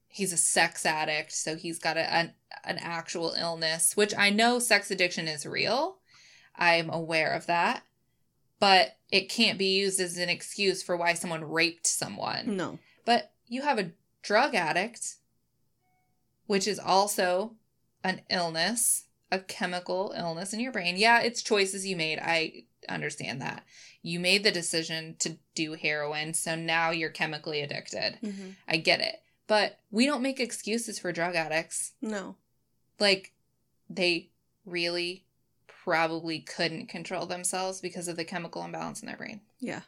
he's 0.07 0.33
a 0.33 0.37
sex 0.37 0.85
addict, 0.85 1.31
so 1.31 1.55
he's 1.55 1.79
got 1.79 1.97
a, 1.97 2.13
an 2.13 2.33
an 2.63 2.79
actual 2.79 3.33
illness. 3.37 3.95
Which 3.95 4.13
I 4.17 4.29
know 4.31 4.59
sex 4.59 4.89
addiction 4.89 5.27
is 5.27 5.45
real. 5.45 5.97
I'm 6.55 6.89
aware 6.89 7.33
of 7.33 7.45
that 7.45 7.83
but 8.59 8.97
it 9.09 9.29
can't 9.29 9.57
be 9.57 9.77
used 9.79 9.99
as 9.99 10.17
an 10.17 10.29
excuse 10.29 10.83
for 10.83 10.95
why 10.95 11.13
someone 11.13 11.43
raped 11.43 11.87
someone. 11.87 12.57
No. 12.57 12.79
But 13.05 13.31
you 13.47 13.61
have 13.61 13.79
a 13.79 13.91
drug 14.21 14.53
addict, 14.53 15.15
which 16.45 16.67
is 16.67 16.79
also 16.79 17.53
an 18.03 18.21
illness, 18.29 19.05
a 19.31 19.39
chemical 19.39 20.13
illness 20.17 20.53
in 20.53 20.59
your 20.59 20.71
brain. 20.71 20.95
Yeah, 20.97 21.21
it's 21.21 21.41
choices 21.41 21.85
you 21.85 21.95
made. 21.95 22.19
I 22.19 22.63
understand 22.87 23.41
that. 23.41 23.63
You 24.01 24.19
made 24.19 24.43
the 24.43 24.51
decision 24.51 25.15
to 25.19 25.37
do 25.55 25.73
heroin, 25.73 26.33
so 26.33 26.55
now 26.55 26.91
you're 26.91 27.09
chemically 27.09 27.61
addicted. 27.61 28.17
Mm-hmm. 28.23 28.49
I 28.67 28.77
get 28.77 29.01
it. 29.01 29.21
But 29.47 29.79
we 29.91 30.05
don't 30.05 30.21
make 30.21 30.39
excuses 30.39 30.99
for 30.99 31.11
drug 31.11 31.35
addicts. 31.35 31.93
No. 32.01 32.35
Like, 32.99 33.33
they 33.89 34.29
really 34.65 35.25
probably 35.67 36.39
couldn't 36.39 36.87
control 36.87 37.25
themselves 37.25 37.81
because 37.81 38.07
of 38.07 38.15
the 38.15 38.23
chemical 38.23 38.63
imbalance 38.63 39.01
in 39.01 39.07
their 39.07 39.17
brain. 39.17 39.41
Yeah. 39.59 39.81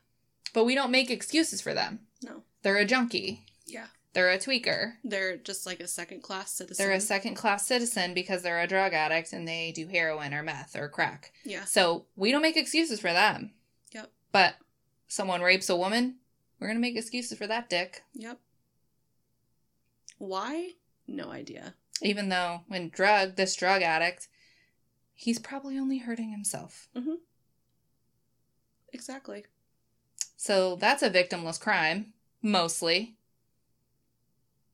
But 0.54 0.66
we 0.66 0.76
don't 0.76 0.92
make 0.92 1.10
excuses 1.10 1.62
for 1.62 1.74
them. 1.74 2.00
No. 2.24 2.44
They're 2.64 2.78
a 2.78 2.86
junkie. 2.86 3.46
Yeah. 3.66 3.88
They're 4.14 4.32
a 4.32 4.38
tweaker. 4.38 4.95
They're 5.03 5.38
just 5.38 5.66
like 5.66 5.80
a 5.80 5.88
second 5.88 6.22
class 6.22 6.51
citizen. 6.51 6.86
They're 6.86 6.95
a 6.95 6.99
second 6.99 7.36
class 7.36 7.66
citizen 7.66 8.14
because 8.14 8.41
they're 8.43 8.59
a 8.59 8.68
drug 8.68 8.93
addict 8.93 9.32
and 9.32 9.47
they 9.47 9.72
do 9.72 9.88
heroin 9.88 10.34
or 10.34 10.43
meth 10.43 10.76
or 10.76 10.89
crack. 10.89 11.32
Yeah. 11.45 11.64
So 11.64 12.05
we 12.18 12.32
don't 12.32 12.41
make 12.41 12.57
excuses 12.57 12.99
for 12.99 13.14
them. 13.14 13.51
Yep. 13.93 14.12
But 14.34 14.55
someone 15.07 15.41
rapes 15.41 15.70
a 15.70 15.78
woman, 15.78 16.16
we're 16.59 16.68
going 16.68 16.78
to 16.78 16.82
make 16.82 16.97
excuses 16.97 17.38
for 17.38 17.47
that 17.47 17.70
dick. 17.70 18.03
Yep. 18.14 18.38
Why? 20.18 20.72
No 21.07 21.32
idea. 21.32 21.76
Even 22.01 22.30
though 22.30 22.62
when 22.68 22.89
drug, 22.89 23.36
this 23.36 23.55
drug 23.55 23.82
addict, 23.82 24.28
he's 25.14 25.39
probably 25.39 25.78
only 25.78 25.99
hurting 25.99 26.32
himself. 26.32 26.89
Mm-hmm. 26.95 27.16
Exactly. 28.91 29.45
So 30.36 30.76
that's 30.76 31.01
a 31.01 31.09
victimless 31.09 31.59
crime, 31.59 32.14
mostly. 32.41 33.16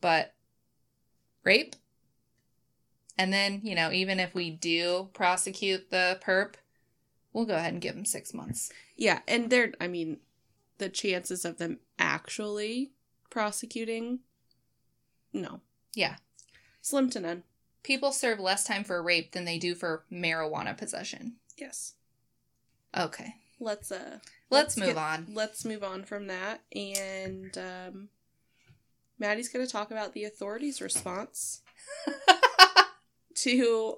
But 0.02 0.34
rape? 1.44 1.76
And 3.18 3.34
then, 3.34 3.62
you 3.64 3.74
know, 3.76 3.92
even 3.92 4.20
if 4.20 4.36
we 4.36 4.52
do 4.52 5.10
prosecute 5.14 5.90
the 5.90 6.20
perp, 6.24 6.54
we'll 7.34 7.46
go 7.46 7.56
ahead 7.56 7.74
and 7.74 7.82
give 7.82 7.96
him 7.96 8.06
six 8.06 8.34
months. 8.34 8.72
Yeah, 8.96 9.22
and 9.28 9.50
they're 9.50 9.74
I 9.82 9.88
mean, 9.88 10.18
the 10.78 10.90
chances 10.90 11.44
of 11.46 11.58
them 11.58 11.80
actually 11.98 12.92
prosecuting 13.30 14.20
no. 15.34 15.62
Yeah. 15.94 16.16
Slim 16.82 17.10
to 17.12 17.20
none. 17.20 17.44
People 17.84 18.12
serve 18.12 18.40
less 18.40 18.64
time 18.64 18.84
for 18.84 19.02
rape 19.04 19.32
than 19.32 19.46
they 19.46 19.58
do 19.58 19.76
for 19.76 20.04
marijuana 20.12 20.78
possession. 20.78 21.36
Yes. 21.58 21.94
Okay. 22.98 23.36
Let's 23.60 23.92
uh 23.92 24.20
Let's, 24.50 24.78
move 24.78 24.88
get- 24.90 24.98
on. 24.98 25.28
Let's 25.34 25.66
move 25.66 25.84
on 25.84 26.04
from 26.04 26.28
that 26.28 26.62
and 26.76 27.58
um 27.58 28.10
Maddie's 29.20 29.50
going 29.50 29.66
to 29.66 29.72
talk 29.72 29.92
about 29.92 30.14
the 30.14 30.24
authorities' 30.26 30.82
response 30.82 31.62
to 33.36 33.98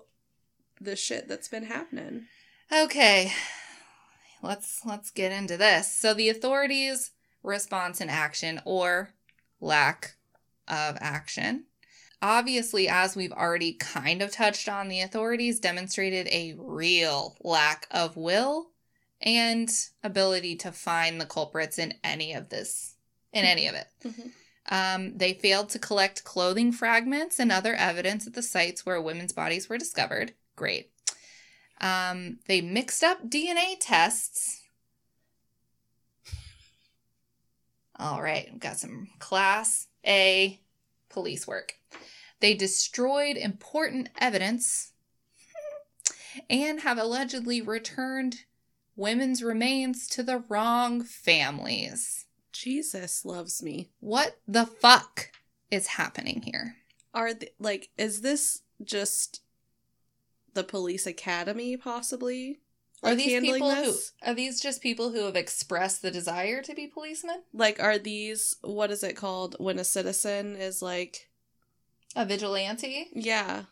the 0.79 0.95
shit 0.95 1.27
that's 1.27 1.47
been 1.47 1.65
happening. 1.65 2.25
Okay. 2.71 3.33
Let's 4.41 4.81
let's 4.85 5.11
get 5.11 5.31
into 5.31 5.57
this. 5.57 5.93
So 5.93 6.13
the 6.13 6.29
authorities' 6.29 7.11
response 7.43 7.99
and 7.99 8.09
action 8.09 8.61
or 8.65 9.13
lack 9.59 10.15
of 10.67 10.97
action. 11.01 11.65
Obviously, 12.21 12.87
as 12.89 13.15
we've 13.15 13.31
already 13.31 13.73
kind 13.73 14.21
of 14.21 14.31
touched 14.31 14.67
on, 14.67 14.89
the 14.89 15.01
authorities 15.01 15.59
demonstrated 15.59 16.27
a 16.27 16.53
real 16.57 17.37
lack 17.43 17.87
of 17.91 18.17
will 18.17 18.71
and 19.21 19.69
ability 20.03 20.55
to 20.57 20.71
find 20.71 21.19
the 21.19 21.25
culprits 21.25 21.79
in 21.79 21.93
any 22.03 22.33
of 22.33 22.49
this, 22.49 22.95
in 23.33 23.45
any 23.45 23.67
of 23.67 23.75
it. 23.75 23.87
Mhm. 24.03 24.31
Um, 24.69 25.17
they 25.17 25.33
failed 25.33 25.69
to 25.69 25.79
collect 25.79 26.23
clothing 26.23 26.71
fragments 26.71 27.39
and 27.39 27.51
other 27.51 27.73
evidence 27.73 28.27
at 28.27 28.33
the 28.33 28.43
sites 28.43 28.85
where 28.85 29.01
women's 29.01 29.33
bodies 29.33 29.67
were 29.67 29.79
discovered. 29.79 30.33
Great. 30.55 30.91
Um, 31.81 32.39
they 32.47 32.61
mixed 32.61 33.03
up 33.03 33.27
DNA 33.27 33.75
tests. 33.79 34.61
All 37.97 38.21
right, 38.21 38.57
got 38.59 38.77
some 38.77 39.09
class 39.17 39.87
A 40.05 40.59
police 41.09 41.47
work. 41.47 41.73
They 42.39 42.53
destroyed 42.53 43.35
important 43.35 44.09
evidence 44.17 44.93
and 46.49 46.81
have 46.81 46.97
allegedly 46.97 47.61
returned 47.61 48.45
women's 48.95 49.43
remains 49.43 50.07
to 50.07 50.23
the 50.23 50.43
wrong 50.47 51.03
families. 51.03 52.25
Jesus 52.63 53.23
loves 53.25 53.63
me. 53.63 53.89
What 53.99 54.37
the 54.47 54.65
fuck 54.65 55.31
is 55.71 55.87
happening 55.87 56.41
here? 56.41 56.75
Are 57.13 57.33
th- 57.33 57.53
like 57.59 57.89
is 57.97 58.21
this 58.21 58.61
just 58.83 59.41
the 60.53 60.63
police 60.63 61.07
academy 61.07 61.77
possibly? 61.77 62.59
Are 63.01 63.15
these 63.15 63.39
people 63.39 63.69
this? 63.69 64.11
who 64.21 64.29
are 64.31 64.33
these 64.33 64.59
just 64.59 64.81
people 64.81 65.11
who 65.11 65.23
have 65.23 65.37
expressed 65.37 66.01
the 66.01 66.11
desire 66.11 66.61
to 66.63 66.73
be 66.75 66.87
policemen? 66.87 67.43
like 67.53 67.81
are 67.81 67.97
these 67.97 68.57
what 68.61 68.91
is 68.91 69.03
it 69.03 69.15
called 69.15 69.55
when 69.59 69.79
a 69.79 69.85
citizen 69.85 70.55
is 70.57 70.81
like 70.81 71.29
A 72.15 72.25
vigilante? 72.25 73.07
yeah 73.13 73.63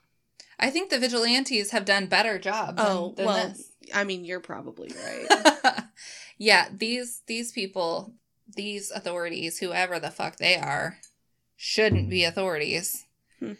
I 0.59 0.69
think 0.71 0.89
the 0.89 0.97
vigilantes 0.97 1.71
have 1.71 1.83
done 1.85 2.07
better 2.07 2.39
jobs. 2.39 2.77
than- 2.77 2.85
oh 2.87 3.13
than 3.17 3.25
well 3.25 3.47
this. 3.49 3.69
i 3.93 4.03
mean 4.05 4.23
you're 4.23 4.39
probably 4.39 4.91
right 5.05 5.83
yeah, 6.37 6.67
these 6.71 7.21
these 7.27 7.51
people, 7.51 8.13
these 8.55 8.91
authorities, 8.91 9.59
whoever 9.59 9.99
the 9.99 10.11
fuck 10.11 10.37
they 10.37 10.55
are, 10.55 10.97
shouldn't 11.55 12.09
be 12.09 12.23
authorities. 12.23 13.05
Hmm. 13.39 13.53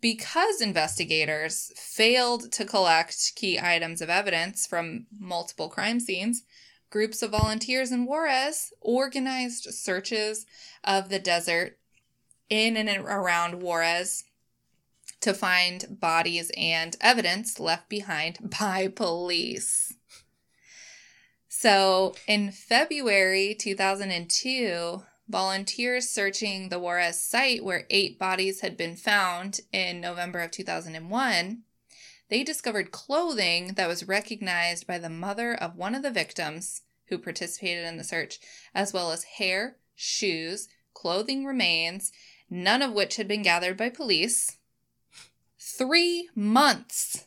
Because 0.00 0.60
investigators 0.60 1.72
failed 1.74 2.52
to 2.52 2.64
collect 2.64 3.34
key 3.34 3.58
items 3.60 4.00
of 4.00 4.08
evidence 4.08 4.66
from 4.66 5.06
multiple 5.18 5.68
crime 5.68 5.98
scenes, 5.98 6.44
groups 6.90 7.22
of 7.22 7.32
volunteers 7.32 7.90
in 7.90 8.06
Juarez 8.06 8.72
organized 8.80 9.64
searches 9.74 10.46
of 10.84 11.08
the 11.08 11.18
desert 11.18 11.78
in 12.48 12.76
and 12.76 12.88
around 13.04 13.60
Juarez 13.60 14.24
to 15.20 15.34
find 15.34 15.98
bodies 16.00 16.50
and 16.56 16.96
evidence 17.00 17.58
left 17.58 17.88
behind 17.88 18.38
by 18.58 18.88
police. 18.88 19.94
So, 21.60 22.14
in 22.28 22.52
February 22.52 23.52
2002, 23.52 25.02
volunteers 25.28 26.08
searching 26.08 26.68
the 26.68 26.78
Juarez 26.78 27.20
site 27.20 27.64
where 27.64 27.84
eight 27.90 28.16
bodies 28.16 28.60
had 28.60 28.76
been 28.76 28.94
found 28.94 29.62
in 29.72 30.00
November 30.00 30.38
of 30.38 30.52
2001, 30.52 31.62
they 32.28 32.44
discovered 32.44 32.92
clothing 32.92 33.72
that 33.74 33.88
was 33.88 34.06
recognized 34.06 34.86
by 34.86 34.98
the 34.98 35.10
mother 35.10 35.52
of 35.52 35.74
one 35.74 35.96
of 35.96 36.04
the 36.04 36.12
victims 36.12 36.82
who 37.06 37.18
participated 37.18 37.84
in 37.84 37.96
the 37.96 38.04
search, 38.04 38.38
as 38.72 38.92
well 38.92 39.10
as 39.10 39.24
hair, 39.24 39.78
shoes, 39.96 40.68
clothing 40.94 41.44
remains, 41.44 42.12
none 42.48 42.82
of 42.82 42.92
which 42.92 43.16
had 43.16 43.26
been 43.26 43.42
gathered 43.42 43.76
by 43.76 43.90
police. 43.90 44.58
Three 45.58 46.28
months 46.36 47.26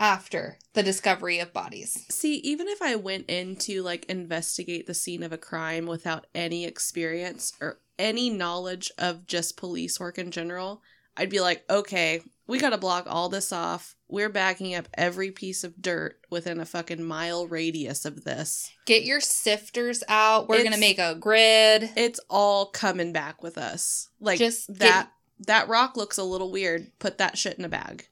after 0.00 0.58
the 0.72 0.82
discovery 0.82 1.38
of 1.38 1.52
bodies. 1.52 2.06
See, 2.08 2.36
even 2.38 2.66
if 2.66 2.80
I 2.82 2.96
went 2.96 3.26
in 3.28 3.54
to 3.56 3.82
like 3.82 4.06
investigate 4.06 4.86
the 4.86 4.94
scene 4.94 5.22
of 5.22 5.32
a 5.32 5.38
crime 5.38 5.86
without 5.86 6.26
any 6.34 6.64
experience 6.64 7.52
or 7.60 7.78
any 7.98 8.30
knowledge 8.30 8.90
of 8.98 9.26
just 9.26 9.58
police 9.58 10.00
work 10.00 10.18
in 10.18 10.30
general, 10.30 10.82
I'd 11.16 11.28
be 11.28 11.40
like, 11.40 11.64
okay, 11.68 12.22
we 12.46 12.58
gotta 12.58 12.78
block 12.78 13.06
all 13.06 13.28
this 13.28 13.52
off. 13.52 13.94
We're 14.08 14.30
backing 14.30 14.74
up 14.74 14.88
every 14.94 15.30
piece 15.30 15.62
of 15.62 15.80
dirt 15.80 16.18
within 16.30 16.58
a 16.58 16.64
fucking 16.64 17.04
mile 17.04 17.46
radius 17.46 18.04
of 18.04 18.24
this. 18.24 18.72
Get 18.86 19.04
your 19.04 19.20
sifters 19.20 20.02
out. 20.08 20.48
We're 20.48 20.64
going 20.64 20.72
to 20.72 20.80
make 20.80 20.98
a 20.98 21.14
grid. 21.14 21.90
It's 21.94 22.18
all 22.28 22.66
coming 22.66 23.12
back 23.12 23.40
with 23.40 23.56
us. 23.56 24.08
Like 24.18 24.38
Just 24.38 24.66
get- 24.66 24.78
that 24.78 25.10
that 25.46 25.68
rock 25.68 25.96
looks 25.96 26.18
a 26.18 26.24
little 26.24 26.50
weird. 26.50 26.90
Put 26.98 27.18
that 27.18 27.38
shit 27.38 27.56
in 27.58 27.64
a 27.64 27.68
bag. 27.68 28.08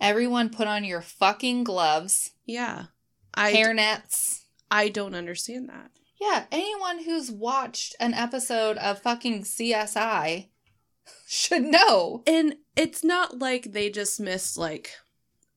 Everyone 0.00 0.50
put 0.50 0.68
on 0.68 0.84
your 0.84 1.00
fucking 1.02 1.64
gloves, 1.64 2.32
Yeah. 2.46 2.86
I 3.34 3.52
hairnets. 3.52 4.42
I 4.70 4.88
don't 4.88 5.14
understand 5.14 5.68
that. 5.68 5.90
Yeah, 6.20 6.46
anyone 6.50 7.04
who's 7.04 7.30
watched 7.30 7.94
an 8.00 8.12
episode 8.14 8.76
of 8.78 9.00
fucking 9.02 9.42
CSI 9.42 10.48
should 11.28 11.62
know. 11.62 12.22
And 12.26 12.56
it's 12.76 13.04
not 13.04 13.38
like 13.38 13.72
they 13.72 13.90
just 13.90 14.18
missed 14.18 14.56
like 14.58 14.92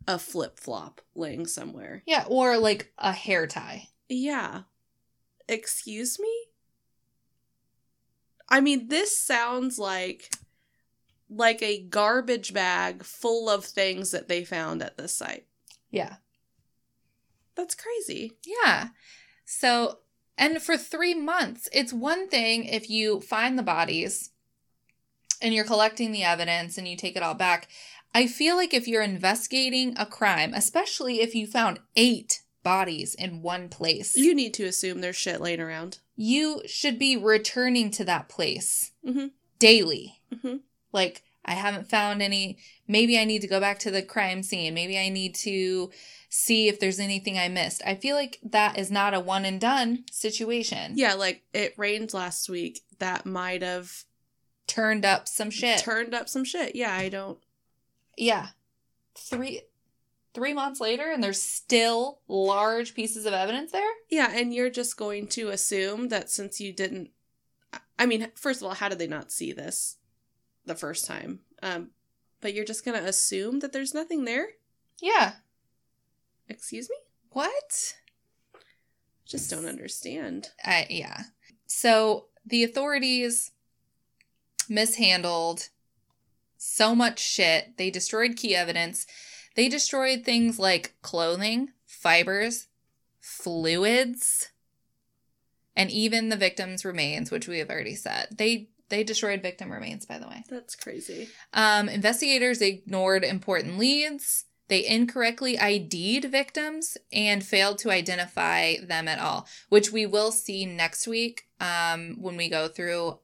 a 0.08 0.20
flip 0.20 0.60
flop 0.60 1.02
laying 1.16 1.46
somewhere. 1.48 2.04
Yeah, 2.06 2.26
or 2.28 2.58
like 2.58 2.92
a 2.98 3.12
hair 3.12 3.48
tie. 3.48 3.88
Yeah. 4.10 4.62
Excuse 5.48 6.20
me? 6.20 6.32
I 8.50 8.60
mean, 8.62 8.88
this 8.90 9.18
sounds 9.18 9.80
like 9.80 10.30
like 11.34 11.62
a 11.64 11.82
garbage 11.82 12.54
bag 12.54 13.04
full 13.04 13.50
of 13.50 13.64
things 13.66 14.12
that 14.12 14.28
they 14.28 14.44
found 14.44 14.82
at 14.84 14.98
this 14.98 15.16
site. 15.16 15.46
Yeah. 15.90 16.16
That's 17.56 17.76
crazy. 17.76 18.34
Yeah. 18.46 18.90
So, 19.46 20.00
and 20.38 20.62
for 20.62 20.78
three 20.78 21.14
months, 21.14 21.70
it's 21.74 21.94
one 21.94 22.28
thing 22.28 22.66
if 22.66 22.90
you 22.90 23.22
find 23.22 23.58
the 23.58 23.64
bodies 23.64 24.32
and 25.42 25.54
you're 25.54 25.66
collecting 25.66 26.12
the 26.12 26.24
evidence 26.24 26.78
and 26.78 26.88
you 26.88 26.96
take 26.96 27.16
it 27.16 27.24
all 27.24 27.34
back. 27.34 27.68
I 28.14 28.28
feel 28.28 28.56
like 28.56 28.74
if 28.74 28.88
you're 28.88 29.02
investigating 29.02 29.94
a 29.98 30.06
crime, 30.06 30.54
especially 30.54 31.22
if 31.22 31.34
you 31.34 31.48
found 31.48 31.80
eight 31.96 32.42
bodies 32.64 33.16
in 33.16 33.42
one 33.42 33.70
place, 33.70 34.16
You 34.16 34.36
need 34.36 34.54
to 34.56 34.66
assume 34.66 35.02
there's 35.02 35.16
shit 35.16 35.42
laying 35.42 35.62
around. 35.62 36.00
you 36.16 36.62
should 36.68 37.00
be 37.00 37.18
returning 37.18 37.90
to 37.92 38.04
that 38.06 38.30
place 38.30 38.92
Mhm. 39.06 39.32
daily. 39.60 40.22
Mhm. 40.32 40.60
Like, 40.92 41.24
I 41.46 41.54
haven't 41.54 41.90
found 41.90 42.22
any. 42.22 42.58
Maybe 42.88 43.18
I 43.18 43.26
need 43.26 43.42
to 43.42 43.48
go 43.48 43.60
back 43.60 43.80
to 43.80 43.92
the 43.92 44.02
crime 44.02 44.44
scene. 44.44 44.74
Maybe 44.74 44.98
I 45.00 45.10
need 45.10 45.34
to 45.36 45.92
see 46.30 46.68
if 46.68 46.80
there's 46.80 47.00
anything 47.00 47.38
I 47.38 47.48
missed. 47.50 47.82
I 47.86 47.96
feel 47.96 48.16
like 48.16 48.40
that 48.44 48.78
is 48.78 48.92
not 48.92 49.14
a 49.14 49.20
one 49.20 49.44
and 49.46 49.60
done 49.60 50.06
situation. 50.12 50.94
Yeah, 50.96 51.14
like 51.16 51.44
it 51.54 51.74
rained 51.78 52.14
last 52.14 52.50
week. 52.50 52.82
That 53.00 53.26
might 53.26 53.62
have 53.64 54.04
Turned 54.68 55.04
up 55.04 55.28
some 55.28 55.50
shit. 55.50 55.80
turned 55.80 56.14
up 56.14 56.30
some 56.30 56.46
shit. 56.46 56.76
Yeah, 56.76 56.94
I 56.96 57.10
don't. 57.10 57.40
yeah. 58.18 58.50
Three 59.16 59.62
three 60.34 60.54
months 60.54 60.80
later 60.80 61.12
and 61.12 61.22
there's 61.22 61.42
still 61.42 62.20
large 62.30 62.94
pieces 62.94 63.26
of 63.26 63.34
evidence 63.34 63.72
there? 63.74 63.90
Yeah, 64.10 64.32
and 64.34 64.54
you're 64.54 64.70
just 64.70 64.96
going 64.96 65.28
to 65.30 65.50
assume 65.50 66.08
that 66.08 66.30
since 66.30 66.62
you 66.62 66.72
didn't. 66.72 67.10
I 68.00 68.06
mean, 68.06 68.30
first 68.36 68.62
of 68.62 68.68
all, 68.68 68.74
how 68.76 68.88
did 68.88 69.00
they 69.00 69.08
not 69.08 69.32
see 69.32 69.52
this 69.52 69.98
the 70.66 70.76
first 70.76 71.06
time? 71.06 71.40
Um, 71.62 71.92
but 72.42 72.54
you're 72.54 72.66
just 72.66 72.86
going 72.86 73.00
to 73.00 73.08
assume 73.08 73.60
that 73.60 73.72
there's 73.72 73.94
nothing 73.94 74.26
there? 74.26 74.48
Yeah. 75.02 75.34
Excuse 76.50 76.90
me? 76.90 76.98
What? 77.32 77.96
Just 79.26 79.50
don't 79.50 79.66
understand. 79.66 80.50
I 80.64 80.88
yeah. 80.90 81.24
So 81.66 82.26
the 82.46 82.64
authorities 82.64 83.52
mishandled 84.68 85.70
so 86.58 86.94
much 86.94 87.20
shit. 87.20 87.78
They 87.78 87.90
destroyed 87.90 88.36
key 88.36 88.56
evidence. 88.56 89.08
They 89.56 89.70
destroyed 89.70 90.24
things 90.24 90.60
like 90.60 90.96
clothing, 91.02 91.70
fibers, 91.86 92.68
fluids, 93.20 94.50
and 95.76 95.90
even 95.90 96.30
the 96.30 96.36
victim's 96.36 96.84
remains, 96.84 97.32
which 97.32 97.48
we 97.48 97.60
have 97.60 97.70
already 97.70 97.96
said. 97.96 98.28
They 98.38 98.70
they 98.92 99.04
destroyed 99.04 99.42
victim 99.42 99.72
remains, 99.72 100.06
by 100.06 100.20
the 100.20 100.28
way. 100.28 100.44
That's 100.50 100.76
crazy. 100.76 101.30
Um, 101.54 101.90
investigators 101.90 102.62
ignored 102.62 103.24
important 103.24 103.80
leads. 103.80 104.46
They 104.68 104.86
incorrectly 104.88 105.58
ID'd 105.60 106.26
victims 106.32 106.98
and 107.12 107.44
failed 107.44 107.78
to 107.80 107.90
identify 107.92 108.76
them 108.78 109.08
at 109.08 109.20
all, 109.20 109.48
which 109.70 109.92
we 109.92 110.06
will 110.06 110.32
see 110.32 110.66
next 110.66 111.08
week 111.08 111.42
um, 111.60 112.16
when 112.22 112.38
we 112.38 112.48
go 112.50 112.68
through 112.70 113.20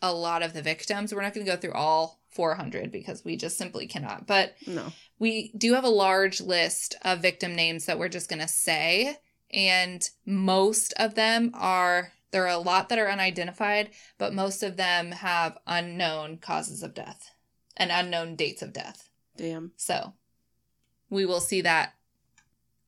a 0.00 0.12
lot 0.12 0.42
of 0.42 0.52
the 0.54 0.62
victims. 0.62 1.12
We're 1.12 1.22
not 1.22 1.34
going 1.34 1.44
to 1.44 1.52
go 1.52 1.58
through 1.58 1.74
all 1.74 2.20
400 2.30 2.90
because 2.92 3.24
we 3.24 3.36
just 3.36 3.58
simply 3.58 3.86
cannot. 3.86 4.26
But 4.26 4.54
No. 4.66 4.92
we 5.18 5.52
do 5.56 5.74
have 5.74 5.84
a 5.84 5.88
large 5.88 6.40
list 6.40 6.94
of 7.02 7.20
victim 7.20 7.54
names 7.54 7.84
that 7.86 7.98
we're 7.98 8.08
just 8.08 8.28
going 8.30 8.40
to 8.42 8.48
say. 8.48 9.18
And 9.52 10.08
most 10.24 10.92
of 10.98 11.14
them 11.14 11.50
are, 11.54 12.12
there 12.30 12.44
are 12.44 12.48
a 12.48 12.58
lot 12.58 12.88
that 12.88 12.98
are 12.98 13.10
unidentified, 13.10 13.90
but 14.18 14.34
most 14.34 14.62
of 14.62 14.76
them 14.76 15.12
have 15.12 15.58
unknown 15.66 16.38
causes 16.38 16.82
of 16.82 16.94
death 16.94 17.30
and 17.76 17.90
unknown 17.90 18.36
dates 18.36 18.62
of 18.62 18.72
death. 18.72 19.08
Damn. 19.36 19.72
So 19.76 20.14
we 21.10 21.24
will 21.26 21.40
see 21.40 21.60
that 21.62 21.94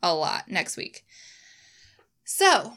a 0.03 0.15
lot 0.15 0.49
next 0.49 0.77
week. 0.77 1.05
So 2.25 2.75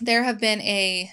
there 0.00 0.24
have 0.24 0.40
been 0.40 0.60
a 0.60 1.10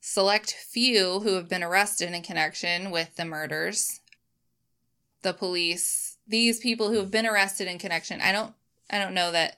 select 0.00 0.52
few 0.52 1.20
who 1.20 1.34
have 1.34 1.48
been 1.48 1.62
arrested 1.62 2.12
in 2.12 2.22
connection 2.22 2.90
with 2.90 3.16
the 3.16 3.24
murders. 3.24 4.00
The 5.22 5.32
police, 5.32 6.18
these 6.26 6.60
people 6.60 6.90
who 6.90 6.98
have 6.98 7.10
been 7.10 7.26
arrested 7.26 7.66
in 7.66 7.78
connection, 7.78 8.20
I 8.20 8.32
don't 8.32 8.54
I 8.88 8.98
don't 8.98 9.14
know 9.14 9.32
that 9.32 9.56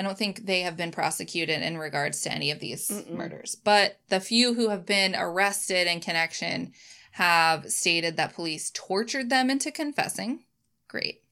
I 0.00 0.02
don't 0.02 0.16
think 0.16 0.46
they 0.46 0.62
have 0.62 0.78
been 0.78 0.92
prosecuted 0.92 1.60
in 1.60 1.76
regards 1.76 2.22
to 2.22 2.32
any 2.32 2.50
of 2.50 2.58
these 2.58 2.88
Mm-mm. 2.88 3.10
murders. 3.10 3.54
But 3.54 3.98
the 4.08 4.18
few 4.18 4.54
who 4.54 4.70
have 4.70 4.86
been 4.86 5.14
arrested 5.14 5.86
in 5.86 6.00
connection 6.00 6.72
have 7.12 7.70
stated 7.70 8.16
that 8.16 8.34
police 8.34 8.70
tortured 8.72 9.28
them 9.28 9.50
into 9.50 9.70
confessing. 9.70 10.44
Great. 10.88 11.22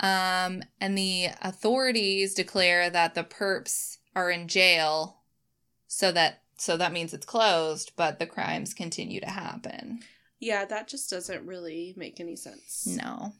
Um, 0.00 0.62
and 0.80 0.96
the 0.96 1.26
authorities 1.42 2.32
declare 2.32 2.88
that 2.88 3.14
the 3.14 3.22
perps 3.22 3.98
are 4.16 4.30
in 4.30 4.48
jail 4.48 5.18
so 5.88 6.10
that 6.12 6.44
so 6.56 6.78
that 6.78 6.92
means 6.92 7.12
it's 7.12 7.26
closed, 7.26 7.92
but 7.96 8.18
the 8.18 8.26
crimes 8.26 8.72
continue 8.72 9.20
to 9.20 9.28
happen. 9.28 10.00
Yeah, 10.40 10.64
that 10.64 10.88
just 10.88 11.10
doesn't 11.10 11.46
really 11.46 11.92
make 11.98 12.18
any 12.18 12.34
sense. 12.34 12.86
No. 12.86 13.34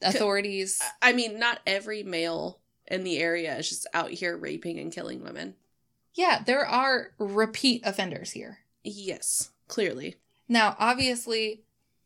Authorities 0.00 0.80
I 1.02 1.12
mean, 1.12 1.40
not 1.40 1.58
every 1.66 2.04
male 2.04 2.60
in 2.92 3.04
the 3.04 3.18
area 3.18 3.56
is 3.56 3.68
just 3.68 3.86
out 3.94 4.10
here 4.10 4.36
raping 4.36 4.78
and 4.78 4.92
killing 4.92 5.24
women. 5.24 5.54
Yeah, 6.14 6.42
there 6.44 6.66
are 6.66 7.12
repeat 7.18 7.82
offenders 7.84 8.32
here. 8.32 8.58
Yes, 8.84 9.50
clearly. 9.66 10.16
Now, 10.46 10.76
obviously, 10.78 11.62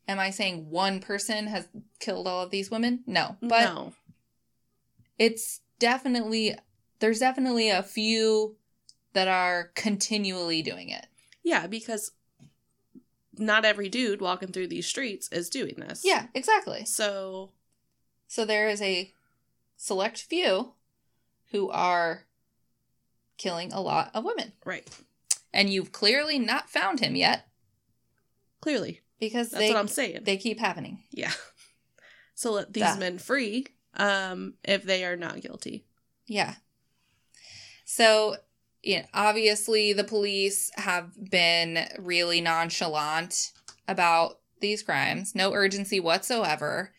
am 0.06 0.20
I 0.20 0.30
saying 0.30 0.70
one 0.70 1.00
person 1.00 1.48
has 1.48 1.66
killed 1.98 2.28
all 2.28 2.42
of 2.42 2.50
these 2.50 2.70
women? 2.70 3.02
No. 3.04 3.36
But 3.42 3.64
no. 3.64 3.92
it's 5.18 5.60
definitely 5.80 6.54
there's 7.00 7.18
definitely 7.18 7.68
a 7.68 7.82
few 7.82 8.56
that 9.12 9.28
are 9.28 9.72
continually 9.74 10.62
doing 10.62 10.88
it. 10.88 11.06
Yeah, 11.42 11.66
because 11.66 12.12
not 13.36 13.64
every 13.64 13.88
dude 13.88 14.20
walking 14.20 14.52
through 14.52 14.68
these 14.68 14.86
streets 14.86 15.28
is 15.32 15.50
doing 15.50 15.74
this. 15.78 16.02
Yeah, 16.04 16.26
exactly. 16.32 16.84
So, 16.84 17.50
So 18.28 18.44
there 18.44 18.68
is 18.68 18.80
a 18.80 19.12
select 19.76 20.22
few 20.22 20.72
who 21.50 21.70
are 21.70 22.24
killing 23.38 23.72
a 23.72 23.80
lot 23.80 24.10
of 24.14 24.24
women. 24.24 24.52
right. 24.64 24.86
And 25.52 25.70
you've 25.70 25.90
clearly 25.92 26.38
not 26.38 26.68
found 26.68 27.00
him 27.00 27.16
yet 27.16 27.46
Clearly. 28.60 29.00
because 29.20 29.50
That's 29.50 29.60
they 29.62 29.68
what 29.70 29.78
I'm 29.78 29.88
saying. 29.88 30.20
they 30.24 30.36
keep 30.36 30.58
happening. 30.58 31.02
yeah. 31.10 31.32
So 32.34 32.52
let 32.52 32.72
these 32.74 32.82
That. 32.82 32.98
men 32.98 33.16
free 33.18 33.66
um 33.94 34.54
if 34.62 34.82
they 34.84 35.04
are 35.06 35.16
not 35.16 35.40
guilty. 35.40 35.86
Yeah. 36.26 36.56
So, 37.86 38.36
yeah, 38.82 39.06
obviously 39.14 39.92
the 39.94 40.04
police 40.04 40.70
have 40.76 41.12
been 41.30 41.86
really 41.98 42.40
nonchalant 42.42 43.52
about 43.88 44.40
these 44.60 44.82
crimes. 44.82 45.34
No 45.34 45.52
urgency 45.54 45.98
whatsoever. 46.00 46.92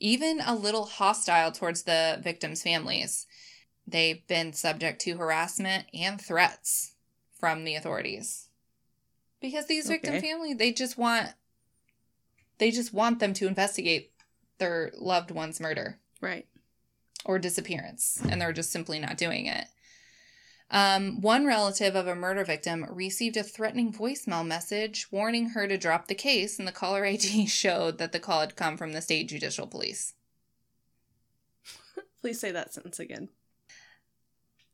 even 0.00 0.40
a 0.46 0.54
little 0.54 0.84
hostile 0.86 1.50
towards 1.52 1.82
the 1.82 2.20
victims' 2.22 2.62
families. 2.62 3.26
They've 3.90 4.26
been 4.26 4.52
subject 4.52 5.00
to 5.02 5.16
harassment 5.16 5.86
and 5.94 6.20
threats 6.20 6.92
from 7.38 7.64
the 7.64 7.74
authorities. 7.74 8.48
Because 9.40 9.66
these 9.66 9.88
victim 9.88 10.16
Okay. 10.16 10.28
families, 10.28 10.56
they 10.58 10.72
just 10.72 10.98
want 10.98 11.30
they 12.58 12.72
just 12.72 12.92
want 12.92 13.20
them 13.20 13.32
to 13.34 13.46
investigate 13.46 14.10
their 14.58 14.90
loved 14.96 15.30
one's 15.30 15.60
murder 15.60 16.00
Right. 16.20 16.48
or 17.24 17.38
disappearance, 17.38 18.20
and 18.28 18.40
they're 18.42 18.52
just 18.52 18.72
simply 18.72 18.98
not 18.98 19.16
doing 19.16 19.46
it. 19.46 19.66
Um, 20.70 21.20
one 21.20 21.46
relative 21.46 21.94
of 21.94 22.08
a 22.08 22.16
murder 22.16 22.44
victim 22.44 22.84
received 22.90 23.36
a 23.36 23.44
threatening 23.44 23.92
voicemail 23.92 24.44
message 24.44 25.10
warning 25.12 25.50
her 25.50 25.68
to 25.68 25.78
drop 25.78 26.08
the 26.08 26.16
case, 26.16 26.58
and 26.58 26.66
the 26.66 26.72
caller 26.72 27.06
ID 27.06 27.46
showed 27.46 27.98
that 27.98 28.10
the 28.10 28.18
call 28.18 28.40
had 28.40 28.56
come 28.56 28.76
from 28.76 28.92
the 28.92 29.00
state 29.00 29.28
judicial 29.28 29.68
police. 29.68 30.14
Please 32.20 32.40
say 32.40 32.50
that 32.50 32.74
sentence 32.74 32.98
again. 32.98 33.28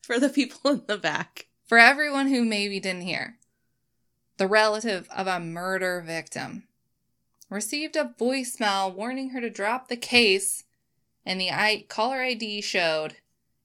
For 0.07 0.19
the 0.19 0.29
people 0.29 0.71
in 0.71 0.83
the 0.87 0.99
back. 0.99 1.47
For 1.65 1.79
everyone 1.79 2.29
who 2.29 2.45
maybe 2.45 2.79
didn't 2.79 3.03
hear, 3.03 3.39
the 4.37 4.47
relative 4.47 5.09
of 5.15 5.27
a 5.27 5.41
murder 5.41 6.03
victim 6.07 6.65
received 7.49 7.97
a 7.97 8.15
voicemail 8.19 8.95
warning 8.95 9.31
her 9.31 9.41
to 9.41 9.49
drop 9.49 9.89
the 9.89 9.97
case, 9.97 10.65
and 11.25 11.41
the 11.41 11.51
I- 11.51 11.87
caller 11.89 12.21
ID 12.21 12.61
showed 12.61 13.17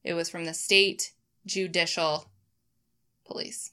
it 0.02 0.14
was 0.14 0.30
from 0.30 0.46
the 0.46 0.54
state 0.54 1.12
judicial 1.44 2.30
police. 3.26 3.72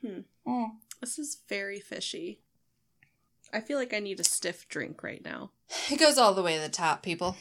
Hmm. 0.00 0.20
Oh. 0.46 0.72
This 1.00 1.18
is 1.18 1.38
very 1.48 1.80
fishy. 1.80 2.38
I 3.52 3.60
feel 3.60 3.76
like 3.76 3.92
I 3.92 3.98
need 3.98 4.20
a 4.20 4.24
stiff 4.24 4.68
drink 4.68 5.02
right 5.02 5.22
now. 5.24 5.50
It 5.90 5.98
goes 5.98 6.16
all 6.16 6.32
the 6.32 6.44
way 6.44 6.54
to 6.54 6.60
the 6.60 6.68
top, 6.68 7.02
people. 7.02 7.36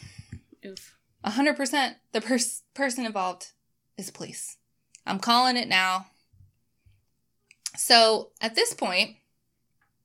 Oof. 0.65 0.95
100% 1.25 1.95
the 2.11 2.21
pers- 2.21 2.63
person 2.73 3.05
involved 3.05 3.51
is 3.97 4.11
police. 4.11 4.57
I'm 5.05 5.19
calling 5.19 5.57
it 5.57 5.67
now. 5.67 6.07
So 7.75 8.31
at 8.41 8.55
this 8.55 8.73
point, 8.73 9.17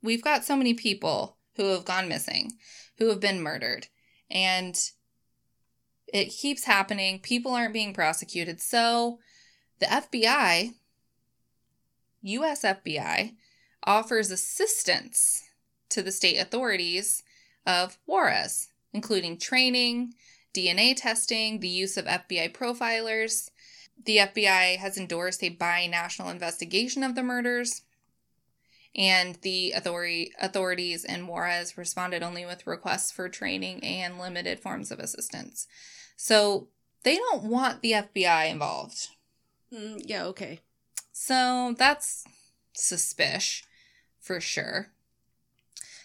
we've 0.02 0.22
got 0.22 0.44
so 0.44 0.56
many 0.56 0.74
people 0.74 1.36
who 1.56 1.70
have 1.70 1.84
gone 1.84 2.08
missing, 2.08 2.52
who 2.98 3.08
have 3.08 3.20
been 3.20 3.40
murdered, 3.40 3.88
and 4.30 4.78
it 6.12 6.26
keeps 6.26 6.64
happening. 6.64 7.18
People 7.18 7.52
aren't 7.52 7.72
being 7.72 7.92
prosecuted. 7.92 8.60
So 8.60 9.18
the 9.80 9.86
FBI, 9.86 10.74
US 12.22 12.62
FBI, 12.62 13.34
offers 13.84 14.30
assistance 14.30 15.44
to 15.90 16.02
the 16.02 16.12
state 16.12 16.38
authorities 16.38 17.22
of 17.66 17.98
Juarez, 18.06 18.68
including 18.92 19.38
training, 19.38 20.14
DNA 20.56 20.96
testing, 20.96 21.60
the 21.60 21.68
use 21.68 21.96
of 21.96 22.06
FBI 22.06 22.52
profilers. 22.52 23.50
The 24.04 24.18
FBI 24.18 24.76
has 24.76 24.96
endorsed 24.96 25.42
a 25.42 25.50
bi-national 25.50 26.30
investigation 26.30 27.02
of 27.02 27.14
the 27.14 27.22
murders, 27.22 27.82
and 28.94 29.36
the 29.42 29.72
authority, 29.72 30.32
authorities 30.40 31.04
in 31.04 31.26
Juarez 31.26 31.76
responded 31.76 32.22
only 32.22 32.46
with 32.46 32.66
requests 32.66 33.12
for 33.12 33.28
training 33.28 33.84
and 33.84 34.18
limited 34.18 34.58
forms 34.58 34.90
of 34.90 34.98
assistance. 34.98 35.66
So 36.16 36.68
they 37.02 37.16
don't 37.16 37.44
want 37.44 37.82
the 37.82 37.92
FBI 37.92 38.50
involved. 38.50 39.08
Mm, 39.72 40.00
yeah, 40.04 40.24
okay. 40.26 40.60
So 41.12 41.74
that's 41.76 42.24
suspicious 42.72 43.62
for 44.20 44.40
sure. 44.40 44.88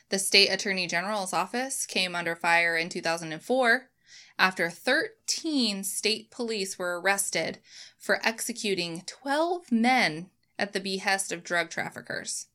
The 0.10 0.20
state 0.20 0.50
attorney 0.50 0.88
general's 0.88 1.32
office 1.32 1.86
came 1.86 2.16
under 2.16 2.36
fire 2.36 2.76
in 2.76 2.90
2004 2.90 3.90
after 4.38 4.70
13 4.70 5.84
state 5.84 6.32
police 6.32 6.78
were 6.78 7.00
arrested 7.00 7.60
for 7.98 8.20
executing 8.26 9.04
12 9.06 9.72
men 9.72 10.30
at 10.58 10.74
the 10.74 10.80
behest 10.80 11.32
of 11.32 11.44
drug 11.44 11.70
traffickers. 11.70 12.48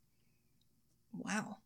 Wow. 1.12 1.59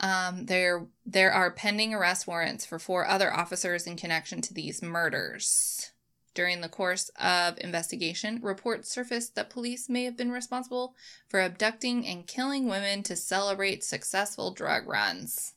Um, 0.00 0.46
there, 0.46 0.86
there 1.06 1.32
are 1.32 1.50
pending 1.50 1.94
arrest 1.94 2.26
warrants 2.26 2.66
for 2.66 2.78
four 2.78 3.06
other 3.06 3.32
officers 3.32 3.86
in 3.86 3.96
connection 3.96 4.40
to 4.42 4.54
these 4.54 4.82
murders. 4.82 5.92
During 6.34 6.62
the 6.62 6.68
course 6.68 7.10
of 7.20 7.58
investigation, 7.58 8.40
reports 8.42 8.90
surfaced 8.90 9.34
that 9.34 9.50
police 9.50 9.88
may 9.88 10.04
have 10.04 10.16
been 10.16 10.32
responsible 10.32 10.94
for 11.28 11.40
abducting 11.40 12.06
and 12.06 12.26
killing 12.26 12.68
women 12.68 13.02
to 13.04 13.16
celebrate 13.16 13.84
successful 13.84 14.50
drug 14.50 14.88
runs. 14.88 15.52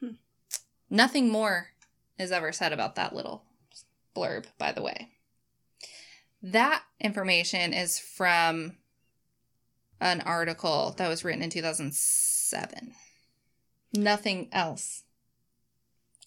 Hmm. 0.00 0.12
Nothing 0.88 1.28
more 1.28 1.68
is 2.18 2.32
ever 2.32 2.52
said 2.52 2.72
about 2.72 2.94
that 2.96 3.14
little 3.14 3.44
blurb, 4.16 4.46
by 4.58 4.72
the 4.72 4.82
way. 4.82 5.10
That 6.42 6.82
information 7.00 7.72
is 7.72 7.98
from 7.98 8.76
an 10.00 10.20
article 10.20 10.94
that 10.96 11.08
was 11.08 11.24
written 11.24 11.42
in 11.42 11.50
2007. 11.50 12.94
Nothing 13.92 14.48
else 14.52 15.02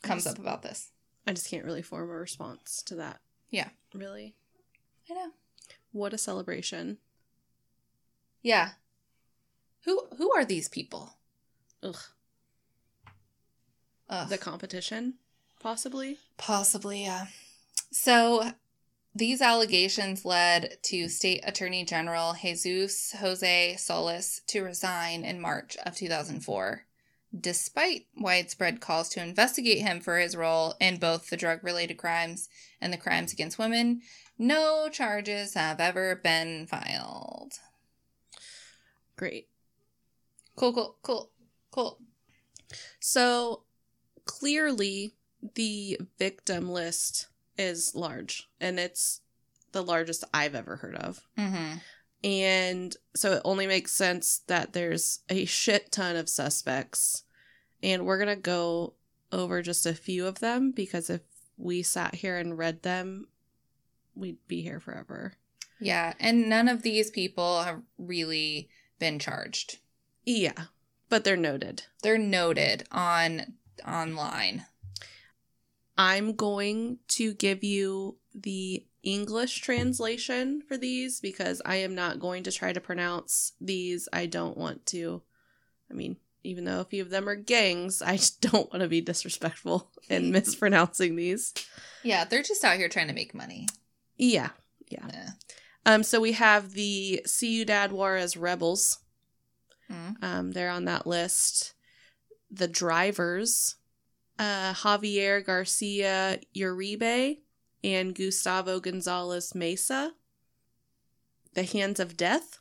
comes 0.01 0.25
Nice. 0.25 0.33
up 0.33 0.39
about 0.39 0.61
this. 0.63 0.91
I 1.27 1.33
just 1.33 1.49
can't 1.49 1.63
really 1.65 1.81
form 1.81 2.09
a 2.09 2.13
response 2.13 2.81
to 2.83 2.95
that. 2.95 3.19
Yeah. 3.49 3.69
Really? 3.93 4.35
I 5.09 5.13
know. 5.13 5.31
What 5.91 6.13
a 6.13 6.17
celebration. 6.17 6.97
Yeah. 8.41 8.71
Who 9.83 10.07
who 10.17 10.31
are 10.33 10.43
these 10.45 10.67
people? 10.67 11.17
Ugh. 11.83 11.97
Ugh. 14.09 14.29
The 14.29 14.37
competition, 14.37 15.15
possibly? 15.61 16.17
Possibly, 16.37 17.03
yeah. 17.03 17.27
So 17.91 18.51
these 19.13 19.41
allegations 19.41 20.23
led 20.23 20.77
to 20.83 21.09
State 21.09 21.41
Attorney 21.45 21.83
General 21.83 22.33
Jesus 22.41 23.13
Jose 23.19 23.75
Solis 23.77 24.41
to 24.47 24.63
resign 24.63 25.23
in 25.23 25.41
March 25.41 25.77
of 25.85 25.95
2004, 25.95 26.85
despite 27.37 28.07
widespread 28.15 28.79
calls 28.79 29.09
to 29.09 29.21
investigate 29.21 29.79
him 29.79 29.99
for 29.99 30.17
his 30.17 30.35
role 30.35 30.75
in 30.79 30.97
both 30.97 31.29
the 31.29 31.37
drug 31.37 31.63
related 31.63 31.97
crimes 31.97 32.47
and 32.79 32.93
the 32.93 32.97
crimes 32.97 33.33
against 33.33 33.59
women. 33.59 34.01
No 34.37 34.87
charges 34.89 35.53
have 35.53 35.79
ever 35.79 36.15
been 36.15 36.65
filed. 36.65 37.53
Great. 39.17 39.49
Cool, 40.55 40.73
cool, 40.73 40.97
cool, 41.01 41.31
cool. 41.69 41.99
So 42.99 43.63
clearly, 44.25 45.15
the 45.55 45.99
victim 46.17 46.69
list 46.69 47.27
is 47.57 47.93
large, 47.95 48.49
and 48.59 48.79
it's 48.79 49.21
the 49.71 49.83
largest 49.83 50.23
I've 50.33 50.55
ever 50.55 50.77
heard 50.77 50.95
of. 50.95 51.21
Mm-hmm. 51.37 51.77
And 52.23 52.95
so 53.15 53.33
it 53.33 53.41
only 53.45 53.65
makes 53.67 53.91
sense 53.91 54.41
that 54.47 54.73
there's 54.73 55.19
a 55.29 55.45
shit 55.45 55.91
ton 55.91 56.15
of 56.15 56.29
suspects. 56.29 57.23
And 57.81 58.05
we're 58.05 58.23
going 58.23 58.35
to 58.35 58.41
go 58.41 58.93
over 59.31 59.61
just 59.61 59.85
a 59.85 59.93
few 59.93 60.27
of 60.27 60.39
them 60.39 60.71
because 60.71 61.09
if 61.09 61.21
we 61.57 61.81
sat 61.81 62.15
here 62.15 62.37
and 62.37 62.57
read 62.57 62.83
them, 62.83 63.27
we'd 64.15 64.37
be 64.47 64.61
here 64.61 64.79
forever. 64.79 65.33
Yeah, 65.79 66.13
and 66.19 66.47
none 66.47 66.67
of 66.67 66.83
these 66.83 67.09
people 67.09 67.63
have 67.63 67.81
really 67.97 68.69
been 68.99 69.17
charged. 69.17 69.79
Yeah, 70.23 70.65
but 71.09 71.23
they're 71.23 71.35
noted. 71.35 71.83
They're 72.03 72.19
noted 72.19 72.87
on 72.91 73.53
online. 73.87 74.65
I'm 75.97 76.35
going 76.35 76.99
to 77.09 77.33
give 77.33 77.63
you 77.63 78.17
the 78.33 78.85
English 79.03 79.61
translation 79.61 80.61
for 80.67 80.77
these 80.77 81.19
because 81.19 81.61
I 81.65 81.77
am 81.77 81.95
not 81.95 82.19
going 82.19 82.43
to 82.43 82.51
try 82.51 82.71
to 82.73 82.79
pronounce 82.79 83.53
these. 83.59 84.07
I 84.13 84.25
don't 84.25 84.57
want 84.57 84.85
to. 84.87 85.21
I 85.89 85.93
mean, 85.93 86.17
even 86.43 86.65
though 86.65 86.79
a 86.79 86.85
few 86.85 87.01
of 87.01 87.09
them 87.09 87.27
are 87.27 87.35
gangs, 87.35 88.01
I 88.01 88.17
just 88.17 88.41
don't 88.51 88.71
want 88.71 88.81
to 88.81 88.87
be 88.87 89.01
disrespectful 89.01 89.89
in 90.09 90.31
mispronouncing 90.31 91.15
these. 91.15 91.53
Yeah, 92.03 92.25
they're 92.25 92.43
just 92.43 92.63
out 92.63 92.77
here 92.77 92.89
trying 92.89 93.07
to 93.07 93.13
make 93.13 93.33
money. 93.33 93.67
Yeah, 94.17 94.49
yeah. 94.89 95.07
Yeah. 95.11 95.29
Um, 95.85 96.03
so 96.03 96.19
we 96.19 96.33
have 96.33 96.73
the 96.73 97.21
Ciudad 97.25 97.91
Juarez 97.91 98.37
Rebels. 98.37 98.99
Mm. 99.91 100.23
Um, 100.23 100.51
they're 100.51 100.69
on 100.69 100.85
that 100.85 101.07
list. 101.07 101.73
The 102.51 102.67
drivers, 102.67 103.75
uh, 104.41 104.73
Javier 104.73 105.45
Garcia 105.45 106.39
Uribe 106.55 107.37
and 107.83 108.15
Gustavo 108.15 108.79
Gonzalez 108.79 109.53
Mesa. 109.53 110.13
The 111.53 111.63
Hands 111.63 111.99
of 111.99 112.17
Death. 112.17 112.59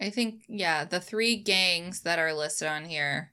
I 0.00 0.10
think, 0.10 0.42
yeah, 0.48 0.84
the 0.84 1.00
three 1.00 1.36
gangs 1.36 2.00
that 2.00 2.18
are 2.18 2.34
listed 2.34 2.66
on 2.68 2.86
here 2.86 3.32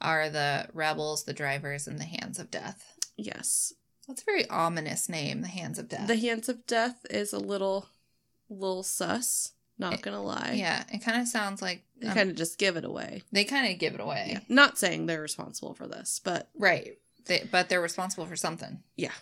are 0.00 0.28
the 0.28 0.68
rebels, 0.72 1.24
the 1.24 1.32
drivers, 1.32 1.86
and 1.86 1.98
the 1.98 2.04
Hands 2.04 2.38
of 2.38 2.50
Death. 2.50 2.96
Yes. 3.16 3.72
That's 4.06 4.22
a 4.22 4.24
very 4.24 4.48
ominous 4.48 5.08
name, 5.08 5.42
the 5.42 5.48
Hands 5.48 5.78
of 5.78 5.88
Death. 5.88 6.08
The 6.08 6.16
Hands 6.16 6.48
of 6.48 6.66
Death 6.66 7.06
is 7.10 7.32
a 7.32 7.38
little, 7.38 7.88
little 8.48 8.82
sus. 8.82 9.52
Not 9.78 9.94
It- 9.94 10.02
gonna 10.02 10.22
lie. 10.22 10.54
Yeah, 10.56 10.84
it 10.92 10.98
kind 10.98 11.20
of 11.20 11.28
sounds 11.28 11.62
like 11.62 11.84
They 12.00 12.08
um, 12.08 12.14
kind 12.14 12.30
of 12.30 12.36
just 12.36 12.58
give 12.58 12.76
it 12.76 12.84
away. 12.84 13.22
they 13.32 13.44
kind 13.44 13.72
of 13.72 13.78
give 13.78 13.94
it 13.94 14.00
away. 14.00 14.28
Yeah. 14.32 14.40
Not 14.48 14.76
saying 14.78 15.06
they're 15.06 15.20
responsible 15.22 15.74
for 15.74 15.86
this, 15.86 16.20
but 16.22 16.50
Right. 16.54 16.98
They, 17.26 17.46
but 17.50 17.68
they're 17.68 17.80
responsible 17.80 18.26
for 18.26 18.36
something. 18.36 18.82
Yeah. 18.96 19.12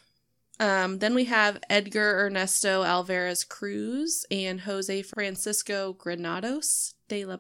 Um, 0.59 1.01
then 1.01 1.15
we 1.15 1.25
have 1.27 1.59
Edgar 1.69 2.25
Ernesto 2.27 2.83
Alvarez 2.85 3.45
Cruz 3.45 4.25
and 4.31 4.61
Jose 4.63 5.03
Francisco 5.03 5.93
Granados 5.93 6.95
de 7.09 7.25
la 7.27 7.39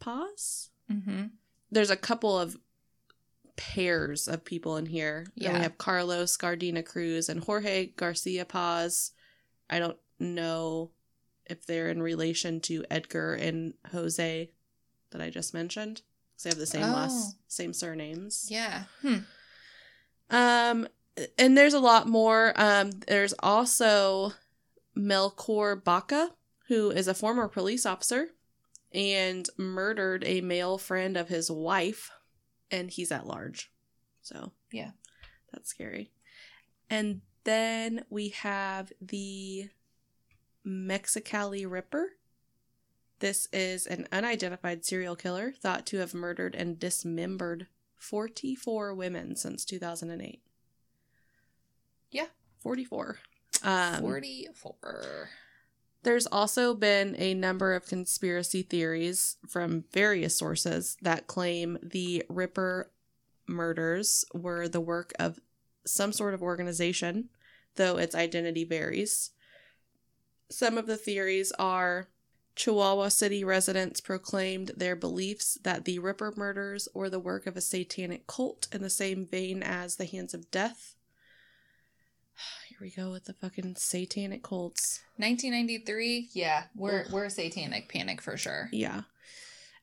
Paz. 0.00 0.68
Mm-hmm. 0.92 1.26
There's 1.70 1.88
a 1.90 1.96
couple 1.96 2.38
of 2.38 2.58
pairs 3.56 4.28
of 4.28 4.44
people 4.44 4.76
in 4.76 4.86
here. 4.86 5.26
Then 5.36 5.50
Yeah. 5.52 5.56
we 5.58 5.62
have 5.62 5.78
Carlos 5.78 6.36
Gardena 6.36 6.84
Cruz 6.84 7.28
and 7.28 7.42
Jorge 7.42 7.86
Garcia 7.96 8.44
Paz. 8.44 9.12
I 9.70 9.78
don't 9.78 9.98
know 10.18 10.90
if 11.48 11.66
they're 11.66 11.88
in 11.90 12.02
relation 12.02 12.60
to 12.62 12.84
Edgar 12.90 13.34
and 13.34 13.74
Jose 13.92 14.50
that 15.10 15.20
I 15.20 15.30
just 15.30 15.54
mentioned. 15.54 16.02
Because 16.32 16.44
they 16.44 16.50
have 16.50 16.58
the 16.58 16.66
same 16.66 16.84
Oh. 16.84 16.92
last 16.92 17.36
same 17.48 17.72
surnames. 17.72 18.46
Yeah. 18.50 18.84
Hmm. 19.02 19.18
Um, 20.30 20.88
and 21.38 21.56
there's 21.56 21.74
a 21.74 21.80
lot 21.80 22.06
more. 22.06 22.52
Um, 22.56 22.90
there's 22.90 23.34
also 23.40 24.32
Melchor 24.96 25.82
Baca, 25.82 26.34
who 26.68 26.90
is 26.90 27.08
a 27.08 27.14
former 27.14 27.48
police 27.48 27.86
officer 27.86 28.28
and 28.92 29.48
murdered 29.56 30.24
a 30.24 30.40
male 30.40 30.78
friend 30.78 31.16
of 31.16 31.28
his 31.28 31.50
wife, 31.50 32.10
and 32.70 32.90
he's 32.90 33.10
at 33.12 33.26
large. 33.26 33.72
So, 34.22 34.52
Yeah. 34.70 34.92
that's 35.52 35.68
scary. 35.70 36.12
And 36.90 37.22
then 37.44 38.04
we 38.10 38.28
have 38.30 38.92
the 39.00 39.70
Mexicali 40.68 41.68
Ripper. 41.68 42.10
This 43.20 43.48
is 43.52 43.86
an 43.86 44.06
unidentified 44.12 44.84
serial 44.84 45.16
killer 45.16 45.52
thought 45.52 45.86
to 45.86 45.98
have 45.98 46.14
murdered 46.14 46.54
and 46.54 46.78
dismembered 46.78 47.66
44 47.96 48.94
women 48.94 49.34
since 49.34 49.64
2008. 49.64 50.42
Yeah. 52.10 52.26
44. 52.60 53.18
Um, 53.64 54.00
44. 54.00 55.30
there's 56.04 56.26
also 56.26 56.74
been 56.74 57.16
a 57.18 57.34
number 57.34 57.74
of 57.74 57.86
conspiracy 57.86 58.62
theories 58.62 59.36
from 59.48 59.84
various 59.92 60.36
sources 60.36 60.96
that 61.02 61.26
claim 61.26 61.78
the 61.82 62.24
Ripper 62.28 62.90
murders 63.48 64.24
were 64.32 64.68
the 64.68 64.80
work 64.80 65.12
of 65.18 65.40
some 65.84 66.12
sort 66.12 66.34
of 66.34 66.42
organization, 66.42 67.30
though 67.74 67.96
its 67.96 68.14
identity 68.14 68.64
varies. 68.64 69.30
Some 70.50 70.78
of 70.78 70.86
the 70.86 70.96
theories 70.96 71.52
are 71.58 72.08
Chihuahua 72.56 73.08
City 73.08 73.44
residents 73.44 74.00
proclaimed 74.00 74.72
their 74.76 74.96
beliefs 74.96 75.58
that 75.62 75.84
the 75.84 75.98
Ripper 75.98 76.32
murders 76.36 76.88
were 76.92 77.08
the 77.08 77.20
work 77.20 77.46
of 77.46 77.56
a 77.56 77.60
satanic 77.60 78.26
cult 78.26 78.66
in 78.72 78.82
the 78.82 78.90
same 78.90 79.26
vein 79.26 79.62
as 79.62 79.96
the 79.96 80.06
Hands 80.06 80.32
of 80.34 80.50
Death. 80.50 80.96
Here 82.68 82.78
we 82.80 82.90
go 82.90 83.10
with 83.12 83.26
the 83.26 83.34
fucking 83.34 83.76
satanic 83.76 84.42
cults. 84.42 85.02
1993. 85.16 86.30
Yeah, 86.32 86.64
we're 86.74 87.02
Ugh. 87.06 87.12
we're 87.12 87.28
satanic 87.28 87.88
panic 87.88 88.20
for 88.20 88.36
sure. 88.36 88.68
Yeah. 88.72 89.02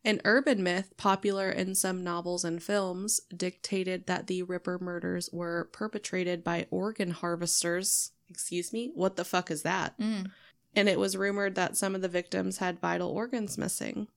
An 0.03 0.22
urban 0.24 0.61
myth 0.61 0.93
popular 0.97 1.49
in 1.49 1.74
some 1.74 2.03
novels 2.03 2.43
and 2.45 2.61
films 2.61 3.22
dictated 3.36 4.05
that 4.05 4.28
the 4.28 4.43
Ripper 4.43 4.78
murders 4.80 5.30
were 5.32 5.70
perpetrated 5.72 6.43
by 6.43 6.68
organ 6.70 7.11
harvesters. 7.11 8.11
Excuse 8.30 8.74
me? 8.74 8.91
What 8.93 9.16
the 9.16 9.26
fuck 9.26 9.49
is 9.49 9.63
that? 9.63 9.97
Mm. 9.99 10.32
And 10.76 10.89
it 10.89 10.99
was 10.99 11.17
rumored 11.17 11.55
that 11.55 11.78
some 11.78 11.95
of 11.95 12.01
the 12.01 12.09
victims 12.09 12.57
had 12.57 12.80
vital 12.80 13.09
organs 13.09 13.57
missing. 13.57 14.07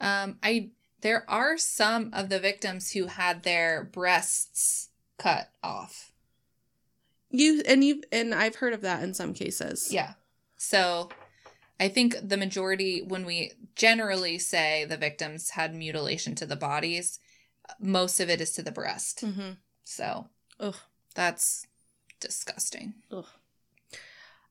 Um, 0.00 0.38
I 0.42 0.70
there 1.02 1.28
are 1.28 1.58
some 1.58 2.10
of 2.12 2.28
the 2.28 2.40
victims 2.40 2.92
who 2.92 3.06
had 3.06 3.42
their 3.42 3.84
breasts 3.84 4.88
cut 5.18 5.50
off. 5.62 6.12
You 7.30 7.62
and 7.66 7.84
you 7.84 8.02
and 8.10 8.34
I've 8.34 8.56
heard 8.56 8.72
of 8.72 8.80
that 8.82 9.02
in 9.02 9.14
some 9.14 9.34
cases. 9.34 9.92
Yeah. 9.92 10.14
So 10.56 11.10
I 11.78 11.88
think 11.88 12.16
the 12.22 12.36
majority, 12.36 13.02
when 13.02 13.26
we 13.26 13.52
generally 13.74 14.38
say 14.38 14.84
the 14.84 14.96
victims 14.96 15.50
had 15.50 15.74
mutilation 15.74 16.34
to 16.36 16.46
the 16.46 16.56
bodies, 16.56 17.18
most 17.78 18.20
of 18.20 18.30
it 18.30 18.40
is 18.40 18.52
to 18.52 18.62
the 18.62 18.72
breast. 18.72 19.22
Mm-hmm. 19.22 19.52
So 19.84 20.28
Ugh. 20.58 20.76
that's 21.14 21.66
disgusting. 22.20 22.94
Ugh. 23.12 23.26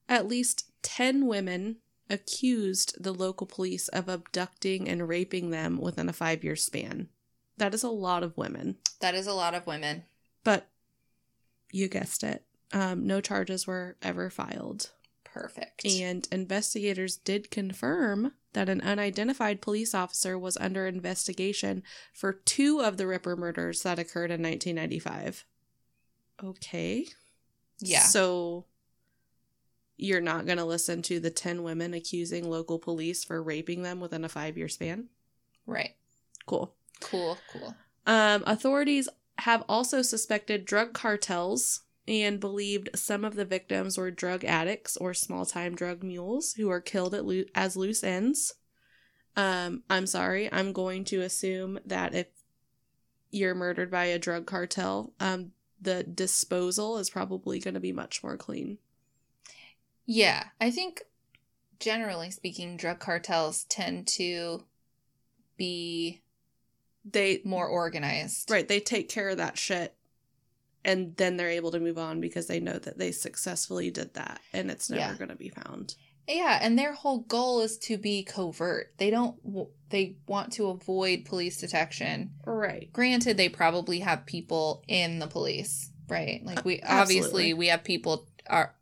At 0.07 0.27
least 0.27 0.71
10 0.83 1.27
women 1.27 1.77
accused 2.09 3.01
the 3.01 3.13
local 3.13 3.47
police 3.47 3.87
of 3.89 4.07
abducting 4.07 4.87
and 4.87 5.07
raping 5.07 5.49
them 5.49 5.77
within 5.77 6.09
a 6.09 6.13
five 6.13 6.43
year 6.43 6.55
span. 6.55 7.09
That 7.57 7.73
is 7.73 7.83
a 7.83 7.89
lot 7.89 8.23
of 8.23 8.37
women. 8.37 8.77
That 8.99 9.15
is 9.15 9.27
a 9.27 9.33
lot 9.33 9.53
of 9.53 9.65
women. 9.65 10.03
But 10.43 10.67
you 11.71 11.87
guessed 11.87 12.23
it. 12.23 12.43
Um, 12.73 13.07
no 13.07 13.21
charges 13.21 13.65
were 13.65 13.95
ever 14.01 14.29
filed. 14.29 14.91
Perfect. 15.23 15.85
And 15.85 16.27
investigators 16.31 17.17
did 17.17 17.51
confirm 17.51 18.33
that 18.53 18.69
an 18.69 18.81
unidentified 18.81 19.61
police 19.61 19.93
officer 19.93 20.39
was 20.39 20.55
under 20.57 20.87
investigation 20.87 21.83
for 22.13 22.31
two 22.31 22.79
of 22.79 22.97
the 22.97 23.05
Ripper 23.05 23.35
murders 23.35 23.83
that 23.83 23.99
occurred 23.99 24.31
in 24.31 24.41
1995. 24.41 25.45
Okay. 26.43 27.07
yeah. 27.79 27.99
So 27.99 28.65
you're 29.97 30.21
not 30.21 30.45
going 30.45 30.57
to 30.57 30.65
listen 30.65 31.01
to 31.03 31.19
the 31.19 31.29
10 31.29 31.63
women 31.63 31.93
accusing 31.93 32.49
local 32.49 32.79
police 32.79 33.23
for 33.23 33.41
raping 33.41 33.83
them 33.83 33.99
within 33.99 34.25
a 34.25 34.29
five 34.29 34.57
year 34.57 34.67
span? 34.67 35.09
right. 35.65 35.95
Cool. 36.45 36.75
Cool. 37.01 37.37
Cool. 37.51 37.75
Um, 38.05 38.43
authorities 38.45 39.09
have 39.39 39.63
also 39.67 40.01
suspected 40.01 40.65
drug 40.65 40.93
cartels 40.93 41.81
and 42.07 42.39
believed 42.39 42.89
some 42.93 43.25
of 43.25 43.35
the 43.35 43.45
victims 43.45 43.97
were 43.97 44.11
drug 44.11 44.45
addicts 44.45 44.95
or 44.97 45.13
small 45.13 45.45
time 45.45 45.75
drug 45.75 46.03
mules 46.03 46.53
who 46.53 46.69
are 46.69 46.81
killed 46.81 47.15
at 47.15 47.25
loo- 47.25 47.45
as 47.55 47.75
loose 47.75 48.03
ends. 48.03 48.53
Um, 49.35 49.83
I'm 49.89 50.07
sorry, 50.07 50.51
I'm 50.51 50.71
going 50.71 51.03
to 51.05 51.21
assume 51.21 51.79
that 51.85 52.13
if 52.13 52.27
you're 53.31 53.55
murdered 53.55 53.91
by 53.91 54.05
a 54.05 54.19
drug 54.19 54.45
cartel, 54.45 55.13
um, 55.19 55.51
the 55.81 56.03
disposal 56.03 56.97
is 56.97 57.09
probably 57.09 57.59
going 57.59 57.73
to 57.73 57.79
be 57.79 57.91
much 57.91 58.23
more 58.23 58.37
clean. 58.37 58.77
Yeah. 60.05 60.43
I 60.61 60.71
think 60.71 61.01
generally 61.79 62.31
speaking, 62.31 62.77
drug 62.77 62.99
cartels 62.99 63.63
tend 63.65 64.07
to 64.07 64.63
be 65.57 66.21
They 67.09 67.41
more 67.43 67.67
organized. 67.67 68.49
right, 68.51 68.67
they 68.67 68.79
take 68.79 69.09
care 69.09 69.29
of 69.29 69.37
that 69.37 69.57
shit 69.57 69.95
and 70.83 71.15
then 71.17 71.37
they're 71.37 71.49
able 71.49 71.71
to 71.71 71.79
move 71.79 71.97
on 71.97 72.21
because 72.21 72.47
they 72.47 72.59
know 72.59 72.77
that 72.77 72.97
they 72.97 73.11
successfully 73.11 73.89
did 73.91 74.13
that 74.13 74.39
and 74.53 74.69
it's 74.69 74.89
never 74.89 75.11
Yeah. 75.13 75.17
going 75.17 75.29
to 75.29 75.35
be 75.35 75.49
found. 75.49 75.95
Yeah, 76.27 76.57
and 76.61 76.77
their 76.77 76.93
whole 76.93 77.19
goal 77.19 77.61
is 77.61 77.77
to 77.79 77.97
be 77.99 78.23
covert. 78.23 78.93
They 78.97 79.11
don't. 79.11 79.35
They 79.89 80.15
want 80.27 80.53
to 80.53 80.69
avoid 80.69 81.23
police 81.25 81.59
detection. 81.59 82.31
Right. 82.45 82.91
Granted, 82.91 83.37
they 83.37 83.47
probably 83.47 83.99
have 83.99 84.25
people 84.25 84.83
in 84.87 85.19
the 85.19 85.27
police, 85.27 85.91
right? 86.09 86.43
Like 86.43 86.65
we 86.65 86.81
obviously 86.81 87.53
we 87.53 87.67
have 87.67 87.83
people 87.83 88.27
are 88.47 88.73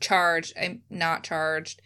charged 0.00 0.54
I'm 0.60 0.82
not 0.90 1.24
charged 1.24 1.80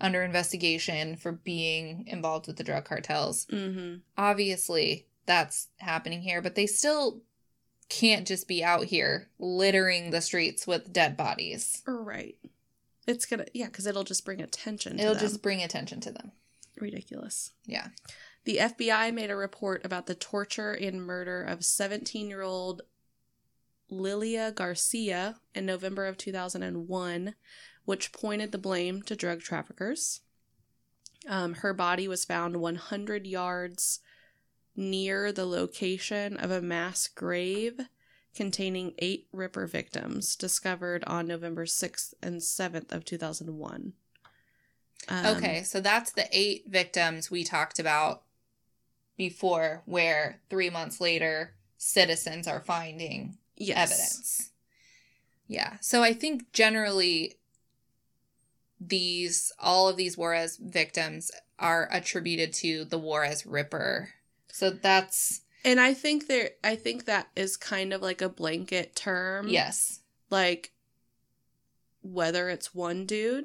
under 0.00 0.22
investigation 0.22 1.16
for 1.16 1.32
being 1.32 2.04
involved 2.08 2.46
with 2.46 2.56
the 2.56 2.64
drug 2.64 2.84
cartels. 2.84 3.46
Mm-hmm. 3.46 3.96
Obviously, 4.18 5.06
that's 5.26 5.68
happening 5.78 6.22
here, 6.22 6.42
but 6.42 6.54
they 6.56 6.66
still 6.66 7.22
can't 7.88 8.26
just 8.26 8.48
be 8.48 8.64
out 8.64 8.84
here 8.86 9.28
littering 9.38 10.10
the 10.10 10.20
streets 10.20 10.66
with 10.66 10.92
dead 10.92 11.16
bodies. 11.16 11.82
Right. 11.86 12.36
It's 13.06 13.26
gonna 13.26 13.46
yeah, 13.52 13.66
because 13.66 13.86
it'll 13.86 14.04
just 14.04 14.24
bring 14.24 14.40
attention. 14.40 14.96
To 14.96 15.02
It'll 15.02 15.14
just 15.14 15.42
bring 15.42 15.62
attention 15.62 16.00
to 16.00 16.10
them. 16.12 16.32
ridiculous. 16.80 17.50
Yeah. 17.66 17.88
The 18.44 18.56
FBI 18.58 19.14
made 19.14 19.30
a 19.30 19.36
report 19.36 19.84
about 19.84 20.06
the 20.06 20.14
torture 20.16 20.72
and 20.72 21.04
murder 21.06 21.42
of 21.44 21.64
17 21.64 22.28
year 22.28 22.42
old 22.42 22.82
Lilia 23.92 24.50
Garcia 24.50 25.36
in 25.54 25.66
November 25.66 26.06
of 26.06 26.16
2001, 26.16 27.34
which 27.84 28.12
pointed 28.12 28.50
the 28.50 28.58
blame 28.58 29.02
to 29.02 29.14
drug 29.14 29.40
traffickers. 29.40 30.20
Um, 31.28 31.54
her 31.54 31.74
body 31.74 32.08
was 32.08 32.24
found 32.24 32.56
100 32.56 33.26
yards 33.26 34.00
near 34.74 35.30
the 35.30 35.44
location 35.44 36.36
of 36.36 36.50
a 36.50 36.62
mass 36.62 37.06
grave 37.06 37.80
containing 38.34 38.94
eight 38.98 39.28
Ripper 39.32 39.66
victims 39.66 40.36
discovered 40.36 41.04
on 41.06 41.26
November 41.26 41.66
6th 41.66 42.14
and 42.22 42.40
7th 42.40 42.90
of 42.90 43.04
2001. 43.04 43.92
Um, 45.08 45.26
Okay, 45.26 45.62
so 45.62 45.80
that's 45.80 46.12
the 46.12 46.26
eight 46.32 46.64
victims 46.66 47.30
we 47.30 47.44
talked 47.44 47.78
about 47.78 48.22
before, 49.18 49.82
where 49.84 50.40
three 50.48 50.70
months 50.70 51.00
later, 51.00 51.54
citizens 51.76 52.48
are 52.48 52.60
finding 52.60 53.36
Yes. 53.56 53.90
evidence. 53.92 54.50
Yeah, 55.48 55.76
so 55.80 56.02
I 56.02 56.12
think 56.14 56.52
generally 56.52 57.34
these 58.80 59.52
all 59.58 59.88
of 59.88 59.96
these 59.96 60.16
Juarez 60.16 60.56
victims 60.56 61.30
are 61.58 61.88
attributed 61.92 62.52
to 62.54 62.84
the 62.84 62.98
Juarez 62.98 63.46
Ripper. 63.46 64.10
So 64.48 64.70
that's 64.70 65.42
And 65.64 65.78
I 65.80 65.94
think 65.94 66.26
there 66.26 66.50
I 66.64 66.74
think 66.76 67.04
that 67.04 67.28
is 67.36 67.56
kind 67.56 67.92
of 67.92 68.02
like 68.02 68.20
a 68.22 68.28
blanket 68.28 68.96
term. 68.96 69.48
yes. 69.48 70.00
Like 70.30 70.72
whether 72.02 72.48
it's 72.48 72.74
one 72.74 73.06
dude 73.06 73.44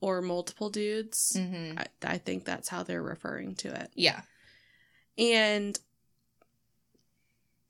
or 0.00 0.20
multiple 0.20 0.68
dudes, 0.70 1.36
hmm 1.38 1.78
I, 1.78 1.86
I 2.02 2.18
think 2.18 2.44
that's 2.44 2.68
how 2.68 2.82
they're 2.82 3.02
referring 3.02 3.54
to 3.56 3.68
it. 3.68 3.90
Yeah. 3.94 4.20
And 5.16 5.78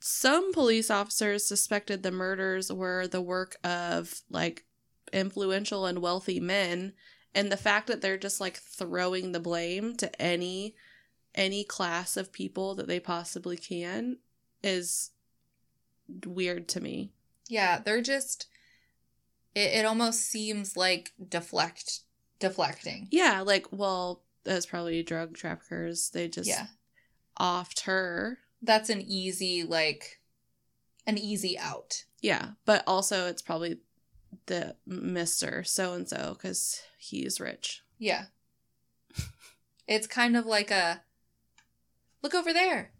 some 0.00 0.52
police 0.52 0.90
officers 0.90 1.46
suspected 1.46 2.02
the 2.02 2.10
murders 2.10 2.72
were 2.72 3.06
the 3.06 3.20
work 3.20 3.56
of 3.62 4.22
like 4.30 4.64
influential 5.12 5.86
and 5.86 6.00
wealthy 6.00 6.40
men 6.40 6.92
and 7.34 7.52
the 7.52 7.56
fact 7.56 7.86
that 7.86 8.00
they're 8.00 8.16
just 8.16 8.40
like 8.40 8.56
throwing 8.56 9.32
the 9.32 9.40
blame 9.40 9.94
to 9.96 10.20
any 10.20 10.74
any 11.34 11.62
class 11.62 12.16
of 12.16 12.32
people 12.32 12.74
that 12.74 12.88
they 12.88 12.98
possibly 12.98 13.56
can 13.56 14.18
is 14.62 15.10
weird 16.26 16.68
to 16.68 16.80
me. 16.80 17.12
Yeah, 17.48 17.78
they're 17.78 18.02
just 18.02 18.46
it, 19.54 19.72
it 19.74 19.84
almost 19.84 20.20
seems 20.20 20.76
like 20.76 21.12
deflect 21.28 22.00
deflecting. 22.38 23.08
Yeah, 23.10 23.42
like 23.42 23.66
well, 23.70 24.22
that's 24.44 24.66
probably 24.66 25.02
drug 25.02 25.36
traffickers. 25.36 26.10
They 26.10 26.28
just 26.28 26.48
yeah. 26.48 26.66
offed 27.38 27.82
her. 27.82 28.38
That's 28.62 28.90
an 28.90 29.00
easy 29.00 29.62
like 29.64 30.20
an 31.06 31.18
easy 31.18 31.58
out. 31.58 32.04
Yeah, 32.20 32.50
but 32.64 32.82
also 32.86 33.26
it's 33.26 33.42
probably 33.42 33.78
the 34.46 34.76
Mister 34.86 35.64
So 35.64 35.94
and 35.94 36.08
So 36.08 36.34
because 36.34 36.82
he's 36.98 37.40
rich. 37.40 37.82
Yeah. 37.98 38.24
it's 39.86 40.06
kind 40.06 40.36
of 40.36 40.46
like 40.46 40.70
a 40.70 41.02
look 42.22 42.34
over 42.34 42.52
there. 42.52 42.92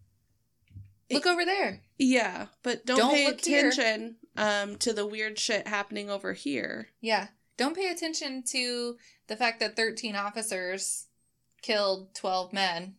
Look 1.12 1.26
over 1.26 1.44
there. 1.44 1.80
Yeah, 1.98 2.46
but 2.62 2.86
don't, 2.86 2.98
Don't 2.98 3.14
pay 3.14 3.26
attention 3.26 4.16
um 4.36 4.76
to 4.76 4.92
the 4.92 5.06
weird 5.06 5.38
shit 5.38 5.66
happening 5.66 6.08
over 6.08 6.32
here. 6.32 6.88
Yeah. 7.00 7.28
Don't 7.56 7.76
pay 7.76 7.90
attention 7.90 8.42
to 8.52 8.96
the 9.26 9.36
fact 9.36 9.61
that 9.61 9.76
13 9.76 10.16
officers 10.16 11.08
killed 11.61 12.14
12 12.14 12.52
men 12.54 12.94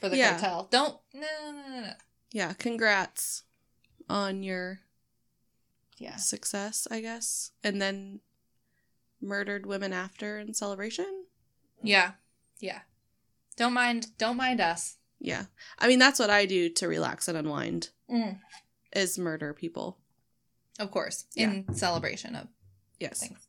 for 0.00 0.08
the 0.08 0.16
Yeah. 0.16 0.30
cartel. 0.32 0.68
Don't 0.70 0.98
no 1.12 1.26
no 1.44 1.52
no 1.68 1.80
no. 1.80 1.92
Yeah, 2.30 2.52
congrats 2.54 3.44
on 4.08 4.42
your 4.42 4.80
Yeah. 5.96 6.16
success, 6.16 6.86
I 6.90 7.00
guess. 7.00 7.52
And 7.64 7.80
then 7.80 8.20
murdered 9.20 9.66
women 9.66 9.92
after 9.92 10.38
in 10.38 10.54
celebration. 10.54 11.26
Yeah. 11.82 12.12
Yeah. 12.60 12.82
Don't 13.56 13.72
mind 13.72 14.16
don't 14.18 14.36
mind 14.36 14.60
us. 14.60 14.96
Yeah, 15.20 15.46
I 15.78 15.88
mean 15.88 15.98
that's 15.98 16.20
what 16.20 16.30
I 16.30 16.46
do 16.46 16.68
to 16.74 16.86
relax 16.88 17.26
and 17.26 17.36
unwind 17.36 17.90
Mm. 18.08 18.40
is 18.92 19.18
murder 19.18 19.52
people. 19.52 19.98
Of 20.78 20.92
course. 20.92 21.24
In 21.34 21.74
celebration 21.74 22.36
of 22.36 22.48
Yes. 23.00 23.18
things. 23.20 23.48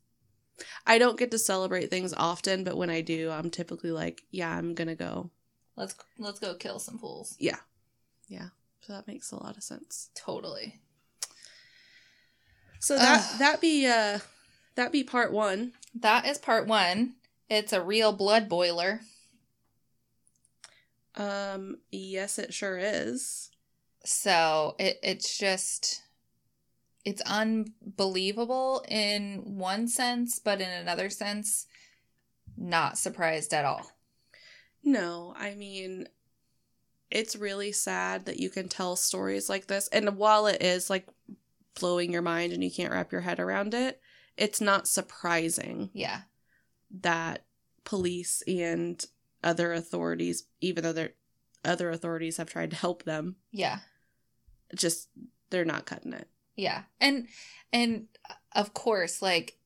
I 0.86 0.97
don't 0.97 1.18
get 1.20 1.30
to 1.32 1.38
celebrate 1.39 1.89
things 1.91 2.12
often, 2.14 2.64
but 2.64 2.76
when 2.76 2.89
I 2.89 3.02
do, 3.02 3.30
I'm 3.30 3.50
typically 3.52 3.91
like, 3.91 4.24
yeah, 4.32 4.50
I'm 4.50 4.74
gonna 4.74 4.95
go. 4.95 5.30
Let's 5.80 5.96
let's 6.18 6.40
go 6.42 6.56
kill 6.56 6.78
some 6.78 7.00
fools. 7.00 7.38
Yeah. 7.40 7.56
Yeah. 8.28 8.50
So 8.82 8.92
that 8.92 9.08
makes 9.08 9.32
a 9.32 9.42
lot 9.42 9.56
of 9.56 9.64
sense. 9.64 10.10
Totally. 10.14 10.82
So 12.80 12.98
that 12.98 13.30
Ugh. 13.32 13.40
that 13.40 13.62
be 13.62 13.88
uh 13.88 14.20
that 14.76 14.92
be 14.92 15.06
part 15.06 15.32
one. 15.32 15.72
That 15.96 16.26
is 16.26 16.38
part 16.38 16.68
1. 16.68 17.14
It's 17.50 17.74
a 17.74 17.82
real 17.82 18.12
blood 18.12 18.50
boiler. 18.50 19.00
Um 21.16 21.78
yes 21.92 22.38
it 22.38 22.54
sure 22.54 22.78
is. 22.78 23.50
So 24.04 24.76
it 24.80 25.00
it's 25.02 25.38
just 25.38 26.02
it's 27.06 27.22
unbelievable 27.22 28.84
in 28.90 29.58
one 29.58 29.88
sense, 29.88 30.40
but 30.40 30.60
in 30.60 30.70
another 30.70 31.10
sense, 31.10 31.68
not 32.58 32.98
surprised 32.98 33.54
at 33.54 33.64
all. 33.64 33.94
No, 34.84 35.34
I 35.38 35.56
mean 35.56 36.08
it's 37.12 37.36
really 37.36 37.72
sad 37.72 38.26
that 38.26 38.40
you 38.40 38.50
can 38.52 38.68
tell 38.68 38.96
stories 38.96 39.50
like 39.50 39.66
this 39.66 39.88
and 39.88 40.16
while 40.16 40.46
it 40.46 40.62
is 40.62 40.90
like 40.92 41.08
blowing 41.80 42.12
your 42.14 42.22
mind 42.22 42.54
and 42.54 42.64
you 42.64 42.70
can't 42.70 42.92
wrap 42.92 43.12
your 43.12 43.22
head 43.22 43.40
around 43.40 43.74
it, 43.74 44.00
it's 44.38 44.62
not 44.62 44.88
surprising 44.88 45.90
Yeah. 45.94 46.22
that 47.02 47.46
police 47.84 48.44
and 48.48 49.04
other 49.44 49.74
authorities 49.74 50.44
even 50.62 50.84
though 50.84 50.94
they're 50.94 51.14
other 51.66 51.90
authorities 51.90 52.38
have 52.38 52.50
tried 52.50 52.70
to 52.70 52.76
help 52.78 53.04
them, 53.04 53.36
Yeah. 53.52 53.80
just 54.76 55.10
they're 55.50 55.66
not 55.66 55.86
cutting 55.86 56.14
it. 56.14 56.28
Yeah. 56.56 56.84
And 57.02 57.28
and 57.74 58.08
uh, 58.30 58.34
of 58.54 58.74
course, 58.74 59.22
like 59.22 59.58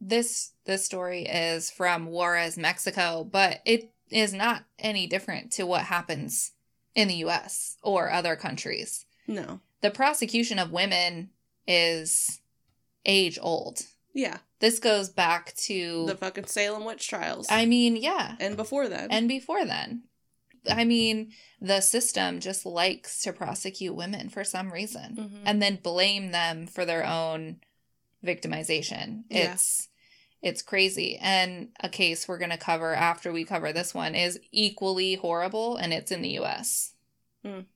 this 0.00 0.52
this 0.66 0.84
story 0.84 1.22
is 1.24 1.70
from 1.70 2.06
Juarez, 2.06 2.56
Mexico, 2.58 3.24
but 3.24 3.60
it 3.64 3.92
is 4.10 4.32
not 4.32 4.64
any 4.78 5.06
different 5.06 5.52
to 5.52 5.64
what 5.64 5.82
happens 5.82 6.52
in 6.94 7.08
the 7.08 7.14
US 7.26 7.76
or 7.82 8.10
other 8.10 8.36
countries. 8.36 9.06
No. 9.26 9.60
The 9.80 9.90
prosecution 9.90 10.58
of 10.58 10.72
women 10.72 11.30
is 11.66 12.40
age 13.06 13.38
old. 13.40 13.82
Yeah. 14.12 14.38
This 14.58 14.78
goes 14.78 15.08
back 15.08 15.54
to 15.66 16.04
The 16.06 16.16
fucking 16.16 16.46
Salem 16.46 16.84
witch 16.84 17.08
trials. 17.08 17.46
I 17.48 17.64
mean, 17.64 17.96
yeah. 17.96 18.34
and 18.40 18.56
before 18.56 18.88
then. 18.88 19.08
And 19.10 19.28
before 19.28 19.64
then. 19.64 20.02
I 20.68 20.84
mean, 20.84 21.32
the 21.60 21.80
system 21.80 22.40
just 22.40 22.66
likes 22.66 23.22
to 23.22 23.32
prosecute 23.32 23.94
women 23.94 24.28
for 24.28 24.44
some 24.44 24.70
reason 24.72 25.16
Mhm. 25.16 25.42
and 25.46 25.62
then 25.62 25.76
blame 25.76 26.32
them 26.32 26.66
for 26.66 26.84
their 26.84 27.06
own 27.06 27.60
victimization. 28.22 29.24
Yeah. 29.30 29.54
It's 29.54 29.88
it's 30.42 30.62
crazy. 30.62 31.18
And 31.20 31.68
a 31.80 31.88
case 31.88 32.26
we're 32.26 32.38
going 32.38 32.50
to 32.50 32.56
cover 32.56 32.94
after 32.94 33.32
we 33.32 33.44
cover 33.44 33.72
this 33.72 33.94
one 33.94 34.14
is 34.14 34.40
equally 34.52 35.14
horrible 35.14 35.76
and 35.76 35.92
it's 35.92 36.10
in 36.10 36.22
the 36.22 36.38
US. 36.38 36.94
Mm. 37.44 37.66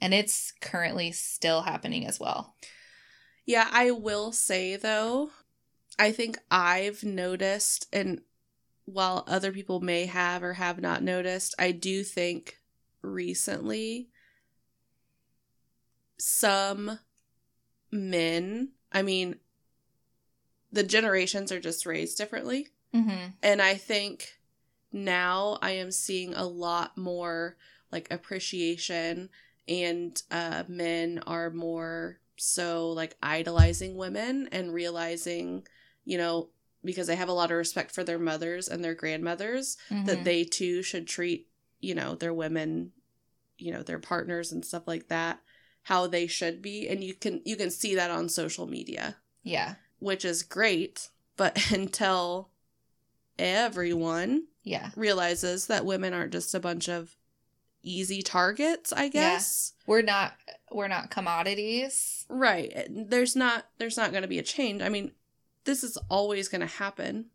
And 0.00 0.14
it's 0.14 0.52
currently 0.60 1.12
still 1.12 1.62
happening 1.62 2.06
as 2.06 2.20
well. 2.20 2.54
Yeah, 3.46 3.68
I 3.72 3.90
will 3.90 4.32
say 4.32 4.76
though, 4.76 5.30
I 5.98 6.12
think 6.12 6.38
I've 6.50 7.02
noticed, 7.02 7.88
and 7.92 8.20
while 8.84 9.24
other 9.26 9.50
people 9.50 9.80
may 9.80 10.06
have 10.06 10.42
or 10.42 10.52
have 10.52 10.80
not 10.80 11.02
noticed, 11.02 11.54
I 11.58 11.72
do 11.72 12.04
think 12.04 12.58
recently 13.02 14.10
some 16.18 16.98
men, 17.90 18.70
I 18.92 19.02
mean, 19.02 19.36
the 20.72 20.82
generations 20.82 21.50
are 21.52 21.60
just 21.60 21.86
raised 21.86 22.18
differently. 22.18 22.68
Mhm. 22.94 23.34
And 23.42 23.62
I 23.62 23.74
think 23.74 24.38
now 24.92 25.58
I 25.62 25.72
am 25.72 25.90
seeing 25.90 26.34
a 26.34 26.46
lot 26.46 26.96
more 26.96 27.56
like 27.92 28.10
appreciation 28.10 29.30
and 29.66 30.22
uh, 30.30 30.64
men 30.68 31.22
are 31.26 31.50
more 31.50 32.20
so 32.36 32.90
like 32.90 33.16
idolizing 33.22 33.96
women 33.96 34.48
and 34.52 34.72
realizing, 34.72 35.66
you 36.04 36.16
know, 36.18 36.50
because 36.84 37.06
they 37.06 37.16
have 37.16 37.28
a 37.28 37.32
lot 37.32 37.50
of 37.50 37.56
respect 37.56 37.90
for 37.90 38.04
their 38.04 38.18
mothers 38.18 38.68
and 38.68 38.82
their 38.84 38.94
grandmothers, 38.94 39.76
that 40.04 40.18
Mhm. 40.20 40.24
they 40.24 40.44
too 40.44 40.82
should 40.82 41.06
treat, 41.06 41.48
you 41.80 41.94
know, 41.94 42.14
their 42.14 42.32
women, 42.32 42.92
you 43.58 43.72
know, 43.72 43.82
their 43.82 43.98
partners 43.98 44.52
and 44.52 44.64
stuff 44.64 44.86
like 44.86 45.08
that 45.08 45.40
how 45.82 46.06
they 46.06 46.26
should 46.26 46.60
be 46.60 46.86
and 46.86 47.02
you 47.02 47.14
can 47.14 47.40
you 47.46 47.56
can 47.56 47.70
see 47.70 47.94
that 47.94 48.10
on 48.10 48.28
social 48.28 48.66
media 48.66 49.16
Yeah. 49.42 49.76
Which 49.98 50.24
is 50.24 50.42
great, 50.42 51.08
but 51.36 51.70
until 51.72 52.48
everyone 53.38 54.44
Yeah. 54.64 54.90
realizes 54.96 55.66
that 55.66 55.84
women 55.86 56.12
aren't 56.12 56.32
just 56.32 56.54
a 56.54 56.60
bunch 56.60 56.88
of 56.88 57.16
easy 57.82 58.22
targets, 58.22 58.92
I 58.92 59.08
guess. 59.08 59.72
We're 59.86 60.02
not 60.02 60.34
we're 60.70 60.88
not 60.88 61.10
commodities. 61.10 62.26
Right. 62.28 62.86
There's 62.90 63.34
not 63.36 63.66
there's 63.78 63.96
not 63.96 64.10
going 64.10 64.22
to 64.22 64.28
be 64.28 64.38
a 64.38 64.42
change. 64.42 64.82
I 64.82 64.88
mean, 64.88 65.12
this 65.64 65.82
is 65.84 65.96
always 66.10 66.48
going 66.48 66.60
to 66.60 66.66
happen. 66.66 67.26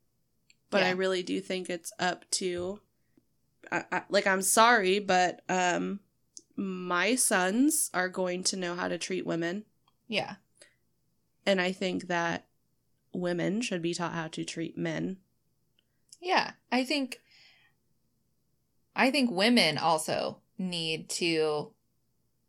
But 0.70 0.82
I 0.84 0.90
really 0.92 1.22
do 1.22 1.40
think 1.40 1.70
it's 1.70 1.94
up 2.00 2.26
to 2.32 2.80
I, 3.72 3.84
I, 3.92 4.02
like 4.10 4.26
I'm 4.28 4.42
sorry, 4.42 5.00
but 5.00 5.42
um 5.50 6.00
my 6.56 7.16
sons 7.16 7.90
are 7.94 8.10
going 8.10 8.44
to 8.46 8.58
know 8.58 8.76
how 8.76 8.88
to 8.88 8.98
treat 9.00 9.26
women 9.26 9.64
Yeah. 10.08 10.36
and 11.48 11.60
I 11.62 11.72
think 11.72 12.08
that 12.08 12.46
women 13.14 13.62
should 13.62 13.82
be 13.82 13.94
taught 13.94 14.14
how 14.14 14.28
to 14.30 14.44
treat 14.46 14.78
men. 14.78 15.18
Yeah, 16.22 16.52
I 16.72 16.84
think 16.84 17.20
I 18.96 19.12
think 19.12 19.32
women 19.32 19.78
also 19.78 20.40
need 20.58 21.10
to 21.10 21.74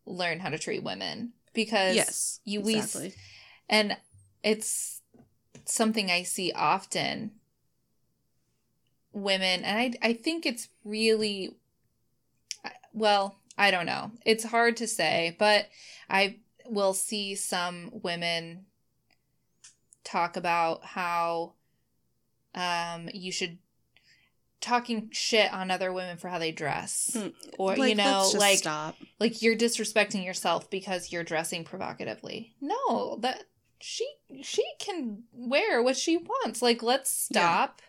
learn 0.06 0.40
how 0.40 0.50
to 0.50 0.58
treat 0.58 0.82
women 0.82 1.32
because 1.52 1.96
Yes. 1.96 2.40
you 2.44 2.60
we 2.60 2.76
exactly. 2.76 3.14
and 3.68 3.96
it's 4.42 5.00
something 5.64 6.10
I 6.10 6.22
see 6.22 6.52
often 6.52 7.32
women, 9.12 9.64
and 9.64 9.78
I 9.78 10.08
I 10.08 10.12
think 10.12 10.44
it's 10.44 10.68
really 10.84 11.56
well, 12.92 13.38
I 13.58 13.70
don't 13.70 13.86
know. 13.86 14.12
It's 14.24 14.44
hard 14.44 14.76
to 14.78 14.86
say, 14.86 15.36
but 15.38 15.68
I 16.08 16.38
will 16.66 16.94
see 16.94 17.34
some 17.34 17.90
women 18.02 18.66
talk 20.04 20.36
about 20.36 20.84
how 20.84 21.54
um 22.54 23.08
you 23.12 23.32
should 23.32 23.58
talking 24.60 25.08
shit 25.12 25.52
on 25.52 25.70
other 25.70 25.92
women 25.92 26.16
for 26.16 26.28
how 26.28 26.38
they 26.38 26.52
dress 26.52 27.10
Hmm. 27.14 27.28
or 27.58 27.76
Like, 27.76 27.88
you 27.90 27.94
know 27.96 28.30
like 28.36 28.58
stop. 28.58 28.96
like 29.18 29.42
you're 29.42 29.56
disrespecting 29.56 30.24
yourself 30.24 30.70
because 30.70 31.12
you're 31.12 31.24
dressing 31.24 31.64
provocatively. 31.64 32.54
No, 32.60 33.16
that 33.20 33.44
she 33.80 34.08
she 34.42 34.64
can 34.78 35.24
wear 35.32 35.82
what 35.82 35.96
she 35.96 36.16
wants. 36.16 36.62
Like 36.62 36.82
let's 36.82 37.28
Yeah. 37.30 37.40
stop. 37.40 37.82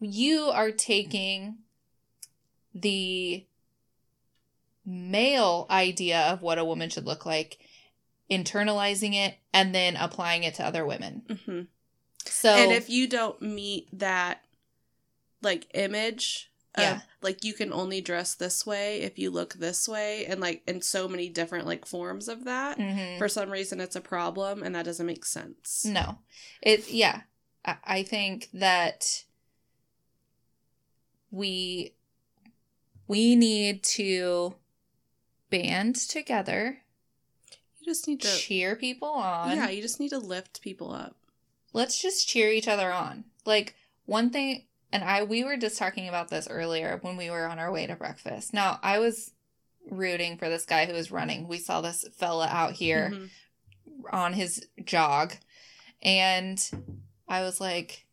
You 0.00 0.42
are 0.50 0.70
taking 0.70 1.58
the 2.74 3.44
male 4.84 5.66
idea 5.70 6.20
of 6.20 6.42
what 6.42 6.58
a 6.58 6.64
woman 6.64 6.88
should 6.90 7.04
look 7.06 7.26
like, 7.26 7.58
internalizing 8.30 9.14
it 9.14 9.36
and 9.52 9.74
then 9.74 9.96
applying 9.96 10.42
it 10.44 10.54
to 10.54 10.64
other 10.64 10.84
women. 10.84 11.22
hmm 11.46 11.60
So 12.26 12.50
and 12.50 12.72
if 12.72 12.90
you 12.90 13.08
don't 13.08 13.40
meet 13.40 13.88
that 13.98 14.44
like 15.42 15.66
image 15.74 16.50
of, 16.74 16.82
Yeah. 16.82 17.00
like 17.22 17.42
you 17.44 17.54
can 17.54 17.72
only 17.72 18.00
dress 18.00 18.34
this 18.34 18.66
way 18.66 19.00
if 19.02 19.18
you 19.18 19.30
look 19.30 19.54
this 19.54 19.88
way 19.88 20.26
and 20.26 20.40
like 20.40 20.62
in 20.66 20.82
so 20.82 21.08
many 21.08 21.28
different 21.28 21.66
like 21.66 21.86
forms 21.86 22.28
of 22.28 22.44
that 22.44 22.76
Mhm. 22.78 23.18
for 23.18 23.28
some 23.28 23.50
reason 23.50 23.80
it's 23.80 23.96
a 23.96 24.00
problem 24.00 24.62
and 24.62 24.74
that 24.74 24.84
doesn't 24.84 25.06
make 25.06 25.24
sense 25.24 25.84
No. 25.84 26.18
It 26.60 26.90
yeah. 26.90 27.22
I, 27.64 27.76
I 27.84 28.02
think 28.02 28.48
that 28.52 29.24
we 31.30 31.94
we 33.06 33.36
need 33.36 33.82
to 33.82 34.54
band 35.50 35.96
together, 35.96 36.82
just 37.88 38.06
need 38.06 38.20
to 38.20 38.28
cheer 38.36 38.76
people 38.76 39.08
on. 39.08 39.56
yeah 39.56 39.68
you 39.70 39.82
just 39.82 39.98
need 40.00 40.10
to 40.10 40.18
lift 40.18 40.60
people 40.62 40.92
up 40.92 41.16
Let's 41.74 42.00
just 42.00 42.26
cheer 42.26 42.50
each 42.50 42.66
other 42.66 42.90
on. 42.92 43.24
Like 43.44 43.74
one 44.06 44.30
thing 44.30 44.64
and 44.90 45.04
I 45.04 45.22
we 45.24 45.44
were 45.44 45.56
just 45.58 45.76
talking 45.78 46.08
about 46.08 46.28
this 46.30 46.48
earlier 46.48 46.98
when 47.02 47.16
we 47.18 47.28
were 47.30 47.46
on 47.46 47.58
our 47.58 47.70
way 47.70 47.86
to 47.86 47.94
breakfast. 47.94 48.54
Now, 48.54 48.80
I 48.82 48.98
was 48.98 49.32
rooting 49.90 50.38
for 50.38 50.48
this 50.48 50.64
guy 50.64 50.86
who 50.86 50.94
was 50.94 51.10
running. 51.10 51.46
We 51.46 51.58
saw 51.58 51.82
this 51.82 52.06
fella 52.16 52.46
out 52.48 52.72
here. 52.72 53.10
Mhm. 53.12 53.28
on 54.12 54.32
his 54.32 54.64
jog 54.84 55.34
and 56.02 56.70
I 57.28 57.42
was 57.42 57.60
like 57.60 58.06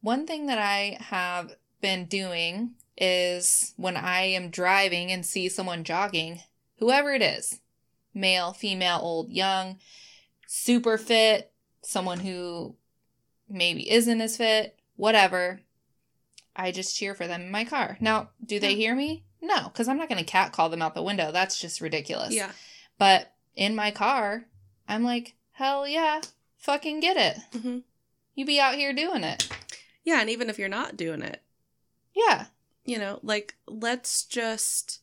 one 0.00 0.26
thing 0.26 0.46
that 0.46 0.58
I 0.58 0.96
have 1.00 1.54
been 1.80 2.06
doing 2.06 2.74
is 2.96 3.74
when 3.76 3.96
I 3.96 4.22
am 4.22 4.50
driving 4.50 5.12
and 5.12 5.24
see 5.24 5.48
someone 5.48 5.84
jogging, 5.84 6.40
whoever 6.78 7.12
it 7.14 7.22
is, 7.22 7.60
male, 8.14 8.52
female, 8.52 8.98
old, 9.02 9.30
young, 9.30 9.78
super 10.46 10.98
fit, 10.98 11.52
someone 11.82 12.20
who 12.20 12.74
maybe 13.48 13.90
isn't 13.90 14.20
as 14.20 14.36
fit, 14.36 14.78
whatever, 14.96 15.60
I 16.56 16.72
just 16.72 16.96
cheer 16.96 17.14
for 17.14 17.26
them 17.26 17.42
in 17.42 17.50
my 17.50 17.64
car. 17.64 17.96
Now, 18.00 18.30
do 18.44 18.58
they 18.58 18.74
hear 18.74 18.94
me? 18.94 19.24
No, 19.40 19.64
because 19.64 19.86
I'm 19.88 19.96
not 19.98 20.08
going 20.08 20.18
to 20.24 20.30
cat 20.30 20.52
call 20.52 20.68
them 20.68 20.82
out 20.82 20.94
the 20.94 21.02
window. 21.02 21.30
That's 21.30 21.60
just 21.60 21.80
ridiculous. 21.80 22.34
yeah 22.34 22.50
But 22.98 23.32
in 23.54 23.74
my 23.76 23.90
car, 23.92 24.44
I'm 24.88 25.04
like, 25.04 25.34
hell 25.52 25.86
yeah, 25.86 26.20
fucking 26.56 27.00
get 27.00 27.16
it. 27.16 27.58
hmm 27.60 27.78
You 28.34 28.44
be 28.44 28.58
out 28.60 28.74
here 28.74 28.92
doing 28.92 29.22
it. 29.24 29.48
yeah 30.04 30.20
and 30.20 30.30
even 30.30 30.50
if 30.50 30.58
you're 30.58 30.68
not 30.68 30.96
doing 30.96 31.22
it 31.22 31.42
Yeah. 32.14 32.46
you 32.84 32.98
know 32.98 33.20
like 33.22 33.54
let's 33.68 34.24
just 34.24 35.00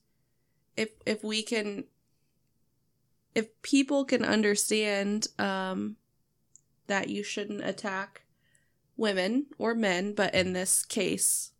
if 0.76 0.90
if 1.06 1.24
we 1.24 1.42
can 1.44 1.86
if 3.36 3.62
people 3.62 4.06
can 4.06 4.24
understand 4.26 5.28
um 5.38 5.98
that 6.88 7.10
you 7.10 7.22
shouldn't 7.24 7.64
attack 7.64 8.24
women 8.98 9.46
or 9.58 9.76
men 9.76 10.14
but 10.14 10.34
in 10.34 10.54
this 10.54 10.84
case 10.86 11.52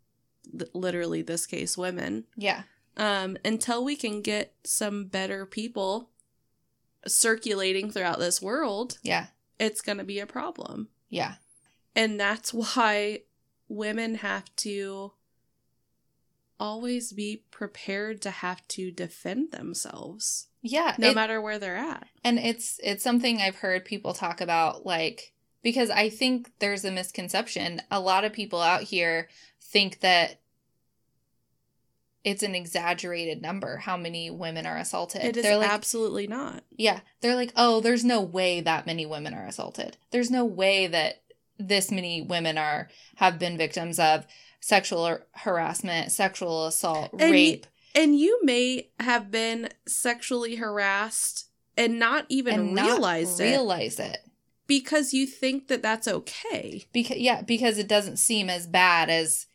literally 0.74 1.22
this 1.22 1.46
case 1.46 1.78
women 1.78 2.24
Yeah. 2.38 2.64
um 2.98 3.38
until 3.44 3.84
we 3.84 3.96
can 3.96 4.22
get 4.22 4.54
some 4.64 5.06
better 5.06 5.46
people 5.46 6.10
circulating 7.08 7.92
throughout 7.92 8.20
this 8.20 8.42
world 8.42 8.98
Yeah. 9.04 9.28
it's 9.60 9.82
going 9.82 9.98
to 9.98 10.04
be 10.04 10.20
a 10.20 10.26
problem 10.28 10.90
Yeah. 11.10 11.36
and 11.96 12.20
that's 12.20 12.54
why 12.62 13.22
women 13.68 14.16
have 14.16 14.56
to 14.58 15.12
always 16.60 17.12
be 17.12 17.44
prepared 17.52 18.22
to 18.22 18.30
have 18.32 18.66
to 18.70 18.90
defend 18.92 19.52
themselves, 19.52 20.48
Yeah. 20.66 20.96
no 20.98 21.10
it- 21.12 21.16
matter 21.16 21.40
where 21.40 21.60
they're 21.60 21.76
at. 21.78 22.08
and 22.24 22.40
it's 22.40 22.80
it's 22.84 23.04
something 23.04 23.40
I've 23.42 23.58
heard 23.58 23.86
people 23.86 24.14
talk 24.14 24.42
about 24.42 24.86
like 24.86 25.32
because 25.62 25.90
I 25.90 26.10
think 26.10 26.52
there's 26.60 26.86
a 26.86 26.92
misconception. 26.92 27.82
A 27.90 28.00
lot 28.00 28.24
of 28.24 28.34
people 28.34 28.62
out 28.62 28.82
here 28.84 29.30
think 29.62 30.00
that 30.02 30.40
it's 32.24 32.44
an 32.44 32.56
exaggerated 32.56 33.42
number 33.42 33.78
how 33.78 33.96
many 33.98 34.32
women 34.32 34.66
are 34.66 34.78
assaulted. 34.78 35.24
It 35.24 35.38
is 35.38 35.44
They're 35.44 35.58
like 35.58 35.70
absolutely 35.70 36.26
not. 36.28 36.64
Yeah, 36.76 37.02
they're 37.22 37.36
like, 37.36 37.54
"Oh, 37.56 37.82
there's 37.82 38.04
no 38.04 38.20
way 38.22 38.62
that 38.62 38.88
many 38.88 39.06
women 39.06 39.34
are 39.34 39.46
assaulted. 39.46 39.98
There's 40.12 40.32
no 40.32 40.44
way 40.44 40.88
that 40.88 41.22
this 41.60 41.92
many 41.92 42.22
women 42.22 42.58
are 42.58 42.90
have 43.18 43.38
been 43.40 43.58
victims 43.58 44.00
of 44.00 44.26
sexual 44.60 45.20
harassment, 45.34 46.12
sexual 46.12 46.66
assault, 46.66 47.12
And 47.20 47.32
rape, 47.32 47.68
And 47.96 48.20
you 48.20 48.40
may 48.44 48.90
have 49.00 49.32
been 49.32 49.70
sexually 49.88 50.56
harassed 50.56 51.48
and 51.78 51.98
not 51.98 52.26
even 52.30 52.54
and 52.54 52.76
not 52.76 52.86
realized 52.86 53.40
it 53.40 53.46
realize 53.46 54.00
it. 54.00 54.20
because 54.68 55.14
you 55.14 55.26
think 55.26 55.68
that 55.70 55.82
that's 55.82 56.08
okay. 56.08 56.86
Because 56.92 57.18
yeah, 57.18 57.42
because 57.42 57.78
it 57.78 57.88
doesn't 57.88 58.18
seem 58.18 58.50
as 58.50 58.68
bad 58.68 59.10
as 59.10 59.48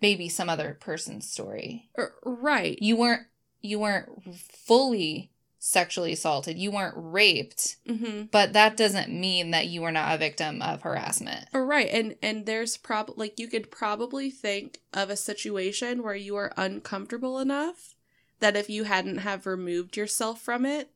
maybe 0.00 0.28
some 0.28 0.48
other 0.48 0.76
person's 0.78 1.28
story. 1.30 1.88
Er, 1.98 2.14
Right. 2.24 2.78
You 2.80 2.96
weren't 2.96 3.26
you 3.62 3.78
weren't 3.78 4.08
fully 4.34 5.30
sexually 5.68 6.12
assaulted. 6.12 6.56
You 6.56 6.70
weren't 6.70 6.94
raped, 6.96 7.76
hmm 7.86 8.22
but 8.30 8.52
that 8.52 8.76
doesn't 8.76 9.12
mean 9.12 9.50
that 9.50 9.66
you 9.66 9.82
were 9.82 9.90
not 9.90 10.14
a 10.14 10.18
victim 10.18 10.62
of 10.62 10.82
harassment. 10.82 11.46
Right. 11.52 11.88
And 11.90 12.14
and 12.22 12.46
there's 12.46 12.76
prob 12.76 13.10
like 13.16 13.40
you 13.40 13.48
could 13.48 13.70
probably 13.70 14.30
think 14.30 14.80
of 14.94 15.10
a 15.10 15.16
situation 15.16 16.04
where 16.04 16.14
you 16.14 16.36
are 16.36 16.52
uncomfortable 16.56 17.40
enough 17.40 17.94
that 18.38 18.56
if 18.56 18.70
you 18.70 18.84
hadn't 18.84 19.18
have 19.18 19.44
removed 19.44 19.96
yourself 19.96 20.40
from 20.40 20.64
it, 20.64 20.90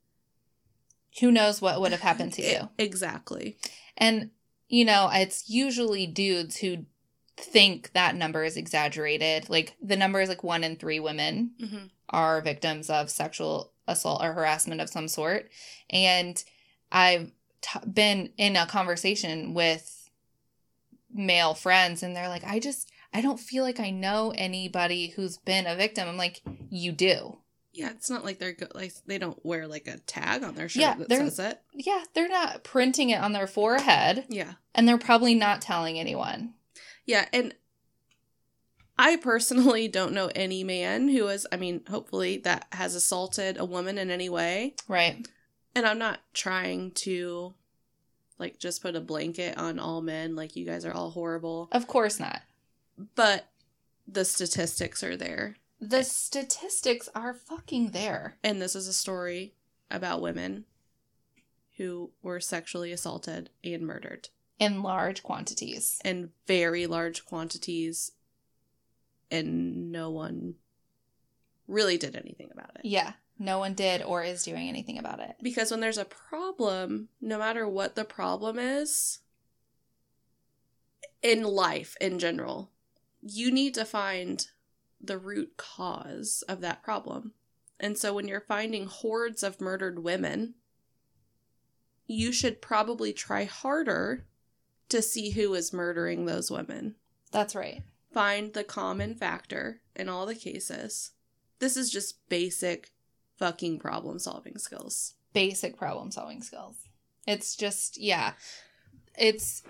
Who 1.20 1.32
knows 1.32 1.60
what 1.60 1.80
would 1.80 1.90
have 1.90 2.02
happened 2.02 2.32
to 2.34 2.42
you? 2.48 2.68
Exactly. 2.78 3.56
And, 3.96 4.30
you 4.68 4.84
know, 4.84 5.10
it's 5.12 5.50
usually 5.50 6.06
dudes 6.06 6.58
who 6.58 6.86
think 7.36 7.92
that 7.92 8.14
number 8.14 8.44
is 8.44 8.56
exaggerated. 8.56 9.48
Like, 9.50 9.74
the 9.82 9.96
number 9.96 10.20
is 10.20 10.28
like 10.28 10.44
one 10.44 10.62
in 10.62 10.76
three 10.76 11.00
women 11.00 11.52
hmm 11.58 11.86
are 12.12 12.40
victims 12.40 12.90
of 12.90 13.08
sexual 13.08 13.69
assault 13.90 14.22
or 14.22 14.32
harassment 14.32 14.80
of 14.80 14.88
some 14.90 15.08
sort. 15.08 15.50
And 15.90 16.42
I've 16.92 17.30
t- 17.62 17.80
been 17.92 18.30
in 18.36 18.56
a 18.56 18.66
conversation 18.66 19.54
with 19.54 20.08
male 21.12 21.54
friends, 21.54 22.02
and 22.02 22.14
they're 22.14 22.28
like, 22.28 22.44
I 22.44 22.58
just, 22.58 22.90
I 23.12 23.20
don't 23.20 23.40
feel 23.40 23.64
like 23.64 23.80
I 23.80 23.90
know 23.90 24.32
anybody 24.36 25.08
who's 25.08 25.38
been 25.38 25.66
a 25.66 25.74
victim. 25.76 26.08
I'm 26.08 26.16
like, 26.16 26.42
you 26.70 26.92
do. 26.92 27.38
Yeah, 27.72 27.90
it's 27.90 28.10
not 28.10 28.24
like 28.24 28.38
they're 28.40 28.52
go- 28.52 28.66
like 28.74 28.92
they 29.06 29.18
don't 29.18 29.38
wear 29.46 29.68
like 29.68 29.86
a 29.86 29.98
tag 29.98 30.42
on 30.42 30.54
their 30.56 30.68
shirt 30.68 30.80
Yeah, 30.80 30.94
that 30.96 31.08
says 31.08 31.38
it. 31.38 31.60
Yeah, 31.72 32.02
they're 32.14 32.28
not 32.28 32.64
printing 32.64 33.10
it 33.10 33.20
on 33.20 33.32
their 33.32 33.46
forehead, 33.46 34.24
Yeah. 34.28 34.54
and 34.74 34.88
they're 34.88 34.98
probably 34.98 35.34
not 35.36 35.62
telling 35.62 35.98
anyone. 35.98 36.54
Yeah, 37.06 37.26
and 37.32 37.54
I 39.00 39.16
personally 39.16 39.88
don't 39.88 40.12
know 40.12 40.30
any 40.34 40.62
man 40.62 41.08
who 41.08 41.26
is, 41.28 41.46
I 41.50 41.56
mean, 41.56 41.80
hopefully 41.88 42.36
that 42.38 42.66
has 42.72 42.94
assaulted 42.94 43.56
a 43.56 43.64
woman 43.64 43.96
in 43.96 44.10
any 44.10 44.28
way. 44.28 44.74
Right. 44.88 45.26
And 45.74 45.86
I'm 45.86 45.98
not 45.98 46.20
trying 46.34 46.90
to 47.06 47.54
like 48.38 48.58
just 48.58 48.82
put 48.82 48.94
a 48.96 49.00
blanket 49.00 49.56
on 49.56 49.78
all 49.78 50.02
men 50.02 50.36
like 50.36 50.54
you 50.54 50.66
guys 50.66 50.84
are 50.84 50.92
all 50.92 51.10
horrible, 51.10 51.68
Of 51.72 51.86
course 51.86 52.20
not. 52.20 52.42
but 53.14 53.46
the 54.06 54.24
statistics 54.26 55.02
are 55.02 55.16
there. 55.16 55.56
The 55.80 56.02
statistics 56.04 57.08
are 57.14 57.32
fucking 57.32 57.92
there. 57.92 58.36
And 58.44 58.60
this 58.60 58.76
is 58.76 58.86
a 58.86 58.92
story 58.92 59.54
about 59.90 60.20
women 60.20 60.66
who 61.78 62.10
were 62.22 62.40
sexually 62.40 62.92
assaulted 62.92 63.48
and 63.64 63.86
murdered 63.86 64.28
in 64.58 64.82
large 64.82 65.22
quantities. 65.22 65.98
in 66.04 66.32
very 66.46 66.86
large 66.86 67.24
quantities 67.24 68.12
and 69.30 69.92
no 69.92 70.10
one 70.10 70.54
really 71.68 71.96
did 71.96 72.16
anything 72.16 72.50
about 72.52 72.70
it. 72.76 72.82
Yeah, 72.84 73.12
no 73.38 73.58
one 73.58 73.74
did 73.74 74.02
or 74.02 74.22
is 74.22 74.42
doing 74.42 74.68
anything 74.68 74.98
about 74.98 75.20
it. 75.20 75.36
Because 75.42 75.70
when 75.70 75.80
there's 75.80 75.98
a 75.98 76.04
problem, 76.04 77.08
no 77.20 77.38
matter 77.38 77.68
what 77.68 77.94
the 77.94 78.04
problem 78.04 78.58
is, 78.58 79.20
in 81.22 81.42
life 81.42 81.96
in 82.00 82.18
general, 82.18 82.70
you 83.22 83.50
need 83.50 83.74
to 83.74 83.84
find 83.84 84.46
the 85.00 85.18
root 85.18 85.56
cause 85.56 86.42
of 86.48 86.60
that 86.60 86.82
problem. 86.82 87.32
And 87.78 87.96
so 87.96 88.12
when 88.12 88.28
you're 88.28 88.40
finding 88.40 88.86
hordes 88.86 89.42
of 89.42 89.60
murdered 89.60 90.02
women, 90.02 90.54
you 92.06 92.32
should 92.32 92.60
probably 92.60 93.12
try 93.12 93.44
harder 93.44 94.26
to 94.88 95.00
see 95.00 95.30
who 95.30 95.54
is 95.54 95.72
murdering 95.72 96.26
those 96.26 96.50
women. 96.50 96.96
That's 97.30 97.54
right. 97.54 97.82
Find 98.12 98.52
the 98.52 98.64
common 98.64 99.14
factor 99.14 99.80
in 99.94 100.08
all 100.08 100.26
the 100.26 100.34
cases. 100.34 101.12
This 101.58 101.76
is 101.76 101.90
just 101.90 102.28
basic 102.28 102.90
fucking 103.38 103.78
problem 103.78 104.18
solving 104.18 104.58
skills. 104.58 105.14
Basic 105.32 105.76
problem 105.76 106.10
solving 106.10 106.42
skills. 106.42 106.76
It's 107.26 107.54
just, 107.54 108.00
yeah. 108.00 108.32
It's 109.16 109.62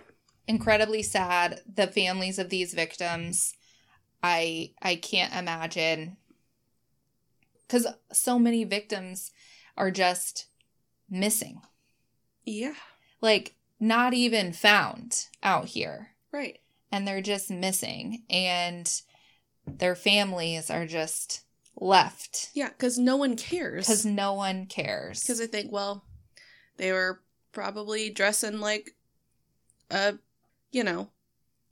incredibly 0.47 1.03
sad. 1.03 1.61
The 1.73 1.87
families 1.87 2.39
of 2.39 2.51
these 2.51 2.75
victims, 2.75 3.55
I 4.23 4.73
I 4.83 4.97
can't 4.97 5.35
imagine 5.35 6.17
cuz 7.69 7.87
so 8.13 8.39
many 8.39 8.65
victims 8.65 9.31
are 9.77 9.91
just 9.91 10.47
missing. 11.09 11.63
Yeah. 12.45 12.75
Like 13.21 13.55
not 13.79 14.13
even 14.13 14.53
found 14.53 15.27
out 15.43 15.69
here. 15.69 16.11
Right. 16.33 16.61
And 16.93 17.07
they're 17.07 17.21
just 17.23 17.51
missing 17.51 18.25
and 18.29 18.91
their 19.67 19.95
families 19.95 20.71
are 20.71 20.87
just 20.87 21.43
left 21.81 22.51
Yeah, 22.55 22.69
because 22.71 22.99
no 22.99 23.17
one 23.17 23.37
cares. 23.37 23.87
because 23.87 24.05
no 24.05 24.33
one 24.35 24.67
cares. 24.67 25.23
Because 25.23 25.41
I 25.41 25.47
think, 25.47 25.71
well, 25.71 26.05
they 26.77 26.91
were 26.93 27.21
probably 27.53 28.11
dressing 28.11 28.59
like 28.61 28.91
a, 29.91 30.15
you 30.73 30.83
know, 30.85 31.11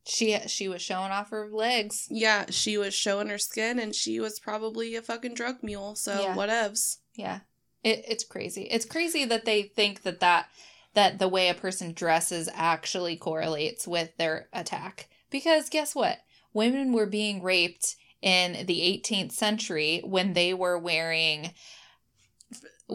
she 0.06 0.38
she 0.46 0.68
was 0.68 0.80
showing 0.80 1.10
off 1.10 1.30
her 1.30 1.48
legs. 1.50 2.06
yeah, 2.10 2.46
she 2.50 2.78
was 2.78 2.94
showing 2.94 3.28
her 3.28 3.38
skin 3.38 3.78
and 3.78 3.94
she 3.94 4.20
was 4.20 4.38
probably 4.40 4.94
a 4.96 5.02
fucking 5.02 5.34
drug 5.34 5.56
mule. 5.62 5.94
So 5.96 6.20
Yeah. 6.22 6.34
whatevs. 6.34 6.98
Yeah. 7.14 7.40
It, 7.84 8.04
it's 8.08 8.24
crazy. 8.24 8.62
It's 8.70 8.86
crazy 8.86 9.24
that 9.26 9.44
they 9.44 9.62
think 9.62 10.02
that 10.02 10.20
that 10.20 10.48
that 10.94 11.18
the 11.18 11.28
way 11.28 11.48
a 11.48 11.54
person 11.54 11.92
dresses 11.92 12.48
actually 12.54 13.16
correlates 13.16 13.86
with 13.86 14.16
their 14.16 14.48
attack. 14.52 15.08
Because 15.30 15.68
guess 15.68 15.94
what? 15.94 16.18
Women 16.52 16.92
were 16.92 17.06
being 17.06 17.42
raped 17.42 17.96
in 18.22 18.66
the 18.66 18.80
18th 18.80 19.32
century 19.32 20.00
when 20.04 20.32
they 20.32 20.52
were 20.52 20.78
wearing 20.78 21.52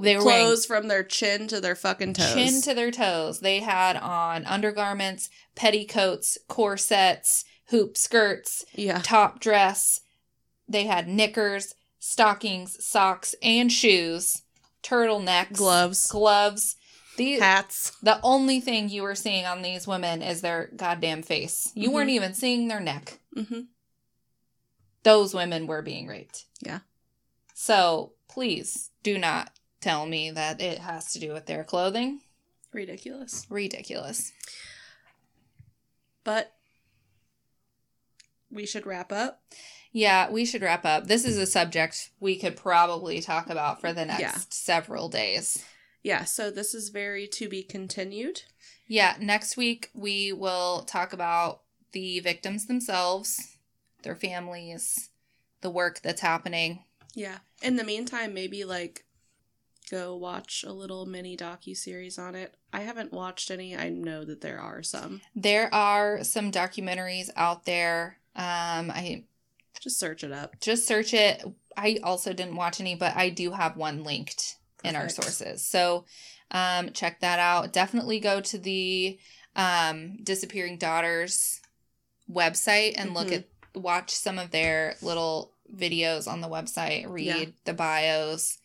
they 0.02 0.15
were 0.15 0.24
Clothes 0.24 0.65
from 0.65 0.88
their 0.88 1.03
chin 1.03 1.48
to 1.49 1.61
their 1.61 1.76
fucking 1.76 2.14
toes. 2.14 2.34
chin 2.34 2.61
to 2.64 2.74
their 2.74 2.90
toes. 2.90 3.41
They 3.41 3.60
had 3.60 3.95
on 3.95 4.44
undergarments, 4.45 5.30
petticoats, 5.56 6.38
corsets, 6.48 7.45
hoop 7.68 7.95
skirts, 7.95 8.65
yeah. 8.74 9.02
top 9.03 9.40
dress. 9.40 10.02
They 10.68 10.86
had 10.86 11.07
knickers, 11.07 11.76
stockings, 11.99 12.84
socks, 12.84 13.36
and 13.44 13.72
shoes, 13.72 14.41
turtlenecks, 14.82 15.57
Gloves. 15.57 16.07
gloves. 16.07 16.76
These, 17.18 17.40
Hats. 17.41 17.91
the 18.02 18.19
only 18.23 18.60
thing 18.60 18.90
you 18.90 19.03
were 19.03 19.15
seeing 19.15 19.45
on 19.45 19.61
these 19.61 19.88
women 19.88 20.22
is 20.22 20.41
their 20.41 20.72
goddamn 20.76 21.22
face. 21.22 21.72
You 21.76 21.90
Mhm. 21.90 21.94
weren't 21.94 22.10
even 22.10 22.34
seeing 22.34 22.68
their 22.68 22.80
neck. 22.80 23.19
Mm-hmm. 23.35 23.61
Those 25.03 25.34
women 25.34 25.68
were 25.68 25.81
being 25.81 26.07
raped. 26.07 26.45
Yeah. 26.61 26.80
So 27.53 28.14
please 28.27 28.90
do 29.03 29.18
not 29.18 29.52
tell 29.80 30.06
me 30.06 30.31
that 30.31 30.61
it 30.61 30.80
has 30.80 31.11
to 31.14 31.19
do 31.19 31.34
with 31.34 31.45
their 31.45 31.64
clothing. 31.64 32.22
Ridiculous. 32.72 33.45
Ridiculous. 33.49 34.31
But 36.23 36.56
we 38.49 38.65
should 38.65 38.85
wrap 38.88 39.11
up. 39.11 39.44
Yeah, 39.91 40.30
we 40.31 40.45
should 40.45 40.61
wrap 40.64 40.85
up. 40.85 41.06
This 41.07 41.26
is 41.26 41.38
a 41.38 41.45
subject 41.45 42.10
we 42.19 42.38
could 42.38 42.56
probably 42.56 43.22
talk 43.22 43.49
about 43.49 43.81
for 43.81 43.94
the 43.94 44.06
next 44.06 44.22
Yeah. 44.22 44.38
several 44.49 45.10
days. 45.10 45.64
Yeah, 46.04 46.26
so 46.26 46.52
this 46.52 46.74
is 46.76 46.90
very 46.90 47.28
to 47.30 47.48
be 47.50 47.64
continued. 47.64 48.44
Yeah, 48.88 49.16
next 49.20 49.56
week 49.58 49.90
we 49.94 50.32
will 50.34 50.82
talk 50.84 51.14
about 51.14 51.62
the 51.94 52.20
victims 52.20 52.66
themselves, 52.66 53.56
their 54.04 54.16
families, 54.16 55.10
the 55.62 55.70
work 55.70 56.02
that's 56.02 56.22
happening. 56.22 56.84
Yeah. 57.16 57.38
In 57.62 57.78
the 57.78 57.84
meantime, 57.86 58.34
maybe 58.34 58.66
like 58.66 59.06
go 59.90 60.16
watch 60.16 60.64
a 60.68 60.74
little 60.74 61.06
mini 61.06 61.38
docu 61.38 61.76
series 61.78 62.18
on 62.20 62.36
it. 62.36 62.56
I 62.74 62.82
haven't 62.82 63.14
watched 63.14 63.50
any. 63.52 63.78
I 63.78 63.90
know 63.90 64.26
that 64.26 64.42
there 64.42 64.60
are 64.60 64.84
some. 64.84 65.22
There 65.36 65.74
are 65.74 66.24
some 66.24 66.52
documentaries 66.52 67.30
out 67.38 67.66
there. 67.66 68.18
Um, 68.36 68.92
I 68.92 69.24
Just 69.80 70.00
search 70.00 70.24
it 70.24 70.32
up. 70.32 70.60
just 70.60 70.88
search 70.88 71.14
it. 71.14 71.44
I 71.78 72.00
also 72.04 72.34
didn't 72.34 72.56
watch 72.56 72.82
any, 72.82 72.96
but 72.96 73.16
I 73.16 73.30
do 73.30 73.52
have 73.52 73.78
one 73.78 74.04
linked 74.04 74.58
in 74.84 74.95
our 74.95 75.10
sources. 75.10 75.65
So 75.65 76.05
um, 76.51 76.91
check 76.91 77.19
that 77.22 77.39
out. 77.39 77.73
Definitely 77.73 78.19
go 78.19 78.41
to 78.41 78.57
the 78.57 79.18
um, 79.55 80.18
Disappearing 80.23 80.77
Daughters 80.77 81.61
website 82.31 82.93
and 82.97 83.14
look 83.14 83.27
Mhm. 83.27 83.38
at 83.39 83.45
watch 83.76 84.11
some 84.11 84.38
of 84.38 84.51
their 84.51 84.95
little 85.01 85.51
videos 85.76 86.27
on 86.27 86.41
the 86.41 86.47
website, 86.47 87.10
read 87.10 87.26
Yeah. 87.26 87.45
the 87.65 87.73
bios. 87.73 88.60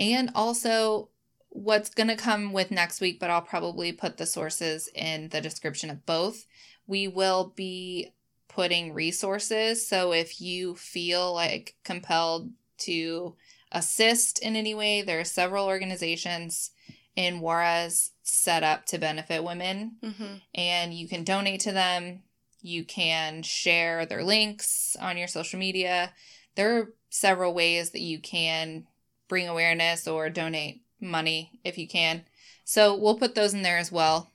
And 0.00 0.30
also 0.34 1.10
what's 1.50 1.90
going 1.90 2.08
to 2.08 2.16
come 2.16 2.52
with 2.52 2.70
next 2.70 3.00
week, 3.00 3.20
but 3.20 3.30
I'll 3.30 3.42
probably 3.42 3.92
put 3.92 4.16
the 4.16 4.26
sources 4.26 4.88
in 4.94 5.28
the 5.28 5.40
description 5.40 5.88
of 5.90 6.04
both. 6.04 6.46
We 6.86 7.06
will 7.06 7.52
be 7.54 8.12
putting 8.48 8.92
resources. 8.92 9.86
So 9.86 10.12
if 10.12 10.40
you 10.40 10.74
feel 10.74 11.32
like 11.32 11.76
compelled 11.84 12.50
to 12.78 13.36
assist 13.74 14.38
in 14.38 14.56
any 14.56 14.74
way, 14.74 15.02
there 15.02 15.20
are 15.20 15.24
several 15.24 15.66
organizations 15.66 16.70
in 17.16 17.40
Juarez 17.40 18.12
set 18.22 18.62
up 18.62 18.86
to 18.86 18.98
benefit 18.98 19.44
women, 19.44 19.96
Mm-hmm. 20.02 20.34
and 20.54 20.94
you 20.94 21.06
can 21.08 21.24
donate 21.24 21.60
to 21.60 21.72
them. 21.72 22.22
You 22.62 22.84
can 22.84 23.42
share 23.42 24.06
their 24.06 24.24
links 24.24 24.96
on 24.98 25.18
your 25.18 25.28
social 25.28 25.58
media. 25.58 26.12
There 26.54 26.78
are 26.78 26.92
several 27.10 27.52
ways 27.52 27.90
that 27.90 28.00
you 28.00 28.18
can 28.18 28.86
bring 29.28 29.46
awareness 29.48 30.08
or 30.08 30.30
donate 30.30 30.82
money 31.00 31.60
if 31.62 31.76
you 31.76 31.86
can. 31.86 32.24
So 32.64 32.96
we'll 32.96 33.18
put 33.18 33.34
those 33.34 33.52
in 33.52 33.62
there 33.62 33.76
as 33.78 33.92
well. 33.92 34.30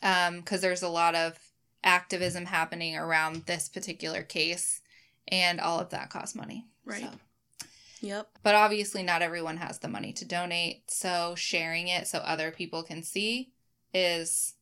Um, 0.00 0.38
because 0.40 0.60
there's 0.60 0.82
a 0.82 0.88
lot 0.88 1.16
of 1.16 1.36
activism 1.82 2.46
happening 2.46 2.96
around 2.96 3.46
this 3.46 3.68
particular 3.68 4.22
case, 4.22 4.80
and 5.26 5.60
all 5.60 5.80
of 5.80 5.90
that 5.90 6.10
costs 6.10 6.36
money. 6.36 6.66
Right. 6.84 7.02
So. 7.02 7.08
Yep. 8.00 8.28
But 8.42 8.54
obviously, 8.54 9.02
not 9.02 9.22
everyone 9.22 9.56
has 9.56 9.78
the 9.78 9.88
money 9.88 10.12
to 10.14 10.24
donate. 10.24 10.90
So, 10.90 11.34
sharing 11.36 11.88
it 11.88 12.06
so 12.06 12.18
other 12.18 12.50
people 12.50 12.82
can 12.82 13.02
see 13.02 13.52
is 13.92 14.54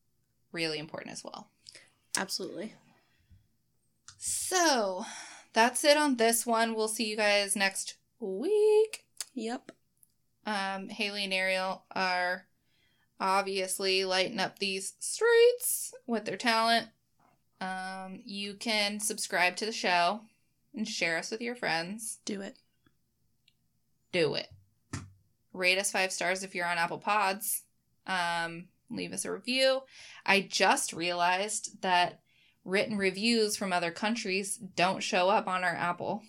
really 0.53 0.79
important 0.79 1.13
as 1.13 1.23
well. 1.23 1.49
Absolutely. 2.17 2.75
So, 4.19 5.05
that's 5.53 5.85
it 5.85 5.97
on 5.97 6.17
this 6.17 6.47
one. 6.47 6.75
We'll 6.75 6.89
see 6.89 7.09
you 7.09 7.17
guys 7.17 7.57
next 7.57 7.97
week. 8.21 9.05
Yep. 9.35 9.73
Um, 10.47 10.89
Haley 10.89 11.25
and 11.25 11.35
Ariel 11.35 11.85
are 11.95 12.47
obviously 13.21 14.05
lighting 14.05 14.39
up 14.39 14.59
these 14.59 14.95
streets 15.01 15.93
with 16.07 16.25
their 16.25 16.37
talent. 16.37 16.89
Um, 17.61 18.21
you 18.25 18.55
can 18.55 19.01
subscribe 19.01 19.57
to 19.57 19.67
the 19.67 19.73
show 19.73 20.21
and 20.75 20.87
share 20.87 21.17
us 21.17 21.31
with 21.31 21.41
your 21.41 21.55
friends. 21.55 22.19
Do 22.25 22.41
it. 22.41 22.57
Do 24.19 24.35
it. 24.35 24.49
Rate 25.53 25.79
us 25.79 25.91
five 25.91 26.13
stars 26.13 26.43
if 26.43 26.55
you're 26.55 26.67
on 26.67 26.79
Apple 26.79 26.99
Pods. 26.99 27.63
Um, 28.07 28.67
leave 28.91 29.13
us 29.13 29.25
a 29.25 29.33
review. 29.33 29.81
I 30.25 30.41
just 30.43 30.93
realized 30.93 31.83
that 31.83 32.21
written 32.65 32.99
reviews 32.99 33.57
from 33.57 33.73
other 33.73 33.91
countries 33.91 34.57
don't 34.57 35.03
show 35.03 35.29
up 35.29 35.47
on 35.49 35.65
our 35.65 35.75
Apple. 35.75 36.23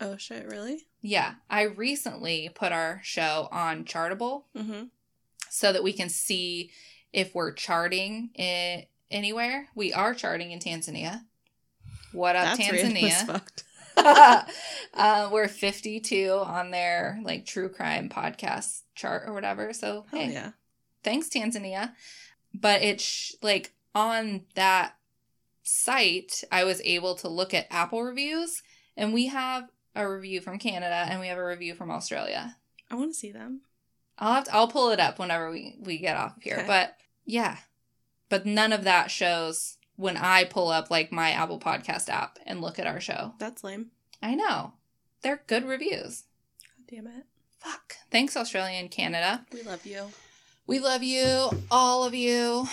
Oh 0.00 0.16
shit! 0.16 0.46
Really? 0.46 0.86
Yeah, 1.02 1.34
I 1.48 1.62
recently 1.62 2.50
put 2.54 2.72
our 2.72 3.00
show 3.02 3.48
on 3.52 3.84
Chartable 3.84 4.44
Mm-hmm. 4.56 4.84
so 5.50 5.72
that 5.72 5.82
we 5.82 5.92
can 5.92 6.08
see 6.08 6.70
if 7.12 7.34
we're 7.34 7.52
charting 7.52 8.30
it 8.34 8.88
anywhere. 9.10 9.68
We 9.74 9.92
are 9.92 10.14
charting 10.14 10.52
in 10.52 10.58
Tanzania. 10.58 11.22
What 12.12 12.34
up, 12.36 12.56
That's 12.56 12.70
Tanzania? 12.70 13.42
uh, 13.96 15.28
we're 15.32 15.48
52 15.48 16.30
on 16.44 16.70
their 16.70 17.20
like 17.22 17.46
true 17.46 17.68
crime 17.68 18.08
podcast 18.08 18.82
chart 18.94 19.24
or 19.26 19.32
whatever. 19.32 19.72
So 19.72 20.06
Hell 20.10 20.20
hey, 20.20 20.32
yeah. 20.32 20.50
thanks 21.02 21.28
Tanzania. 21.28 21.92
But 22.52 22.82
it's 22.82 23.04
sh- 23.04 23.32
like 23.42 23.72
on 23.94 24.42
that 24.54 24.94
site, 25.62 26.42
I 26.50 26.64
was 26.64 26.80
able 26.82 27.14
to 27.16 27.28
look 27.28 27.54
at 27.54 27.66
Apple 27.70 28.02
reviews, 28.02 28.62
and 28.96 29.14
we 29.14 29.28
have 29.28 29.68
a 29.94 30.08
review 30.08 30.40
from 30.40 30.58
Canada 30.58 31.06
and 31.08 31.20
we 31.20 31.26
have 31.28 31.38
a 31.38 31.44
review 31.44 31.74
from 31.74 31.90
Australia. 31.90 32.56
I 32.90 32.94
want 32.94 33.12
to 33.12 33.18
see 33.18 33.32
them. 33.32 33.62
I'll 34.18 34.34
have 34.34 34.44
to, 34.44 34.54
I'll 34.54 34.68
pull 34.68 34.90
it 34.90 35.00
up 35.00 35.18
whenever 35.18 35.50
we 35.50 35.76
we 35.80 35.98
get 35.98 36.16
off 36.16 36.34
here. 36.40 36.58
Okay. 36.58 36.66
But 36.66 36.96
yeah, 37.24 37.56
but 38.28 38.46
none 38.46 38.72
of 38.72 38.84
that 38.84 39.10
shows 39.10 39.78
when 40.00 40.16
I 40.16 40.44
pull 40.44 40.68
up 40.68 40.90
like 40.90 41.12
my 41.12 41.30
Apple 41.32 41.60
Podcast 41.60 42.08
app 42.08 42.38
and 42.46 42.62
look 42.62 42.78
at 42.78 42.86
our 42.86 43.00
show. 43.00 43.34
That's 43.38 43.62
lame. 43.62 43.90
I 44.22 44.34
know. 44.34 44.72
They're 45.22 45.42
good 45.46 45.66
reviews. 45.66 46.24
God 46.64 46.86
damn 46.88 47.06
it. 47.06 47.26
Fuck. 47.58 47.96
Thanks, 48.10 48.34
Australia 48.34 48.78
and 48.78 48.90
Canada. 48.90 49.44
We 49.52 49.62
love 49.62 49.84
you. 49.84 50.06
We 50.66 50.78
love 50.78 51.02
you, 51.02 51.50
all 51.70 52.04
of 52.04 52.14
you. 52.14 52.66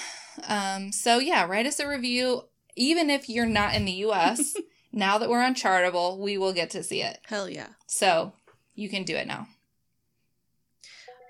Um, 0.48 0.94
so 0.94 1.20
yeah, 1.20 1.46
write 1.46 1.66
us 1.66 1.82
a 1.82 1.88
review. 1.88 2.44
Even 2.78 3.10
if 3.10 3.28
you're 3.28 3.46
not 3.46 3.76
in 3.76 3.84
the 3.84 3.92
US, 4.06 4.56
now 4.94 5.18
that 5.18 5.30
we're 5.30 5.44
on 5.44 5.54
Chartable, 5.54 6.18
we 6.20 6.38
will 6.38 6.54
get 6.54 6.70
to 6.72 6.84
see 6.84 7.04
it. 7.04 7.20
Hell 7.28 7.50
yeah. 7.50 7.70
So 7.88 8.32
you 8.74 8.88
can 8.88 9.04
do 9.04 9.18
it 9.18 9.28
now. 9.28 9.48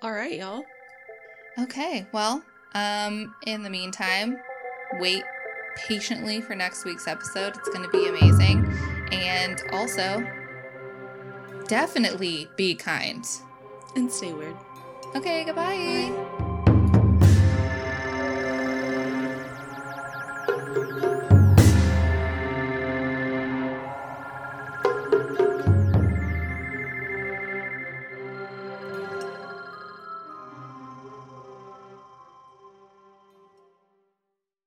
All 0.04 0.12
right, 0.12 0.38
y'all. 0.38 0.62
Okay, 1.58 2.06
well, 2.12 2.44
um, 2.76 3.34
in 3.48 3.64
the 3.64 3.70
meantime, 3.72 4.38
wait 5.00 5.24
patiently 5.78 6.42
for 6.42 6.56
next 6.56 6.86
week's 6.86 7.08
episode. 7.08 7.56
It's 7.56 7.70
going 7.70 7.84
to 7.84 7.90
be 7.90 8.08
amazing. 8.08 8.66
And 9.12 9.62
also, 9.72 10.26
definitely 11.68 12.50
be 12.56 12.76
kind. 12.76 13.26
And 13.96 14.12
stay 14.12 14.34
weird. 14.34 14.56
Okay, 15.16 15.44
goodbye. 15.44 16.12
Bye. 16.12 16.37